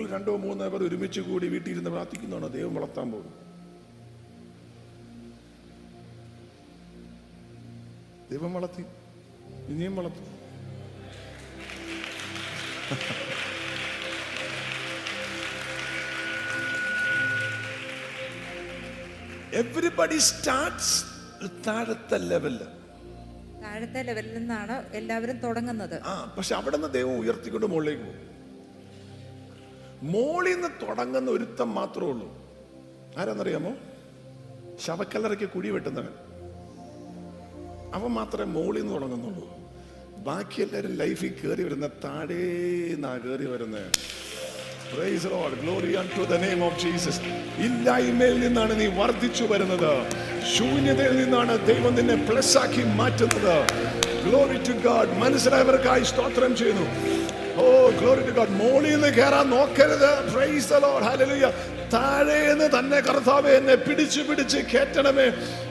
നിങ്ങൾ 0.00 0.16
രണ്ടോ 0.16 0.32
മൂന്നോ 0.42 0.66
പേർ 0.72 0.82
ഒരുമിച്ച് 0.86 1.20
കൂടി 1.20 1.46
വീട്ടിലിരുന്ന് 1.54 1.90
പ്രാർത്ഥിക്കുന്നതാണ്. 1.90 2.48
ദൈവം 2.56 2.74
വളർത്താൻ 2.74 3.06
പോകുന്നത് 3.12 3.38
ദൈവം 8.30 8.52
വളർത്തി. 8.54 8.84
ഇനിയും 9.72 9.96
വളർത്തും. 9.96 10.28
എവറിബഡി 19.60 20.18
സ്റ്റാർട്ട്സ് 20.30 20.98
താഴത്തെ 21.66 22.18
ലെവലിൽ 22.32 22.60
താഴത്തെ 23.62 24.00
ലെവലിൽ 24.02 24.34
നിന്നാണ് 24.38 24.76
എല്ലാവരും 24.98 25.38
തുടങ്ങുന്നത്. 25.38 25.96
ആ 26.02 26.34
പക്ഷെ 26.36 26.54
അവിടെ 26.58 26.76
നിന്ന് 26.76 26.92
ദൈവം 26.98 27.16
ഉയർത്തിക്കൊണ്ട് 27.18 27.66
മുകളിലേക്ക് 27.66 28.04
പോകും. 28.04 28.29
മോളിൽ 30.02 30.54
നിന്ന് 30.54 30.68
തുടങ്ങുന്ന 30.68 31.30
ഒരുത്തം 31.30 31.74
മാത്രമേ 31.74 32.06
ഉള്ളൂ. 32.06 32.34
ആരാന്നറിയാമോ? 33.18 33.72
ശവക്കല്ലറയ്ക്ക് 34.84 35.48
കുഴി 35.48 35.68
വെട്ടുന്നവൻ. 35.68 36.08
അവൻ 37.94 38.08
മാത്രമേ 38.08 38.44
മോളിൽ 38.44 38.80
നിന്ന് 38.80 38.94
തുടങ്ങുന്നുള്ളൂ. 38.94 39.58
ബാക്കി 40.16 40.62
എല്ലാവരും 40.62 40.94
ലൈഫിൽ 40.94 41.34
കയറി 41.44 41.62
വരുന്ന 41.62 41.86
താഴേന്നാ 41.86 43.16
കയറി 43.16 43.46
വരുന്നത് 43.46 43.92
praise 44.94 45.26
Lord. 45.26 45.54
Glory 45.60 45.94
unto 45.94 46.30
the 46.30 46.40
name 46.40 46.62
of 46.64 46.74
Jesus. 46.78 47.20
ഇല്ലായ്മയിൽ 47.58 48.40
നിന്നാണ് 48.40 48.80
നീ 48.80 48.86
വർദ്ധിച്ചു 48.86 49.44
വരുന്നത്. 49.44 50.10
ശൂന്യതയിൽ 50.56 51.16
നിന്നാണ് 51.16 51.66
ദൈവം 51.66 51.94
നിന്നെ 51.94 52.26
പ്ലസ് 52.30 52.58
ആക്കി 52.58 52.82
മാറ്റുന്നത്. 52.84 53.66
ഗ്ലോറി 54.28 54.58
ടു 54.58 54.72
ഗാഡ് 54.72 55.18
മനസ്സിലായവർക്കായി 55.18 56.02
സ്തോത്രം 56.02 56.56
ചെയ്യുന്നു. 56.56 57.19
ഓ 57.60 57.66
ഗ്ലോറി 58.00 58.22
ടു 58.28 58.32
ഗോഡ് 58.38 58.56
മോളിൽ 58.62 58.92
നിന്ന് 58.94 59.10
കയറാൻ 59.18 59.46
നോക്കരുത്. 59.56 60.10
പ്രൈസ് 60.32 60.68
ദ 60.72 60.78
ലോർഡ് 60.86 61.06
ഹല്ലേലൂയ 61.08 61.46
താഴേന്ന് 61.94 62.66
തന്നെ 62.74 62.98
കർത്താവെ 63.06 63.52
എന്നെ 63.60 63.76
പിടിച്ചു 63.86 64.20
പിടിച്ച് 64.28 64.58
കേറ്റണമേ 64.72 65.26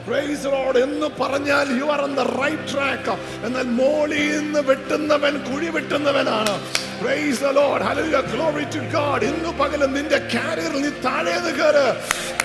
പ്രൈസ് 0.08 0.46
ലോർഡ് 0.54 0.78
എന്ന് 0.86 1.08
പറഞ്ഞാൽ 1.20 1.66
you 1.80 1.86
are 1.94 2.00
on 2.06 2.12
the 2.20 2.24
right 2.40 2.66
track 2.72 3.14
എന്നാൽ 3.46 3.68
മോളിൽ 3.80 4.26
നിന്ന് 4.36 4.62
വെട്ടുന്നവൻ 4.70 5.36
കുഴി 5.50 5.70
വെട്ടുന്നവനാണ്. 5.78 6.54
Praise 7.02 7.38
the 7.44 7.50
Lord. 7.58 7.80
Hallelujah. 7.88 8.20
Glory 8.32 8.64
to 8.74 8.80
God. 8.94 9.20
ഇന്ന് 9.28 9.50
പകലും 9.60 9.90
നിന്റെ 9.96 10.18
കാരിയറിൽ 10.34 10.80
നീ 10.84 10.90
താഴേന്ന് 11.06 11.52
കയറ് 11.58 11.86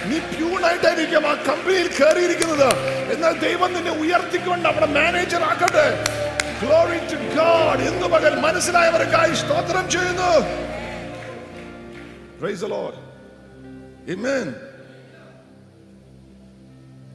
നീ 0.09 0.17
പ്യൂണായിട്ടായിരിക്കും 0.31 1.25
ആ 1.31 1.33
കമ്പനിയിൽ 1.47 1.87
കയറിയിരിക്കുന്നത് 1.97 2.69
എന്നാൽ 3.13 3.33
ദൈവം 3.45 3.69
നിന്നെ 3.77 3.93
ഉയർത്തിക്കൊണ്ട് 4.03 4.67
അവിടെ 4.71 4.87
മാനേജർ 4.97 5.43
ആക്കട്ടെ. 5.51 5.87
ഗ്ലോറി 6.61 6.97
ടു 6.97 7.17
ഗോഡ് 7.37 7.81
ഇന്ന് 7.89 8.07
പകൽ 8.07 8.39
മനസ്സിലായവർക്കായി 8.39 9.35
സ്തോത്രം 9.35 9.91
ചെയ്യുന്നു. 9.91 10.31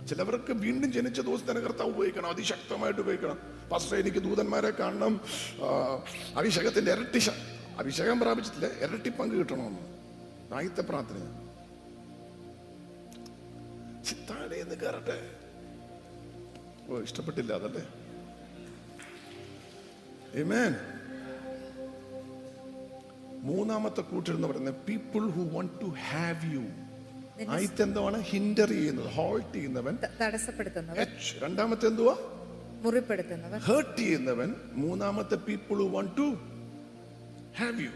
ചിലവർക്ക് 0.07 0.53
വീണ്ടും 0.53 0.93
ജനിച്ച 0.93 1.21
ദിവസത്തിന് 1.21 1.61
കർത്താവ് 1.61 1.91
ഉപയോഗിക്കണം. 1.91 2.29
അതിശക്തമായിട്ട് 2.29 3.01
ഉപയോഗിക്കണം. 3.01 3.39
പക്ഷേ 3.73 3.97
എനിക്ക് 3.97 4.19
ദൂതന്മാരെ 4.19 4.71
കാണണം. 4.71 5.21
അഭിഷേകത്തിന്റെ 6.37 6.93
ഇരട്ടി 6.93 7.21
അഭിഷേകം 7.79 8.21
പ്രാപിച്ചിട്ടില്ല. 8.21 8.67
ഇരട്ടി 8.67 9.11
പങ്ക് 9.11 9.35
കിട്ടണമെന്ന്. 9.35 10.55
ആദ്യത്തെ 10.55 10.83
പ്രാർത്ഥന. 10.83 11.19
ചിത്താടേന്ന് 14.09 14.75
കയറട്ടെ 14.75 15.19
ഓ 16.89 16.99
ഇഷ്ടപ്പെട്ടില്ല 16.99 17.53
അതല്ലേ? 17.53 17.83
Amen. 20.35 20.75
മൂന്നാമത്തെ 23.43 24.01
കൂട്ടരെന്ന് 24.01 24.49
പറയുന്നത് 24.49 24.75
people 24.89 25.31
who 25.31 25.41
want 25.43 25.81
to 25.81 25.85
have 25.85 26.53
you 26.53 26.63
ആദ്യത്തെ 27.51 27.83
എന്താണ് 27.83 28.21
ഹിൻഡർ 28.21 28.69
ചെയ്യുന്നത് 28.69 29.07
ഹോൾട്ട് 29.07 29.53
ചെയ്യുന്നവൻ. 29.53 29.99
തടസ്സപ്പെടുത്തുന്നവൻ. 30.23 31.07
രണ്ടാമത്തെ 31.39 31.87
എന്തുവാ? 31.87 32.17
മുറിപ്പെടുത്തുന്നവൻ. 32.83 33.61
ഹേർട്ട് 33.61 33.97
ചെയ്യുന്നവൻ. 33.97 34.55
മൂന്നാമത്തെ 34.73 35.35
people 35.35 35.75
who 35.75 35.83
want 35.83 36.17
to 36.17 36.35
have 37.59 37.81
you 37.81 37.89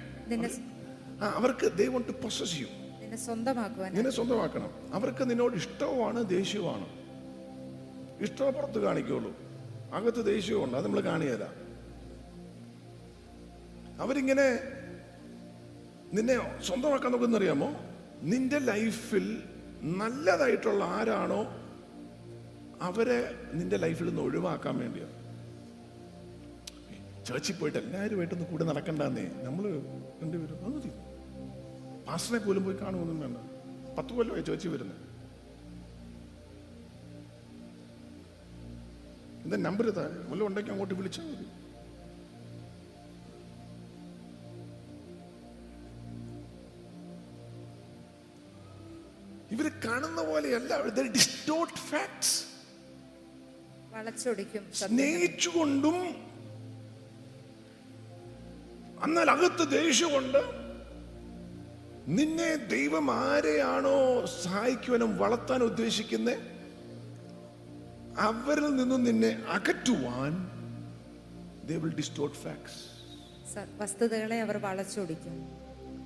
അവർക്ക് 1.24 1.76
they 1.76 1.86
want 1.86 2.08
to 2.08 2.12
possess 2.12 2.60
you 2.60 2.66
നിന്നെ 3.00 3.16
സ്വന്തമാക്കുവാൻ. 3.16 3.94
നിന്നെ 3.94 4.10
സ്വന്തമാക്കണം. 4.10 4.94
അവർക്ക് 4.94 5.30
നിന്നോട് 5.30 5.56
ഇഷ്ടവുമാണ് 5.56 6.28
ദേഷ്യവുമാണ്. 6.28 6.86
ഇഷ്ടം 8.22 8.52
പുറത്ത് 8.52 8.78
കാണിക്കുള്ളൂ. 8.78 9.36
അകത്ത് 9.94 10.26
ദേഷ്യവുണ്ട് 10.26 10.76
അത് 10.76 10.84
നമ്മൾ 10.84 11.00
കാണിയല്ല 11.00 11.63
അവരിങ്ങനെ 14.02 14.46
നിന്നെ 16.16 16.34
സ്വന്തമാക്കാൻ 16.66 17.12
നോക്കുന്നറിയാമോ? 17.12 17.68
നിന്റെ 18.32 18.58
ലൈഫിൽ 18.70 19.26
നല്ലതായിട്ടുള്ള 20.00 20.82
ആരാണോ 20.98 21.40
അവരെ 22.88 23.18
നിന്റെ 23.58 23.76
ലൈഫിൽ 23.84 24.08
നിന്ന് 24.10 24.22
ഒഴിവാക്കാൻ 24.22 24.74
വേണ്ടിയാണ് 24.82 25.12
ചേർച്ചിൽ 27.26 27.54
പോയിട്ട് 27.58 27.78
എല്ലാവരുമായിട്ടൊന്ന് 27.78 28.46
കൂടെ 28.50 28.64
നടക്കണ്ടെന്നേ. 28.70 29.24
നമ്മൾ 29.46 29.64
രണ്ടുപേരും 30.22 30.58
അത് 30.64 30.72
മതി 30.76 30.90
പാസ്റ്ററെ 32.06 32.38
പോലും 32.46 32.64
പോയി 32.64 32.76
കാണുമൊന്നും 32.82 33.20
വേണ്ട. 33.24 33.38
പത്ത് 33.98 34.12
കൊല്ലമായി 34.16 34.44
ചേച്ചി 34.48 34.68
വരുന്നത് 34.68 35.02
എന്താ 39.44 39.56
നമ്പർ 39.68 39.86
താഴെ? 39.98 40.18
വല്ലതും 40.30 40.46
ഉണ്ടെങ്കിൽ 40.48 40.72
അങ്ങോട്ട് 40.74 40.94
വിളിച്ചാൽ 41.00 41.26
മതി. 41.30 41.46
ഇവർ 49.54 49.68
കാണുന്ന 49.68 50.22
പോലെയല്ല. 50.22 50.76
ഡിസ്റ്റോർട്ട് 51.02 51.74
ഫാക്ട്സ് 51.74 52.44
വളച്ചൊടിക്കും 53.92 54.72
സ്നേഹിച്ചുകൊണ്ടും 54.72 55.98
എന്നാൽ 59.04 59.30
അകത്ത് 59.30 59.70
ദേഷ്യമുണ്ട് 59.70 60.64
നിന്നെ 62.08 62.56
ദൈവം 62.56 63.10
ആരെയാണോ 63.10 64.26
സഹായിക്കുവാനും 64.26 65.16
വളർത്താൻ 65.16 65.62
ഉദ്ദേശിക്കുന്നത് 65.62 66.38
അവരിൽ 68.18 68.76
നിന്നും 68.76 69.04
നിന്നെ 69.04 69.44
അകറ്റുവാൻ 69.48 70.54
വസ്തുതകളെ 73.78 74.40
അവർ 74.40 74.56
വളച്ചൊടിക്കും. 74.56 75.36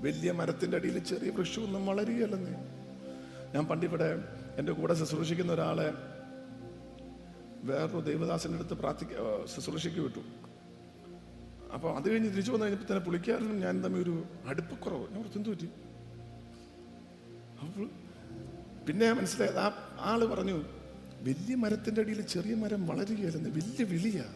വലിയ 0.01 0.33
മരത്തിന്റെ 0.33 0.77
അടിയിൽ 0.77 1.05
ചെറിയ 1.05 1.31
വൃക്ഷമൊന്നും 1.31 1.87
വളരുകയല്ലെന്നേ. 1.87 2.78
ഞാൻ 3.55 3.67
പണ്ടിവിടെ 3.67 4.09
എന്റെ 4.57 4.73
കൂടെ 4.73 4.95
ശുശ്രൂഷിക്കുന്ന 4.95 5.53
ഒരാളെ 5.53 5.89
വേറൊരു 7.65 8.01
ദേവദാസിന്റെ 8.01 8.59
അടുത്ത് 8.59 8.75
പ്രാർത്ഥിക്ക 8.75 9.13
ശുശ്രൂഷയ്ക്ക് 9.47 10.01
വിട്ടു. 10.01 10.23
അപ്പോൾ 11.75 11.97
അത് 11.97 12.11
കഴിഞ്ഞ് 12.11 12.31
തിരിച്ചു 12.31 12.53
വന്നു 12.53 12.65
കഴിഞ്ഞപ്പോൾ 12.65 12.87
തന്നെ 12.87 13.05
പുള്ളിക്കാരനും 13.05 13.61
ഞാൻ 13.61 13.85
തമ്മിൽ 13.85 14.01
ഒരു 14.03 14.25
അടുപ്പക്കുറവ് 14.47 15.07
ഞാൻ 15.11 15.19
കുറച്ച് 15.19 15.39
എന്തു 15.39 15.51
പറ്റി 15.51 15.69
അപ്പോൾ 17.63 17.87
പിന്നെ 18.87 19.13
മനസ്സിലായത് 19.13 19.59
ആ 19.59 19.69
ആൾ 20.01 20.25
പറഞ്ഞു 20.25 20.57
വലിയ 21.23 21.55
മരത്തിന്റെ 21.55 22.01
അടിയിൽ 22.03 22.21
ചെറിയ 22.27 22.55
മരം 22.55 22.87
വളരുകയല്ലെന്ന് 22.87 23.51
വലിയ 23.51 23.85
വിളിയാ. 23.85 24.27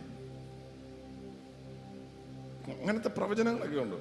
അങ്ങനത്തെ 2.80 3.08
പ്രവചനങ്ങളൊക്കെ 3.08 3.78
ഉണ്ട്. 3.78 3.98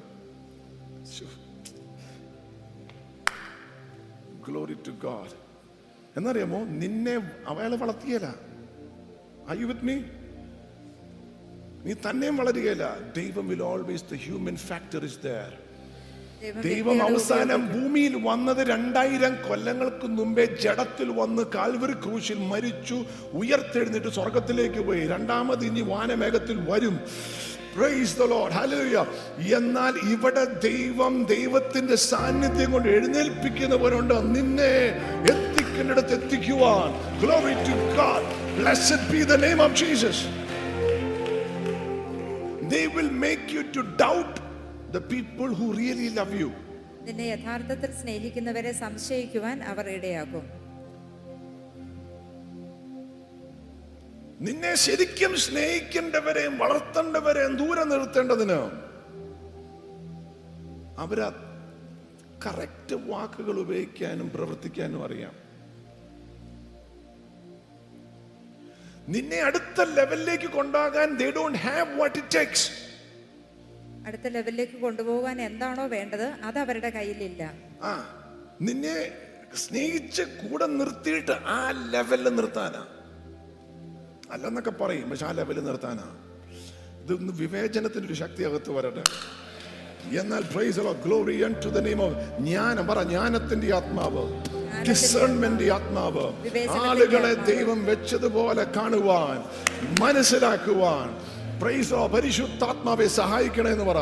ഗ്ലോറി 4.45 4.75
ടു 4.87 4.93
ഗാഡ് 5.03 5.35
എന്നറിയാമോ? 6.17 6.59
നിന്നെ 6.81 7.13
അവയാളെ 7.47 7.77
വളർത്തിയല്ല 7.77 8.29
ഐ 9.51 9.57
യു 9.61 9.67
വിത്ത് 9.67 9.85
മീ 9.85 9.95
നീ 11.85 11.93
തന്നെയും 12.05 12.35
വളരുകയില്ല 12.37 12.85
ദൈവം 13.15 13.45
will 13.47 13.63
always 13.63 14.05
the 14.11 14.17
human 14.25 14.57
factor 14.67 15.03
is 15.03 15.19
there 15.23 15.51
ദൈവം 16.65 16.97
അവസാനം 17.07 17.61
ഭൂമിയിൽ 17.73 18.13
വന്നത് 18.27 18.61
രണ്ടായിരം 18.67 19.33
കൊല്ലങ്ങൾക്ക് 19.47 20.07
മുമ്പേ 20.17 20.45
ജഡത്തിൽ 20.63 21.09
വന്ന് 21.19 21.43
കാൽവരി 21.55 21.95
ക്രൂശിൽ 22.03 22.39
മരിച്ചു 22.51 22.97
ഉയർത്തെഴുന്നിട്ട് 23.33 24.09
സ്വർഗത്തിലേക്ക് 24.09 24.81
പോയി. 24.87 25.03
രണ്ടാമത് 25.07 25.63
ഇനി 25.65 25.81
വാനമേഘത്തിൽ 25.91 26.57
വരും. 26.69 26.95
Praise 27.73 28.13
the 28.15 28.25
Lord. 28.25 28.51
Hallelujah. 28.53 29.05
എന്നാൽ 29.57 29.93
ഇവിടെ 30.13 30.43
ദൈവം 30.65 31.13
ദൈവത്തിന്റെ 31.29 31.97
സാന്നിധ്യം 32.05 32.71
കൊണ്ട് 32.71 32.89
എഴുന്നേൽപ്പിക്കുന്നവരുണ്ട് 32.95 34.17
നിന്നെ 34.35 34.73
എത്തിക്കുന്നിടത്ത് 35.33 36.13
എത്തിക്കുവാൻ 36.19 36.89
Glory 37.23 37.55
to 37.67 37.75
God. 37.95 38.21
Blessed 38.59 39.01
be 39.11 39.21
the 39.25 39.39
name 39.39 39.61
of 39.61 39.73
Jesus. 39.75 40.17
They 42.71 42.85
will 42.89 43.11
make 43.19 43.45
you 43.51 43.63
to 43.75 43.81
doubt 43.97 44.33
the 44.91 45.01
people 45.07 45.49
who 45.51 45.67
really 45.75 46.09
love 46.11 46.33
you. 46.35 46.49
നിന്നെ 47.05 47.25
യഥാർത്ഥത്തിൽ 47.27 47.91
സ്നേഹിക്കുന്നവരെ 48.01 48.71
സംശയിക്കുവാൻ 48.81 49.57
അവർ 49.71 49.85
ഇടയാക്കും 49.93 50.43
നിന്നെ 54.41 54.75
ശരിക്കും 54.75 55.37
സ്നേഹിക്കേണ്ടവരെയും 55.37 56.57
വളർത്തേണ്ടവരെയും 56.57 57.55
ദൂരെ 57.55 57.83
നിർത്തേണ്ടതിന് 57.83 58.59
അവരാ 60.97 61.27
കറക്റ്റ് 62.45 62.95
വാക്കുകൾ 63.05 63.59
ഉപയോഗിക്കാനും 63.59 64.29
പ്രവർത്തിക്കാനും 64.29 65.05
അറിയാം. 65.05 65.33
നിന്നെ 69.07 69.39
അടുത്ത 69.39 69.81
ലെവലിലേക്ക് 69.93 70.49
കൊണ്ടാകാൻ 70.51 71.17
they 71.17 71.31
don't 71.31 71.57
have 71.57 71.99
what 71.99 72.17
it 72.17 72.35
takes 72.35 72.67
അടുത്ത 74.05 74.27
ലെവലിലേക്ക് 74.27 74.77
കൊണ്ടുപോകാൻ 74.81 75.41
എന്താണോ 75.41 75.87
വേണ്ടത് 75.87 76.27
അത് 76.43 76.59
അവരുടെ 76.59 76.89
കയ്യിലില്ല. 76.89 77.41
ആ 77.81 77.91
നിന്നെ 78.61 78.95
സ്നേഹിച്ച് 79.55 80.23
കൂടെ 80.41 80.65
നിർത്തിയിട്ട് 80.71 81.31
ആ 81.47 81.59
ലെവലിൽ 81.89 82.35
നിർത്താനാ. 82.35 82.81
അല്ലെന്നൊക്കെ 84.31 84.71
പറയും 84.71 85.09
പക്ഷെ 85.09 85.25
ആ 85.25 85.31
ലെവലിൽ 85.31 85.63
നിർത്താനാ. 85.63 86.03
ഇതൊന്ന് 87.03 87.33
വിവേചനത്തിന് 87.33 88.05
ഒരു 88.05 88.13
ശക്തി 88.13 88.43
അകത്ത് 88.43 88.71
വരട്ടെ. 88.71 89.03
എന്നാൽ 90.19 90.41
praise 90.41 90.79
glory 90.79 91.53
to 91.65 91.69
the 91.69 91.77
name 91.77 92.03
of 92.03 92.43
ജ്ഞാനം. 92.43 92.87
പറ 92.87 93.03
ജ്ഞാനത്തിന്റെ 93.03 93.75
ആത്മാവ് 93.75 94.33
ഡിസേൺമെന്റ് 94.89 95.73
ആത്മാവ് 95.73 96.25
ആളുകളെ. 96.69 97.33
ദൈവം 97.33 97.85
വെച്ചതുപോലെ 97.85 98.63
കാണുവാൻ 98.63 99.43
മനസ്സിലാക്കുവാൻ. 99.99 101.31
പ്രൈസ് 101.59 101.93
പരിശുദ്ധാത്മാവെ 101.93 103.07
സഹായിക്കണേ 103.07 103.71
എന്ന് 103.71 103.83
പറ. 103.83 103.97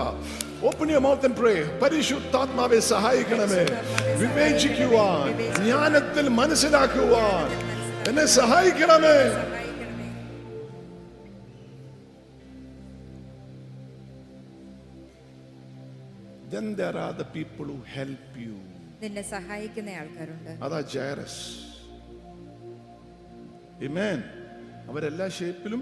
Open 0.65 0.89
your 0.89 1.01
mouth 1.01 1.25
and 1.25 1.37
pray 1.37 1.79
പരിശുദ്ധാത്മാവെ 1.83 2.79
സഹായിക്കണമേ. 2.79 3.63
വിവേചിക്കുവാൻ. 4.13 5.55
ജ്ഞാനത്തിൽ 5.55 6.27
മനസ്സിലാക്കുവാൻ. 6.27 7.69
എന്നെ 8.09 8.25
സഹായിക്കണമേ. 8.25 9.58
Then 16.49 16.75
there 16.75 16.97
are 16.97 17.13
the 17.13 17.27
people 17.29 17.65
who 17.65 17.79
help 17.97 18.27
you. 18.37 18.55
നിന്നെ 19.01 19.23
സഹായിക്കുന്ന 19.35 19.89
ആൾക്കാരുണ്ട്. 19.99 20.49
അതാ 20.65 20.79
ജയറസ് 20.93 21.41
ഇമേൻ 23.87 24.19
അവരെല്ലാ 24.89 25.27
ഷേപ്പിലും 25.37 25.81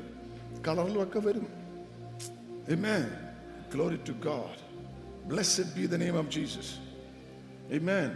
കളറിലും 0.65 1.01
ഒക്കെ 1.05 1.20
വരും 1.28 1.47
amen 2.76 3.03
glory 3.74 3.99
to 4.09 4.13
God 4.28 4.59
blessed 5.32 5.65
be 5.78 5.86
the 5.93 5.97
name 6.03 6.18
of 6.22 6.32
Jesus 6.38 6.74
amen 7.80 8.09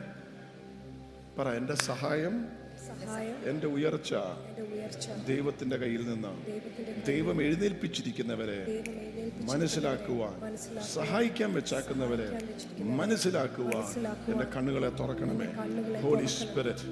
പറ 1.37 1.47
എന്റെ 1.59 1.77
സഹായം 1.89 2.35
എന്റെ 3.49 3.67
ഉയർച്ച 3.67 4.13
ദൈവത്തിന്റെ 5.27 5.77
കയ്യിൽ 5.77 6.09
നിന്ന് 6.09 6.31
ദൈവം 7.07 7.41
എഴുന്നേൽപ്പിച്ചിരിക്കുന്നവരെ 7.41 8.83
മനസ്സിലാക്കുവാൻ 9.41 10.57
സഹായിക്കാൻ 10.95 11.53
വെച്ചാക്കുന്നവരെ 11.53 12.41
മനസ്സിലാക്കുവാൻ 12.83 14.07
എന്റെ 14.31 14.45
കണ്ണുകളെ 14.55 14.89
തുറക്കണമേ. 14.89 15.45
ഹോളി 16.01 16.25
സ്പിരിറ്റ് 16.25 16.87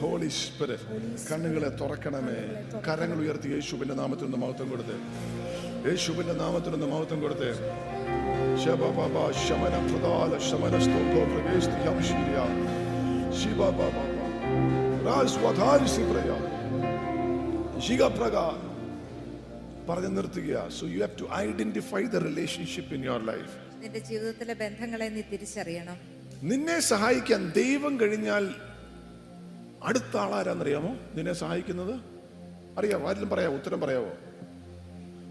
ഹോളി 0.00 0.28
സ്പിരിറ്റ് 0.28 1.32
കണ്ണുകളെ 1.32 1.68
തുറക്കണമേ. 1.68 2.64
കരങ്ങൾ 2.88 3.18
ഉയർത്തി 3.18 3.48
യേശുവിന്റെ 3.48 3.94
നാമത്തിൽ 3.94 4.24
നിന്ന് 4.24 4.36
മഹത്വം 4.36 4.70
കൊടുത്ത്. 4.70 4.96
യേശുവിന്റെ 5.90 6.32
നാമത്തിൽ 6.32 6.70
നിന്ന് 6.70 6.86
മഹത്വം 6.86 7.20
കൊടുത്ത്. 7.20 7.54
ശബബബ 8.64 9.32
ശമന 9.32 9.74
പ്രദാല 9.90 10.38
ശമന 10.38 10.78
സ്തോത്രോ 10.78 11.28
സിപ്രയ 15.08 16.30
ശിഖപ്രകാർ 17.80 18.56
പറഞ്ഞു 19.90 20.08
നിർത്തുക 20.08 20.68
so 20.68 20.86
you 20.86 20.98
have 20.98 21.20
to 21.20 21.28
identify 21.34 22.02
the 22.02 22.16
relationship 22.16 22.94
in 22.94 23.04
your 23.04 23.26
life 23.26 23.82
നിന്റെ 23.82 23.98
ജീവിതത്തിലെ 23.98 24.54
ബന്ധങ്ങളെ 24.54 25.04
നീ 25.04 25.20
തിരിച്ചറിയണം. 25.20 25.96
നിന്നെ 26.42 26.80
സഹായിക്കാൻ 26.80 27.52
ദൈവം 27.56 28.00
കഴിഞ്ഞാൽ 28.00 28.54
അടുത്ത 29.82 30.16
ആളാരാന്നറിയാമോ? 30.16 30.96
നിന്നെ 31.14 31.32
സഹായിക്കുന്നത്? 31.32 32.00
അറിയാമോ 32.78 33.06
ആരെങ്കിലും 33.08 33.28
പറയാമോ 33.28 33.54
ഉത്തരം 33.54 33.80
പറയാമോ 33.80 34.12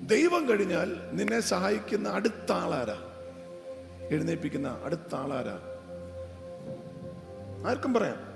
ദൈവം 0.05 0.49
കഴിഞ്ഞാൽ 0.49 1.09
നിന്നെ 1.13 1.39
സഹായിക്കുന്ന 1.39 2.09
അടുത്ത 2.09 2.51
ആളാരാ? 2.51 2.97
എഴുന്നേൽപ്പിക്കുന്ന 4.11 4.81
അടുത്ത 4.83 5.15
ആളാരാ? 5.15 5.59
ആർക്കും 7.69 7.93
പറയാം. 7.93 8.26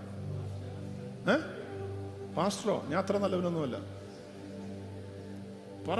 ഏ? 1.29 1.35
പാസ്റ്ററോ 2.37 2.85
ഞാൻ 2.87 2.99
അത്ര 2.99 3.17
നല്ലവനൊന്നുമല്ല. 3.17 3.77
പറ. 5.87 5.99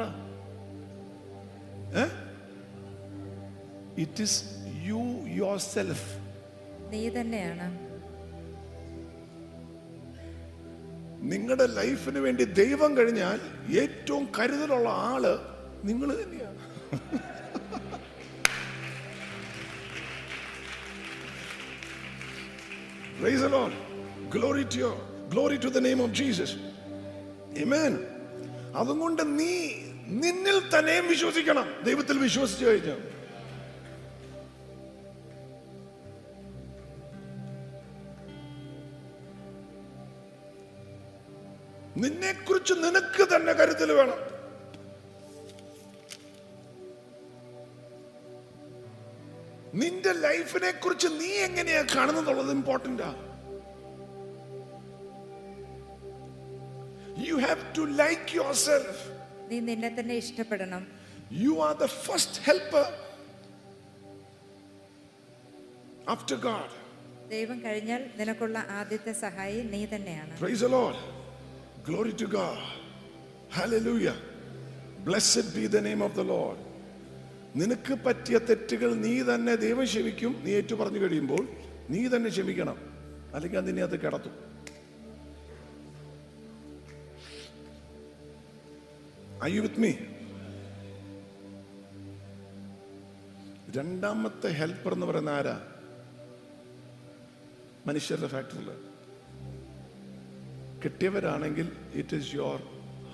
it 3.97 4.21
is 4.21 4.43
you 4.65 5.01
your 5.27 5.57
self 5.57 6.17
നീ 6.91 7.09
തന്നെയാണ്. 7.09 7.91
നിങ്ങളുടെ 11.31 11.65
ലൈഫിന് 11.65 12.19
വേണ്ടി 12.19 12.43
ദൈവം 12.43 12.97
കഴിഞ്ഞാൽ 12.97 13.39
ഏറ്റവും 13.79 14.31
കരുതലുള്ള 14.39 14.89
ആൾ 14.89 15.23
നിങ്ങൾ 15.83 16.23
തന്നെയാണ്. 16.23 16.57
Praise 23.19 23.41
the 23.41 23.49
Lord. 23.49 23.73
Glory 24.29 24.65
to 24.65 24.77
you. 24.77 25.10
Glory 25.31 25.57
to 25.57 25.69
the 25.69 25.79
name 25.87 26.01
of 26.01 26.11
Jesus 26.11 26.55
Amen. 27.63 27.93
അതുകൊണ്ട് 28.75 29.21
നീ 29.39 29.53
നിന്നിൽ 30.21 30.57
തന്നെയും 30.73 31.07
വിശ്വസിക്കണം. 31.07 31.67
ദൈവത്തിൽ 31.83 32.17
വിശ്വസിച്ചു 32.17 32.65
കഴിഞ്ഞു 32.65 32.95
നിന്നെക്കുറിച്ച് 41.97 42.73
നിനക്ക് 42.83 43.23
തന്നെ 43.31 43.53
കരുതൽ 43.53 43.91
വേണം. 43.91 44.19
നിന്റെ 49.73 50.11
ലൈഫിനെ 50.25 50.71
കുറിച്ച് 50.71 51.07
നീ 51.19 51.29
എങ്ങനെയാ 51.47 51.81
കാണുന്നതുള്ളത് 51.95 52.51
ഇമ്പോർട്ടന്റാ 52.51 53.09
have 57.45 57.63
to 57.77 57.85
like 58.01 58.35
your 58.37 58.57
self 58.65 58.99
നീ 59.49 59.59
നിന്നെ 59.69 59.89
തന്നെ 59.97 60.15
ഇഷ്ടപ്പെടണം 60.23 60.83
you 61.41 61.53
are 61.67 61.73
the 61.81 61.87
first 62.01 62.41
helper 62.47 62.85
after 66.07 66.37
God 66.45 66.73
ദൈവം 67.31 67.57
കഴിഞ്ഞാൽ 67.61 68.01
നിനക്കുള്ള 68.19 68.57
ആദ്യത്തെ 68.79 69.13
സഹായി 69.23 69.59
നീ 69.73 69.81
തന്നെയാണ് 69.93 70.33
Praise 70.39 70.61
the 70.61 70.71
Lord. 70.71 70.97
Glory 71.85 72.13
to 72.15 72.27
God. 72.31 72.59
Hallelujah. 73.51 74.15
Blessed 75.03 75.47
be 75.55 75.63
the 75.67 75.81
name 75.81 76.01
of 76.01 76.13
the 76.15 76.25
Lord. 76.25 76.57
നിനക്ക് 77.55 77.93
പറ്റിയ 78.05 78.35
തെറ്റുകൾ 78.49 78.89
നീ 79.01 79.13
തന്നെ 79.29 79.53
ദൈവം 79.63 79.85
ക്ഷമിക്കും 79.85 80.33
നീ 80.43 80.51
ഏറ്റു 80.59 80.75
പറഞ്ഞു 80.81 80.99
കഴിയുമ്പോൾ 81.03 81.41
നീ 81.89 82.01
തന്നെ 82.07 82.29
ക്ഷമിക്കണം 82.29 82.77
അല്ലെങ്കിൽ 83.35 83.59
അത് 83.59 83.67
നിന്നെ 83.69 83.83
അത് 83.83 83.95
കിടത്തും 83.99 84.35
Are 89.41 89.49
യു 89.49 89.61
വിത്ത് 89.61 89.79
മീ 89.79 89.91
രണ്ടാമത്തെ 93.75 94.47
ഹെൽപ്പർ 94.47 94.93
എന്ന് 94.93 95.05
പറയുന്ന 95.05 95.29
ആരാ? 95.29 95.61
മനുഷ്യരുടെ 97.87 98.27
ഫാക്ടറിയിൽ 98.27 98.69
കിട്ടിയവരാണെങ്കിൽ 100.85 101.71
it 101.93 102.15
is 102.15 102.35
your 102.35 102.63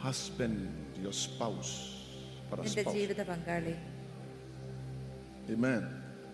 husband 0.01 0.99
your 0.99 1.13
spouse 1.13 2.93
ജീവിത 2.93 3.21
പങ്കാളി. 3.21 3.73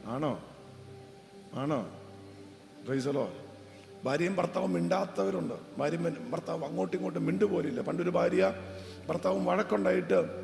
ആണോ? 0.06 0.44
ആണോ? 1.54 1.80
റൈസലോ 2.90 3.34
ഭാര്യയും 4.04 4.36
ഭർത്താവും 4.36 4.74
മിണ്ടാത്തവരുണ്ട്. 4.74 5.54
ഭാര്യയും 5.78 6.32
ഭർത്താവ് 6.32 6.64
അങ്ങോട്ടും 6.66 6.98
ഇങ്ങോട്ടും 6.98 7.26
മിണ്ടുപോലില്ല. 7.26 7.82
പണ്ടൊരു 7.82 8.10
ഭാര്യ 8.10 8.54
ഭർത്താവും 9.10 9.46
വഴക്കുണ്ടായിട്ട് 9.46 10.44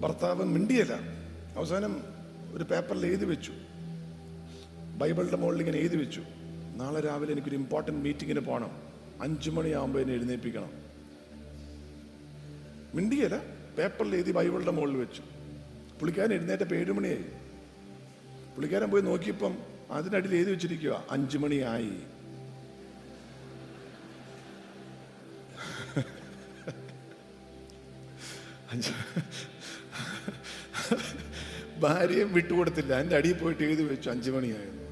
ഭർത്താവ് 0.00 0.44
മിണ്ടിയല്ല. 0.44 0.92
അവസാനം 1.56 2.02
ഒരു 2.52 2.64
പേപ്പറിൽ 2.64 3.06
എഴുതി 3.06 3.24
വെച്ചു. 3.24 3.52
ബൈബിളിന്റെ 4.96 5.36
മുകളിൽ 5.36 5.58
ഇങ്ങനെ 5.58 5.78
എഴുതി 5.78 5.96
വെച്ചു. 5.96 6.22
നാളെ 6.76 7.00
രാവിലെ 7.00 7.32
എനിക്കൊരു 7.32 7.54
ഇമ്പോർട്ടന്റ് 7.54 8.04
മീറ്റിങ്ങിന് 8.04 8.40
പോകണം 8.40 8.82
അഞ്ചു 9.20 9.50
മണിയാകുമ്പോൾ 9.50 9.98
എന്നെ 9.98 10.14
എഴുന്നേൽപ്പിക്കണം. 10.14 10.70
മിണ്ടിയല്ല. 12.94 13.42
പേപ്പറിൽ 13.78 14.14
എഴുതി 14.14 14.32
ബൈബിളിന്റെ 14.32 14.72
മുകളിൽ 14.72 14.96
വെച്ചു. 14.96 15.22
പുള്ളിക്കാരൻ 15.98 16.32
എഴുന്നേറ്റപ്പോൾ 16.32 16.74
ഏഴുമണിയായി 16.74 17.24
പുള്ളിക്കാരൻ 18.54 18.90
പോയി 18.90 19.02
നോക്കിയപ്പം 19.02 19.58
അതിനടിയിൽ 19.90 20.34
എഴുതി 20.34 20.50
വെച്ചിരിക്കുക 20.50 21.04
അഞ്ചു 21.10 21.38
മണിയായി. 21.38 21.92
ഭാര്യയും 31.78 32.32
വിട്ടുകൊടുത്തില്ല. 32.32 33.00
എന്റെ 33.00 33.16
അടിയിൽ 33.16 33.34
പോയിട്ട് 33.34 33.62
എഴുതി 33.62 33.82
വെച്ചു. 33.82 34.10
അഞ്ചു 34.10 34.30
മണിയായിരുന്നു. 34.30 34.82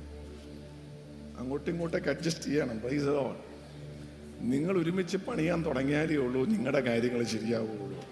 അങ്ങോട്ടും 1.38 1.72
ഇങ്ങോട്ടൊക്കെ 1.72 2.10
അഡ്ജസ്റ്റ് 2.10 2.44
ചെയ്യണം. 2.44 2.80
പ്രൈസ് 2.80 3.04
ഓൺ 3.04 3.36
നിങ്ങൾ 4.40 4.82
ഒരുമിച്ച് 4.82 5.16
പണിയാൻ 5.16 5.64
തുടങ്ങിയാലേ 5.64 6.16
ഉള്ളൂ. 6.16 6.46
നിങ്ങളുടെ 6.46 6.80
കാര്യങ്ങൾ 6.80 7.24
ശരിയാവുള്ളൂ. 7.24 8.04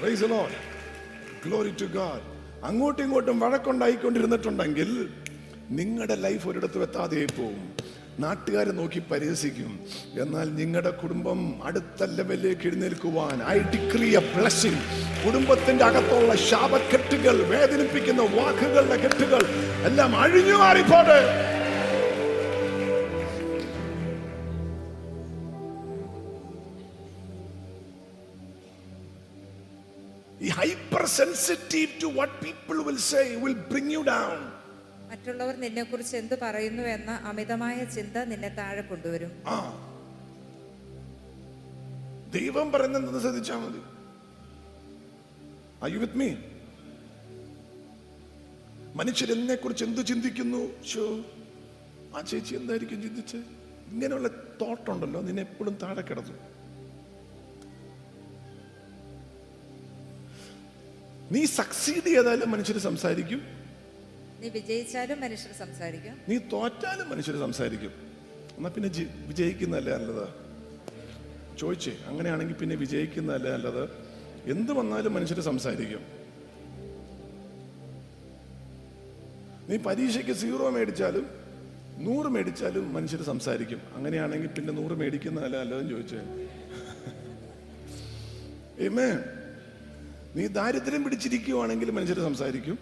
Praise 0.00 0.22
Lord 0.22 0.50
glory 1.46 1.70
to 1.70 1.84
God. 1.84 2.20
അങ്ങോട്ടും 2.64 3.02
ഇങ്ങോട്ടും 3.02 3.40
വഴക്കുണ്ടായിക്കൊണ്ടിരുന്നിട്ടുണ്ടെങ്കിൽ 3.40 5.10
നിങ്ങളുടെ 5.70 6.14
ലൈഫ് 6.14 6.48
ഒരിടത്തും 6.48 6.82
എത്താതെ 6.82 7.26
പോവും. 7.38 7.76
നാട്ടുകാരെ 8.22 8.72
നോക്കി 8.78 9.00
പരിഹസിക്കും. 9.10 9.72
എന്നാൽ 10.22 10.46
നിങ്ങളുടെ 10.60 10.90
കുടുംബം 10.90 11.40
അടുത്ത 11.64 12.10
ലെവലിലേക്ക് 12.18 12.66
എഴുന്നേൽക്കുവാൻ 12.66 13.36
ഐ 13.48 13.58
ഡിക്രി 13.74 14.08
എ 14.20 14.22
ബ്ലെസ്സിംഗ് 14.36 14.82
കുടുംബത്തിന്റെ 15.24 15.84
അകത്തുള്ള 15.84 16.34
ശാപക്കെട്ടുകൾ 16.48 17.36
വേദനിപ്പിക്കുന്ന 17.52 18.22
വാക്കുകളുടെ 18.22 18.98
കെട്ടുകൾ 19.04 19.44
എല്ലാം 19.90 20.16
അഴിഞ്ഞു 20.20 20.56
മാറിപ്പോട്ടെ. 20.56 21.20
ഈ 30.46 30.48
hypersensitive 31.06 31.88
to 32.02 32.06
what 32.06 32.34
people 32.44 32.76
will 32.88 32.98
say 33.12 33.22
will 33.44 33.56
bring 33.70 33.92
you 33.92 33.98
down 33.98 34.38
മറ്റുള്ളവർ 35.08 35.56
നിന്നെക്കുറിച്ച് 35.60 36.16
എന്ത് 36.16 36.38
പറയുന്നു 36.42 36.82
എന്ന 36.82 37.10
അമിതമായ 37.10 37.84
ചിന്ത 37.84 38.16
നിന്നെ 38.16 38.48
താഴെ 38.48 38.82
കൊണ്ടുവരും. 38.82 39.42
ആ. 39.46 39.84
ദൈവം 42.34 42.72
പറയുന്നത് 42.72 43.22
ശ്രദ്ധിച്ചാൽ 43.22 43.56
മതി. 43.56 43.78
ഐ 45.84 45.96
വിത്ത് 45.96 46.16
മീ 46.16 46.28
എന്നെ 49.32 49.54
കുറിച്ച് 49.54 49.84
എന്ത് 49.84 50.06
ചിന്തിക്കുന്നു? 50.06 50.82
ഷോ 50.82 51.24
ആ 52.16 52.20
ചേച്ചി 52.20 52.54
എന്തായിരിക്കും 52.54 53.02
ചിന്തിച്ച്? 53.02 53.36
ഇങ്ങനെയുള്ള 53.88 54.28
തോട്ടുണ്ടല്ലോ 54.60 55.20
നിന്നെ 55.20 55.42
എപ്പോഴും 55.42 55.78
താഴെ 55.82 56.00
കിടന്നു. 56.00 56.32
നീ 61.32 61.44
സക്സീഡ് 61.44 62.04
ചെയ്താലും 62.04 62.50
മനുഷ്യർ 62.50 62.78
സംസാരിക്കും. 62.78 63.57
നീ 64.40 64.48
വിജയിച്ചാലും 64.48 65.18
മനുഷ്യർ 65.20 65.52
സംസാരിക്കും. 65.62 66.14
നീ 66.28 66.36
തോറ്റാലും 66.52 67.06
മനുഷ്യർ 67.12 67.36
സംസാരിക്കും. 67.44 67.92
എന്നാ 68.56 68.68
പിന്നെ 68.76 68.88
വിജയിക്കുന്നല്ലേ 69.30 69.92
നല്ലത്? 69.96 70.26
ചോദിച്ചേ 71.60 71.92
അങ്ങനെയാണെങ്കിൽ 72.10 72.56
പിന്നെ 72.60 72.76
വിജയിക്കുന്നതല്ലേ 72.82 73.50
നല്ലത്? 73.56 73.82
എന്ത് 74.52 74.72
വന്നാലും 74.78 75.12
മനുഷ്യർ 75.14 75.40
സംസാരിക്കും. 75.48 76.02
നീ 79.68 79.76
പരീക്ഷയ്ക്ക് 79.86 80.34
സീറോ 80.42 80.70
മേടിച്ചാലും 80.76 81.26
നൂറ് 82.06 82.28
മേടിച്ചാലും 82.34 82.84
മനുഷ്യർ 82.96 83.22
സംസാരിക്കും. 83.30 83.80
അങ്ങനെയാണെങ്കിൽ 83.96 84.50
പിന്നെ 84.58 84.72
നൂറ് 84.72 84.94
മേടിക്കുന്നതല്ല 85.00 85.56
നല്ലതെന്ന് 85.62 85.90
ചോദിച്ചേ. 85.94 86.20
ഏമേ 88.86 89.08
നീ 90.36 90.46
ദാരിദ്ര്യം 90.58 91.04
പിടിച്ചിരിക്കുവാണെങ്കിൽ 91.04 91.90
മനുഷ്യർ 91.98 92.20
സംസാരിക്കും. 92.28 92.78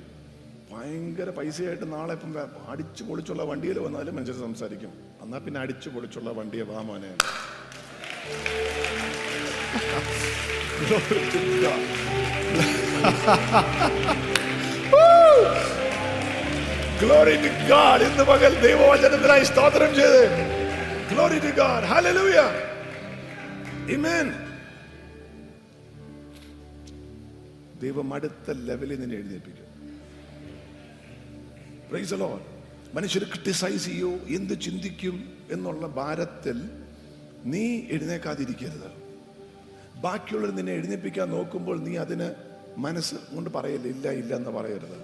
ഭയങ്കര 0.76 1.28
പൈസയായിട്ട് 1.36 1.86
നാളെ 1.92 2.12
ഇപ്പം 2.16 2.32
അടിച്ചു 2.72 3.02
പൊളിച്ചുള്ള 3.08 3.42
വണ്ടിയിൽ 3.50 3.78
വന്നാലും 3.84 4.14
മനുഷ്യർ 4.16 4.36
സംസാരിക്കും. 4.46 4.92
എന്നാ 5.24 5.38
പിന്നെ 5.44 5.58
അടിച്ചു 5.64 5.88
പൊളിച്ചുള്ള 5.94 6.30
വണ്ടിയെ 6.38 6.64
വാ 6.70 6.80
മോനെ. 6.88 7.12
Glory 17.00 17.36
to 17.44 17.50
God. 17.70 18.00
ഇന്ന് 18.08 18.24
പകൽ 18.30 18.52
ദൈവവചനത്തിനായി 18.66 19.44
സ്തോത്രം 19.50 19.90
ചെയ്ത്. 19.98 20.22
ഗ്ലോറി 21.10 21.38
ടു 21.44 21.50
ഗാഡ് 21.60 21.86
ഹല്ലേലൂയ 21.92 22.38
ആമേൻ 23.96 24.28
ദൈവം 27.84 28.08
അടുത്ത 28.16 28.46
ലെവലിൽ 28.68 28.98
നിന്നെ 29.02 29.16
എഴുന്നേൽപ്പിക്കും. 29.20 29.65
The 31.92 32.16
Lord. 32.16 32.40
മനുഷ്യർ 32.94 33.22
ക്രിട്ടിസൈസ് 33.22 33.84
ചെയ്യോ? 33.84 34.10
എന്ത് 34.10 34.60
ചിന്തിക്കും? 34.60 35.38
എന്നുള്ള 35.50 35.86
ഭാരത്തിൽ 35.86 36.70
നീ 37.44 37.82
എഴുന്നേക്കാതിരിക്കരുത്. 37.90 39.06
ബാക്കിയുള്ളവർ 40.00 40.54
നിന്നെ 40.54 40.72
എഴുന്നേപ്പിക്കാൻ 40.72 41.30
നോക്കുമ്പോൾ 41.30 41.80
നീ 41.80 41.96
അതിന് 41.96 42.34
മനസ്സ് 42.76 43.14
കൊണ്ട് 43.14 43.50
പറയല്ല 43.50 43.88
ഇല്ല 43.88 44.08
ഇല്ല 44.08 44.36
എന്ന് 44.36 44.50
പറയരുത്. 44.50 44.98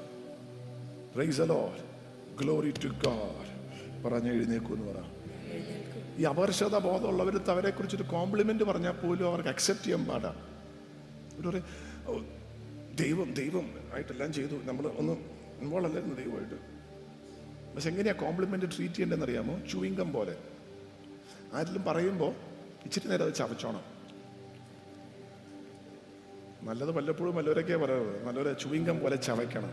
Praise 1.14 1.40
the 1.40 1.70
glory 2.40 2.70
to 2.70 2.86
God. 2.86 3.46
പറഞ്ഞ് 4.04 4.32
എഴുന്നേക്കൂ 4.32 4.74
എന്ന് 4.74 4.92
പറ. 4.92 5.02
ഈ 6.18 6.22
അപർശത 6.24 6.78
ബോധമുള്ളവർ 6.78 7.50
അവരെ 7.50 7.70
കുറിച്ചൊരു 7.70 8.02
കോംപ്ലിമെന്റ് 8.02 8.64
പറഞ്ഞാൽ 8.64 8.92
പോലും 8.92 9.26
അവർക്ക് 9.26 9.48
അക്സെപ്റ്റ് 9.48 9.84
ചെയ്യാൻ 9.84 10.04
പാടാ. 10.04 10.34
ദൈവം 12.94 13.34
ദൈവം 13.34 13.70
ആയിട്ടെല്ലാം 13.94 14.32
ചെയ്തു. 14.32 14.54
നമ്മൾ 14.64 14.86
ഒന്ന് 14.86 15.12
ഇൻവോൾവ് 15.60 15.86
അല്ലായിരുന്നു 15.86 16.16
ദൈവമായിട്ട്. 16.16 16.71
പക്ഷെ 17.74 17.90
എങ്ങനെയാ 17.90 18.12
കോംപ്ലിമെന്റ് 18.12 18.66
ട്രീറ്റ് 18.66 18.94
ചെയ്യേണ്ടതെന്ന് 18.94 19.24
അറിയാമോ? 19.24 19.60
ചൂയിങ്കം 19.72 20.12
പോലെ. 20.12 20.36
ആരെങ്കിലും 21.52 21.84
പറയുമ്പോൾ 21.84 22.34
ഇച്ചിരി 22.84 23.08
നേരം 23.08 23.26
അത് 23.26 23.34
ചവച്ചോണം. 23.34 23.92
നല്ലത് 26.62 26.90
വല്ലപ്പോഴും 26.90 27.34
വല്ലവരൊക്കെ 27.34 27.76
പറയുന്നത് 27.76 28.26
നല്ലവരെ 28.26 28.52
ചുവിങ്കം 28.52 29.00
പോലെ 29.00 29.16
ചവയ്ക്കണം. 29.16 29.70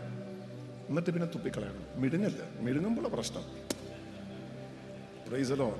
എന്നിട്ട് 0.88 1.10
പിന്നെ 1.10 1.28
തുപ്പിക്കളയണം. 1.28 2.00
മിഴുങ്ങല്ല 2.00 2.60
മിഴുങ്ങുമ്പോൾ 2.60 3.08
പ്രശ്നം. 3.08 3.42
പ്രൈസലോ 5.28 5.78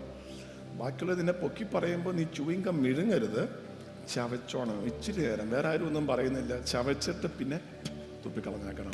ബാക്കിയുള്ള 0.78 1.16
നിന്നെ 1.16 1.32
പൊക്കി 1.32 1.64
പറയുമ്പോൾ 1.64 2.14
നീ 2.14 2.24
ചുവിങ്കം 2.24 2.82
മിഴുങ്ങരുത് 2.82 3.48
ചവച്ചോണം. 4.14 4.84
ഇച്ചിരി 4.84 5.28
നേരം. 5.28 5.50
വേറെ 5.50 5.68
ആരും 5.68 5.86
ഒന്നും 5.86 6.06
പറയുന്നില്ല. 6.06 6.60
ചവച്ചിട്ട് 6.60 7.26
പിന്നെ 7.26 7.60
തുപ്പിക്കളഞ്ഞേക്കണം. 8.24 8.90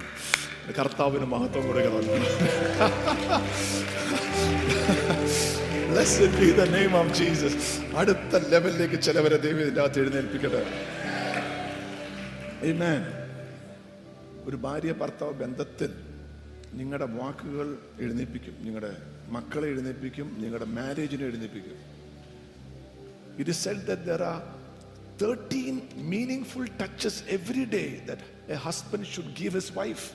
കർത്താവിന് 0.79 1.24
മഹത്വം 1.24 1.66
കൊടുക്കണം. 1.66 1.97
Jesus. 7.09 7.53
അടുത്ത 7.97 8.49
ലെവലിലേക്ക് 8.49 9.03
ചിലവരെ 9.03 9.37
ദൈവം 9.37 9.61
ഇതിന്റെ 9.61 9.81
അകത്ത് 9.81 10.01
എഴുന്നേൽപ്പിക്കട്ടെ. 10.01 10.66
ഒരു 14.45 14.57
ഭാര്യ 14.57 14.93
ഭർത്താവ് 14.93 15.33
ബന്ധത്തിൽ 15.33 15.91
നിങ്ങളുടെ 16.72 17.07
വാക്കുകൾ 17.07 17.79
എഴുന്നേൽപ്പിക്കും. 18.01 18.57
നിങ്ങളുടെ 18.61 18.97
മക്കളെ 19.29 19.68
എഴുന്നേൽപ്പിക്കും. 19.68 20.37
നിങ്ങളുടെ 20.39 20.64
മാരേജിനെ 20.64 21.24
എഴുന്നേൽപ്പിക്കും. 21.24 21.74
It 23.39 23.51
is 23.51 23.64
said 23.64 24.07
there 24.07 24.22
are 24.22 24.55
thirteen 25.22 25.88
meaning 25.94 26.44
touches 26.82 27.22
every 27.28 27.64
day 27.64 28.00
that 28.06 28.52
a 28.52 28.54
husband 28.54 29.06
should 29.06 29.36
give 29.36 29.54
his 29.54 29.72
wife 29.78 30.12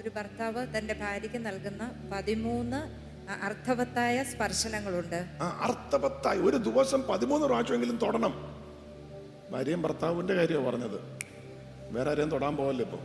ഒരു 0.00 0.08
ഭർത്താവ് 0.08 0.78
തന്റെ 0.78 0.94
ഭാര്യയ്ക്ക് 0.94 1.46
നൽകുന്ന 1.46 2.10
പതിമൂന്ന് 2.12 3.02
അർത്ഥവത്തായ 3.44 4.22
സ്പർശനങ്ങളുണ്ട്. 4.22 5.26
അർത്ഥവത്തായ 5.40 5.58
അർത്ഥവത്തായി 5.60 6.38
ഒരു 6.38 6.56
ദിവസം 6.56 7.02
പതിമൂന്ന് 7.02 7.46
പ്രാവശ്യമെങ്കിലും 7.46 7.96
തൊടണം. 7.96 8.34
ഭാര്യയും 9.50 9.82
ഭർത്താവിന്റെ 9.82 10.34
കാര്യമാണ് 10.34 10.66
പറഞ്ഞത്. 10.66 11.00
വേറെ 11.90 12.10
ആരെയും 12.10 12.30
തൊടാൻ 12.30 12.56
പോകല്ലോ 12.56 12.84
ഇപ്പൊ? 12.84 12.98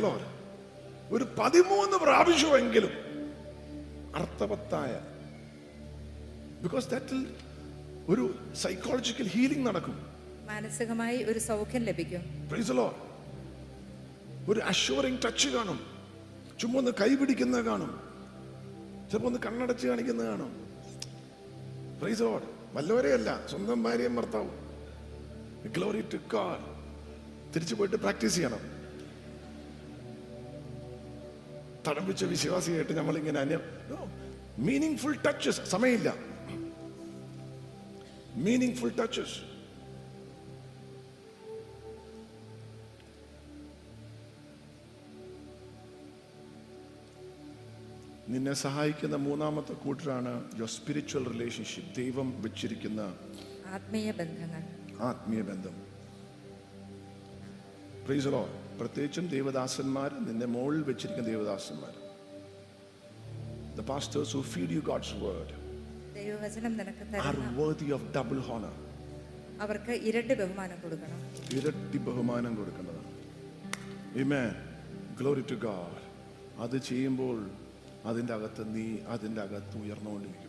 Lord. 0.00 0.22
ഒരു 1.10 1.28
പതിമൂന്ന് 1.38 1.96
പ്രാവശ്യമെങ്കിലും 1.96 2.90
അർത്ഥവത്തായ 4.16 5.00
ബിക്കോസ് 6.62 6.90
ദാറ്റിൽ 6.90 7.34
ഒരു 8.08 8.34
സൈക്കോളജിക്കൽ 8.54 9.28
ഹീലിംഗ് 9.28 9.66
നടക്കും. 9.66 10.06
മാനസികമായി 10.46 11.24
ഒരു 11.24 11.38
സൗഖ്യം 11.38 11.82
ലഭിക്കും. 11.84 12.50
Praise 12.50 12.68
the 12.68 12.78
Lord. 12.78 12.96
ഒരു 14.50 14.60
അഷ്യൂറിംഗ് 14.60 15.22
ടച്ച് 15.24 15.48
കാണും. 15.48 15.80
ചുമ്മാ 16.60 16.78
ഒന്ന് 16.78 16.90
കൈ 16.90 17.14
പിടിക്കുന്നത് 17.14 17.64
കാണും. 17.64 18.00
ചിലപ്പോ 19.10 19.26
ഒന്ന് 19.26 19.40
കണ്ണടച്ച് 19.46 19.86
കാണിക്കുന്നത് 19.86 20.26
കാണും. 20.26 20.52
പ്രൈസ് 22.00 22.22
വല്ലവരെ 22.22 22.46
വല്ലവരെയല്ല 22.74 23.46
സ്വന്തം 23.50 23.82
ഭാര്യയും 23.82 24.16
ഭർത്താവും. 24.16 24.54
ഗ്ലോറി 25.72 26.00
ടു 26.00 26.16
ഗോഡ് 26.16 26.64
തിരിച്ചു 27.54 27.74
പോയിട്ട് 27.74 27.96
പ്രാക്ടീസ് 27.96 28.34
ചെയ്യണം. 28.34 28.62
തടംപിച്ച 31.88 32.24
വിശ്വാസിയായിട്ട് 32.24 32.92
നമ്മളിങ്ങനെ 32.92 33.40
അന്യം 33.40 33.60
മീനിങ് 34.58 34.96
ഫുൾ 34.96 35.16
ടച്ച് 35.26 35.50
സമയമില്ല. 35.50 36.35
Meaning 38.44 38.76
touches. 39.00 39.32
നിന്നെ 48.28 48.52
സഹായിക്കുന്ന 48.52 49.16
മൂന്നാമത്തെ 49.16 49.72
കൂട്ടരാണ് 49.72 50.30
യുവർ 50.58 50.70
സ്പിരിച്വൽ 50.76 51.24
റിലേഷൻഷിപ്പ് 51.32 51.96
ദൈവം 51.96 52.42
വെച്ചിരിക്കുന്ന 52.42 53.00
ആത്മീയ 53.74 54.10
ബന്ധങ്ങൾ. 54.20 54.62
ആത്മീയ 55.00 55.42
ബന്ധം. 55.42 55.76
പ്രീസലോ 58.06 58.42
പ്രത്യേകിച്ചും 58.80 59.28
ദേവദാസന്മാർ 59.28 60.10
നിന്റെ 60.26 60.46
മുകളിൽ 60.46 60.82
വെച്ചിരിക്കുന്ന 60.82 61.28
ദേവദാസന്മാർ. 61.28 61.94
The 63.78 63.84
pastors 63.92 64.36
who 64.36 64.42
feed 64.42 64.70
you 64.70 64.82
God's 64.90 65.14
word 65.24 65.65
ദൈവവചനം 66.26 66.72
നിനക്ക് 66.80 67.04
തരുന്ന 67.12 67.46
അവർക്ക് 69.64 69.92
ഇരട്ടി 70.08 70.34
ബഹുമാനം 70.40 70.78
കൊടുക്കണം. 70.84 71.20
ഇരട്ടി 71.58 71.98
ബഹുമാനം 72.08 72.54
കൊടുക്കുന്നതാണ് 72.60 73.04
Amen. 74.22 74.52
Glory 75.18 75.42
to 75.52 75.56
God. 75.68 75.94
അത് 76.64 76.76
ചെയ്യുമ്പോൾ 76.88 77.36
അതിന്റെ 78.10 78.32
അകത്ത് 78.36 78.62
നീ 78.76 78.84
അതിന്റെ 79.14 79.40
അകത്ത് 79.46 79.76
ഉയർന്നുകൊണ്ടിരിക്കും. 79.82 80.45